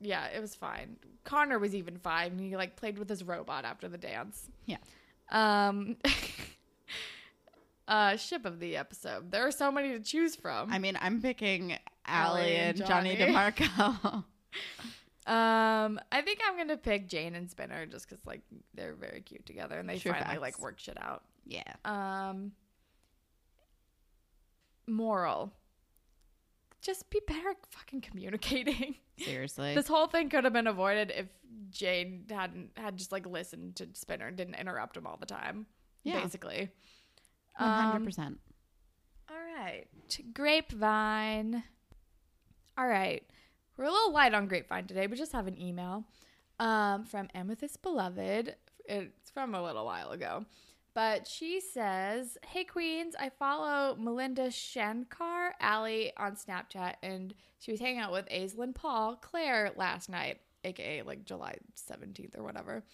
yeah, 0.00 0.26
it 0.26 0.40
was 0.40 0.54
fine. 0.54 0.96
Connor 1.24 1.58
was 1.58 1.74
even 1.74 1.96
fine. 1.98 2.32
and 2.32 2.40
He, 2.40 2.56
like, 2.56 2.76
played 2.76 2.98
with 2.98 3.08
his 3.08 3.22
robot 3.24 3.64
after 3.64 3.88
the 3.88 3.98
dance. 3.98 4.48
Yeah. 4.66 4.76
Um, 5.30 5.96
uh, 7.88 8.16
ship 8.16 8.44
of 8.44 8.60
the 8.60 8.76
episode. 8.76 9.30
There 9.30 9.46
are 9.46 9.50
so 9.52 9.70
many 9.72 9.90
to 9.92 10.00
choose 10.00 10.36
from. 10.36 10.72
I 10.72 10.78
mean, 10.78 10.98
I'm 11.00 11.20
picking 11.22 11.72
Allie 12.06 12.40
Allie 12.42 12.56
and 12.56 12.78
and 12.78 12.88
Johnny, 12.88 13.16
Johnny. 13.16 13.32
DeMarco. 13.32 14.24
Um, 15.26 15.98
I 16.12 16.20
think 16.20 16.40
I'm 16.46 16.58
gonna 16.58 16.76
pick 16.76 17.08
Jane 17.08 17.34
and 17.34 17.50
Spinner 17.50 17.86
just 17.86 18.06
because 18.06 18.26
like 18.26 18.42
they're 18.74 18.94
very 18.94 19.22
cute 19.22 19.46
together 19.46 19.78
and 19.78 19.88
they 19.88 19.98
True 19.98 20.12
finally 20.12 20.32
facts. 20.32 20.40
like 20.42 20.60
work 20.60 20.78
shit 20.78 20.98
out. 21.02 21.22
yeah. 21.46 21.62
Um, 21.86 22.52
moral. 24.86 25.50
Just 26.84 27.08
be 27.10 27.20
better 27.26 27.48
at 27.50 27.56
fucking 27.70 28.02
communicating. 28.02 28.96
Seriously. 29.18 29.74
this 29.74 29.88
whole 29.88 30.06
thing 30.06 30.28
could 30.28 30.44
have 30.44 30.52
been 30.52 30.66
avoided 30.66 31.10
if 31.16 31.26
Jane 31.70 32.24
hadn't 32.28 32.70
had 32.76 32.96
just 32.98 33.10
like 33.10 33.26
listened 33.26 33.76
to 33.76 33.88
Spinner 33.94 34.26
and 34.26 34.36
didn't 34.36 34.56
interrupt 34.56 34.96
him 34.96 35.06
all 35.06 35.16
the 35.16 35.24
time. 35.26 35.66
Yeah. 36.02 36.20
Basically. 36.22 36.70
One 37.56 37.70
hundred 37.70 37.96
Um, 37.96 38.04
percent. 38.04 38.38
All 39.30 39.36
right. 39.56 39.86
Grapevine. 40.34 41.62
All 42.76 42.86
right. 42.86 43.22
We're 43.76 43.84
a 43.86 43.90
little 43.90 44.12
light 44.12 44.34
on 44.34 44.46
Grapevine 44.46 44.86
today. 44.86 45.06
We 45.06 45.16
just 45.16 45.32
have 45.32 45.46
an 45.46 45.58
email 45.60 46.04
um, 46.60 47.04
from 47.04 47.28
Amethyst 47.34 47.80
Beloved. 47.82 48.54
It's 48.86 49.30
from 49.30 49.54
a 49.54 49.62
little 49.62 49.84
while 49.86 50.10
ago. 50.10 50.44
But 50.94 51.26
she 51.26 51.60
says, 51.60 52.38
Hey, 52.46 52.64
Queens, 52.64 53.16
I 53.18 53.28
follow 53.28 53.96
Melinda 53.96 54.50
Shankar 54.50 55.54
Allie 55.60 56.12
on 56.16 56.36
Snapchat, 56.36 56.94
and 57.02 57.34
she 57.58 57.72
was 57.72 57.80
hanging 57.80 58.00
out 58.00 58.12
with 58.12 58.28
Aislinn 58.28 58.74
Paul 58.74 59.16
Claire 59.16 59.72
last 59.76 60.08
night, 60.08 60.40
aka 60.62 61.02
like 61.02 61.24
July 61.24 61.56
17th 61.76 62.38
or 62.38 62.44
whatever. 62.44 62.84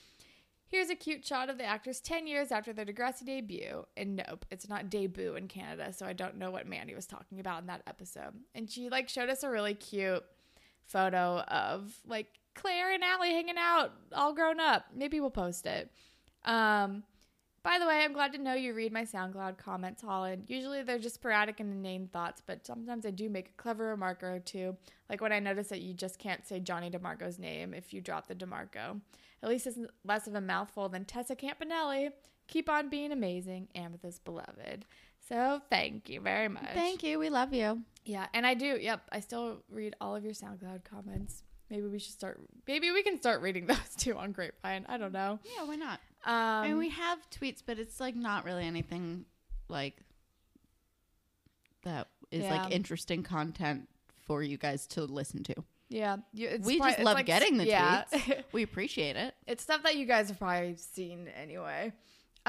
Here's 0.66 0.88
a 0.88 0.94
cute 0.94 1.26
shot 1.26 1.50
of 1.50 1.58
the 1.58 1.64
actors 1.64 1.98
10 2.00 2.28
years 2.28 2.52
after 2.52 2.72
their 2.72 2.86
Degrassi 2.86 3.26
debut. 3.26 3.84
And 3.96 4.22
nope, 4.28 4.46
it's 4.52 4.68
not 4.68 4.88
debut 4.88 5.34
in 5.34 5.48
Canada, 5.48 5.92
so 5.92 6.06
I 6.06 6.12
don't 6.12 6.38
know 6.38 6.52
what 6.52 6.68
Mandy 6.68 6.94
was 6.94 7.06
talking 7.06 7.40
about 7.40 7.62
in 7.62 7.66
that 7.66 7.82
episode. 7.88 8.34
And 8.54 8.70
she 8.70 8.88
like 8.88 9.08
showed 9.08 9.28
us 9.28 9.42
a 9.42 9.50
really 9.50 9.74
cute 9.74 10.24
photo 10.86 11.40
of 11.40 11.92
like 12.06 12.28
Claire 12.54 12.92
and 12.92 13.02
Allie 13.02 13.32
hanging 13.32 13.56
out, 13.58 13.90
all 14.14 14.32
grown 14.32 14.60
up. 14.60 14.86
Maybe 14.94 15.18
we'll 15.18 15.30
post 15.30 15.66
it. 15.66 15.90
Um, 16.44 17.02
by 17.62 17.78
the 17.78 17.86
way, 17.86 18.02
I'm 18.02 18.12
glad 18.12 18.32
to 18.32 18.38
know 18.38 18.54
you 18.54 18.72
read 18.72 18.92
my 18.92 19.04
SoundCloud 19.04 19.58
comments, 19.58 20.02
Holland. 20.02 20.44
Usually 20.48 20.82
they're 20.82 20.98
just 20.98 21.16
sporadic 21.16 21.60
and 21.60 21.72
inane 21.72 22.08
thoughts, 22.12 22.42
but 22.44 22.66
sometimes 22.66 23.04
I 23.04 23.10
do 23.10 23.28
make 23.28 23.48
a 23.48 23.62
clever 23.62 23.86
remark 23.86 24.22
or 24.22 24.38
two. 24.38 24.76
Like 25.08 25.20
when 25.20 25.32
I 25.32 25.40
notice 25.40 25.68
that 25.68 25.80
you 25.82 25.92
just 25.92 26.18
can't 26.18 26.46
say 26.46 26.60
Johnny 26.60 26.90
DeMarco's 26.90 27.38
name 27.38 27.74
if 27.74 27.92
you 27.92 28.00
drop 28.00 28.28
the 28.28 28.34
DeMarco. 28.34 29.00
At 29.42 29.48
least 29.48 29.66
it's 29.66 29.78
less 30.04 30.26
of 30.26 30.34
a 30.34 30.40
mouthful 30.40 30.88
than 30.88 31.04
Tessa 31.04 31.36
Campanelli. 31.36 32.10
Keep 32.48 32.68
on 32.68 32.88
being 32.88 33.12
amazing, 33.12 33.68
Amethyst 33.74 34.24
beloved. 34.24 34.86
So 35.28 35.60
thank 35.70 36.08
you 36.08 36.20
very 36.20 36.48
much. 36.48 36.72
Thank 36.74 37.02
you. 37.02 37.18
We 37.18 37.28
love 37.28 37.52
you. 37.54 37.82
Yeah, 38.04 38.26
and 38.34 38.46
I 38.46 38.54
do. 38.54 38.78
Yep, 38.80 39.02
I 39.12 39.20
still 39.20 39.62
read 39.70 39.94
all 40.00 40.16
of 40.16 40.24
your 40.24 40.32
SoundCloud 40.32 40.84
comments. 40.84 41.42
Maybe 41.70 41.86
we 41.86 41.98
should 42.00 42.12
start. 42.14 42.40
Maybe 42.66 42.90
we 42.90 43.02
can 43.02 43.18
start 43.18 43.40
reading 43.42 43.66
those 43.68 43.94
too 43.96 44.16
on 44.16 44.32
Grapevine. 44.32 44.86
I 44.88 44.96
don't 44.96 45.12
know. 45.12 45.38
Yeah, 45.56 45.64
why 45.64 45.76
not? 45.76 46.00
Um, 46.24 46.34
I 46.34 46.68
mean, 46.68 46.78
we 46.78 46.90
have 46.90 47.18
tweets, 47.30 47.62
but 47.64 47.78
it's 47.78 47.98
like 48.00 48.14
not 48.14 48.44
really 48.44 48.64
anything 48.66 49.24
like 49.68 49.96
that 51.84 52.08
is 52.30 52.42
Yeah. 52.44 52.62
like 52.62 52.72
interesting 52.72 53.22
content 53.22 53.88
for 54.26 54.42
you 54.42 54.56
guys 54.58 54.86
to 54.88 55.04
listen 55.04 55.42
to. 55.44 55.54
yeah, 55.88 56.18
you, 56.32 56.46
it's 56.48 56.64
we 56.66 56.76
probably- 56.76 56.92
just 56.94 57.04
love 57.04 57.14
like- 57.14 57.26
getting 57.26 57.56
the 57.56 57.66
yeah. 57.66 58.04
tweets. 58.12 58.44
We 58.52 58.62
appreciate 58.62 59.16
it. 59.16 59.34
it's 59.46 59.62
stuff 59.62 59.82
that 59.82 59.96
you 59.96 60.06
guys 60.06 60.28
have 60.28 60.38
probably 60.38 60.76
seen 60.76 61.26
anyway. 61.28 61.92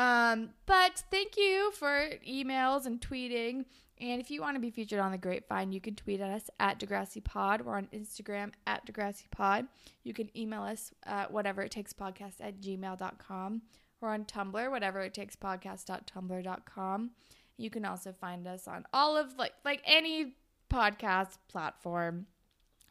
Um, 0.02 0.50
but 0.66 1.04
thank 1.12 1.38
you 1.38 1.72
for 1.74 2.10
emails 2.28 2.86
and 2.88 3.00
tweeting. 3.00 3.66
And 4.00 4.20
if 4.20 4.32
you 4.32 4.42
want 4.42 4.56
to 4.56 4.60
be 4.60 4.72
featured 4.72 5.00
on 5.00 5.12
the 5.12 5.18
Grapevine, 5.20 5.72
you 5.72 5.80
can 5.80 5.94
tweet 5.94 6.22
at 6.22 6.32
us 6.32 6.50
at 6.60 6.80
Degrassi 6.80 7.24
Pod. 7.24 7.62
We're 7.62 7.78
on 7.78 7.88
Instagram 7.94 8.52
at 8.66 8.84
Degrassi 8.88 9.30
Pod. 9.30 9.68
You 10.04 10.14
can 10.16 10.36
email 10.36 10.64
us 10.64 10.92
at 11.04 11.32
whatever 11.32 11.62
it 11.62 11.70
takes 11.70 11.94
podcast 11.94 12.36
at 12.40 12.60
gmail.com. 12.62 13.62
We're 14.00 14.10
on 14.10 14.26
Tumblr, 14.26 14.72
whatever 14.72 15.02
it 15.02 15.14
takes 15.14 15.36
podcast.tumblr.com. 15.36 17.12
You 17.58 17.70
can 17.70 17.86
also 17.86 18.12
find 18.12 18.48
us 18.48 18.68
on 18.68 18.86
all 18.92 19.16
of 19.16 19.38
like 19.38 19.54
like 19.64 19.84
any 19.86 20.34
podcast 20.72 21.38
platform 21.48 22.26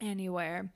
anywhere. 0.01 0.73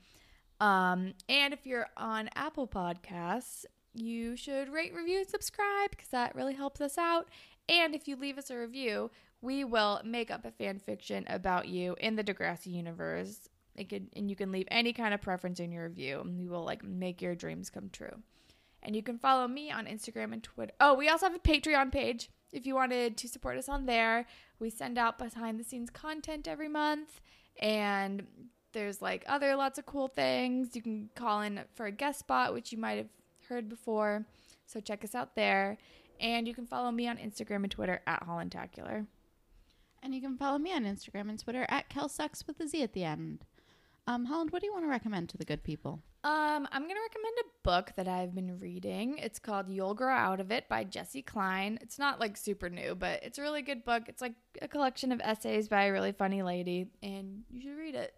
Um, 0.58 1.14
and 1.28 1.54
if 1.54 1.64
you're 1.64 1.86
on 1.96 2.28
Apple 2.34 2.66
Podcasts, 2.66 3.66
you 3.94 4.36
should 4.36 4.68
rate, 4.72 4.94
review, 4.94 5.20
and 5.20 5.28
subscribe 5.28 5.90
because 5.90 6.08
that 6.08 6.34
really 6.34 6.54
helps 6.54 6.80
us 6.80 6.98
out. 6.98 7.28
And 7.68 7.94
if 7.94 8.06
you 8.06 8.16
leave 8.16 8.38
us 8.38 8.50
a 8.50 8.58
review, 8.58 9.10
we 9.40 9.64
will 9.64 10.00
make 10.04 10.30
up 10.30 10.44
a 10.44 10.50
fan 10.50 10.78
fiction 10.78 11.24
about 11.28 11.68
you 11.68 11.96
in 12.00 12.16
the 12.16 12.24
Degrassi 12.24 12.66
universe. 12.66 13.48
Could, 13.76 14.08
and 14.14 14.30
you 14.30 14.36
can 14.36 14.52
leave 14.52 14.68
any 14.70 14.92
kind 14.92 15.12
of 15.12 15.20
preference 15.20 15.58
in 15.58 15.72
your 15.72 15.88
review, 15.88 16.20
and 16.20 16.38
we 16.38 16.46
will 16.46 16.64
like 16.64 16.84
make 16.84 17.20
your 17.20 17.34
dreams 17.34 17.70
come 17.70 17.90
true. 17.90 18.22
And 18.82 18.94
you 18.94 19.02
can 19.02 19.18
follow 19.18 19.48
me 19.48 19.70
on 19.70 19.86
Instagram 19.86 20.32
and 20.32 20.42
Twitter. 20.42 20.72
Oh, 20.78 20.94
we 20.94 21.08
also 21.08 21.26
have 21.26 21.34
a 21.34 21.38
Patreon 21.38 21.90
page 21.90 22.30
if 22.52 22.66
you 22.66 22.74
wanted 22.74 23.16
to 23.16 23.28
support 23.28 23.56
us 23.56 23.68
on 23.68 23.86
there. 23.86 24.26
We 24.60 24.70
send 24.70 24.96
out 24.96 25.18
behind 25.18 25.58
the 25.58 25.64
scenes 25.64 25.90
content 25.90 26.46
every 26.46 26.68
month, 26.68 27.20
and 27.60 28.26
there's 28.72 29.02
like 29.02 29.24
other 29.26 29.56
lots 29.56 29.78
of 29.78 29.86
cool 29.86 30.08
things. 30.08 30.76
You 30.76 30.82
can 30.82 31.10
call 31.14 31.40
in 31.40 31.60
for 31.74 31.86
a 31.86 31.92
guest 31.92 32.20
spot, 32.20 32.54
which 32.54 32.70
you 32.70 32.78
might 32.78 32.98
have 32.98 33.08
heard 33.48 33.68
before. 33.68 34.26
So 34.66 34.80
check 34.80 35.04
us 35.04 35.14
out 35.14 35.34
there. 35.36 35.78
And 36.20 36.46
you 36.46 36.54
can 36.54 36.66
follow 36.66 36.90
me 36.90 37.08
on 37.08 37.16
Instagram 37.16 37.64
and 37.64 37.70
Twitter 37.70 38.00
at 38.06 38.26
Hollandtacular. 38.26 39.06
And 40.02 40.14
you 40.14 40.20
can 40.20 40.36
follow 40.36 40.58
me 40.58 40.72
on 40.72 40.84
Instagram 40.84 41.28
and 41.28 41.38
Twitter 41.38 41.66
at 41.68 41.90
KelSucks 41.90 42.46
with 42.46 42.60
a 42.60 42.68
Z 42.68 42.82
at 42.82 42.92
the 42.92 43.04
end. 43.04 43.44
Um, 44.06 44.26
Holland, 44.26 44.50
what 44.50 44.60
do 44.60 44.66
you 44.66 44.72
want 44.72 44.84
to 44.84 44.90
recommend 44.90 45.30
to 45.30 45.38
the 45.38 45.46
good 45.46 45.64
people? 45.64 46.02
Um, 46.24 46.68
I'm 46.72 46.82
gonna 46.82 47.00
recommend 47.00 47.34
a 47.40 47.62
book 47.62 47.92
that 47.96 48.08
I've 48.08 48.34
been 48.34 48.58
reading. 48.58 49.18
It's 49.18 49.38
called 49.38 49.68
"You'll 49.68 49.94
Grow 49.94 50.14
Out 50.14 50.40
of 50.40 50.50
It" 50.50 50.68
by 50.68 50.84
Jessi 50.84 51.24
Klein. 51.24 51.78
It's 51.82 51.98
not 51.98 52.20
like 52.20 52.36
super 52.36 52.70
new, 52.70 52.94
but 52.94 53.22
it's 53.22 53.38
a 53.38 53.42
really 53.42 53.62
good 53.62 53.84
book. 53.84 54.04
It's 54.08 54.22
like 54.22 54.34
a 54.62 54.68
collection 54.68 55.12
of 55.12 55.20
essays 55.22 55.68
by 55.68 55.84
a 55.84 55.92
really 55.92 56.12
funny 56.12 56.42
lady, 56.42 56.88
and 57.02 57.44
you 57.50 57.60
should 57.60 57.76
read 57.76 57.94
it. 57.94 58.14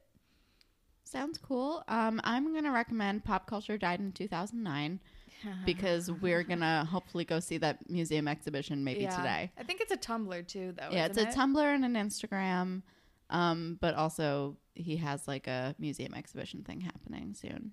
Sounds 1.05 1.39
cool. 1.39 1.85
Um, 1.89 2.21
I'm 2.25 2.53
gonna 2.53 2.73
recommend 2.73 3.25
Pop 3.25 3.47
Culture 3.49 3.79
Died 3.79 4.01
in 4.01 4.13
2009 4.13 5.01
because 5.67 6.11
we're 6.11 6.43
gonna 6.43 6.85
hopefully 6.85 7.25
go 7.25 7.41
see 7.41 7.59
that 7.59 7.89
museum 7.91 8.27
exhibition 8.29 8.83
maybe 8.85 9.01
Yeah. 9.03 9.17
today. 9.17 9.53
I 9.59 9.63
think 9.63 9.81
it's 9.81 9.93
a 9.93 9.97
Tumblr 9.97 10.47
too, 10.49 10.73
though. 10.79 10.89
yeah, 10.93 11.07
it's 11.07 11.19
a 11.19 11.29
it? 11.29 11.35
Tumblr 11.35 11.63
and 11.75 11.85
an 11.85 11.95
Instagram, 11.95 12.83
um, 13.31 13.79
but 13.81 13.95
also 13.95 14.57
he 14.75 14.97
has 14.99 15.27
like 15.27 15.47
a 15.47 15.75
museum 15.79 16.15
exhibition 16.15 16.63
thing 16.63 16.81
happening 16.81 17.35
soon 17.35 17.73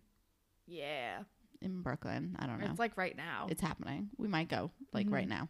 Yeah, 0.67 1.23
in 1.61 1.81
Brooklyn. 1.81 2.35
I 2.39 2.45
don't 2.47 2.59
know. 2.59 2.67
it's 2.69 2.79
like 2.79 2.97
right 2.97 3.15
now. 3.17 3.47
it's 3.49 3.61
happening. 3.61 4.09
We 4.17 4.27
might 4.27 4.47
go 4.49 4.71
like 4.93 5.07
right 5.09 5.27
now. 5.27 5.49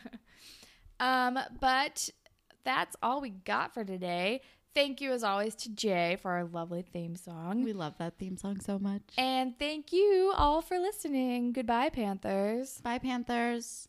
um, 1.00 1.38
but 1.60 2.08
that's 2.64 2.96
all 3.02 3.20
we 3.20 3.30
got 3.30 3.74
for 3.74 3.84
today. 3.84 4.42
Thank 4.74 5.00
you, 5.00 5.10
as 5.12 5.24
always, 5.24 5.54
to 5.56 5.68
Jay 5.68 6.16
for 6.22 6.30
our 6.30 6.44
lovely 6.44 6.82
theme 6.82 7.16
song. 7.16 7.64
We 7.64 7.72
love 7.72 7.94
that 7.98 8.18
theme 8.18 8.36
song 8.36 8.60
so 8.60 8.78
much. 8.78 9.02
and 9.18 9.58
thank 9.58 9.92
you 9.92 10.32
all 10.36 10.62
for 10.62 10.78
listening. 10.78 11.52
Goodbye, 11.52 11.90
Panthers. 11.90 12.80
Bye, 12.82 12.98
Panthers. 12.98 13.88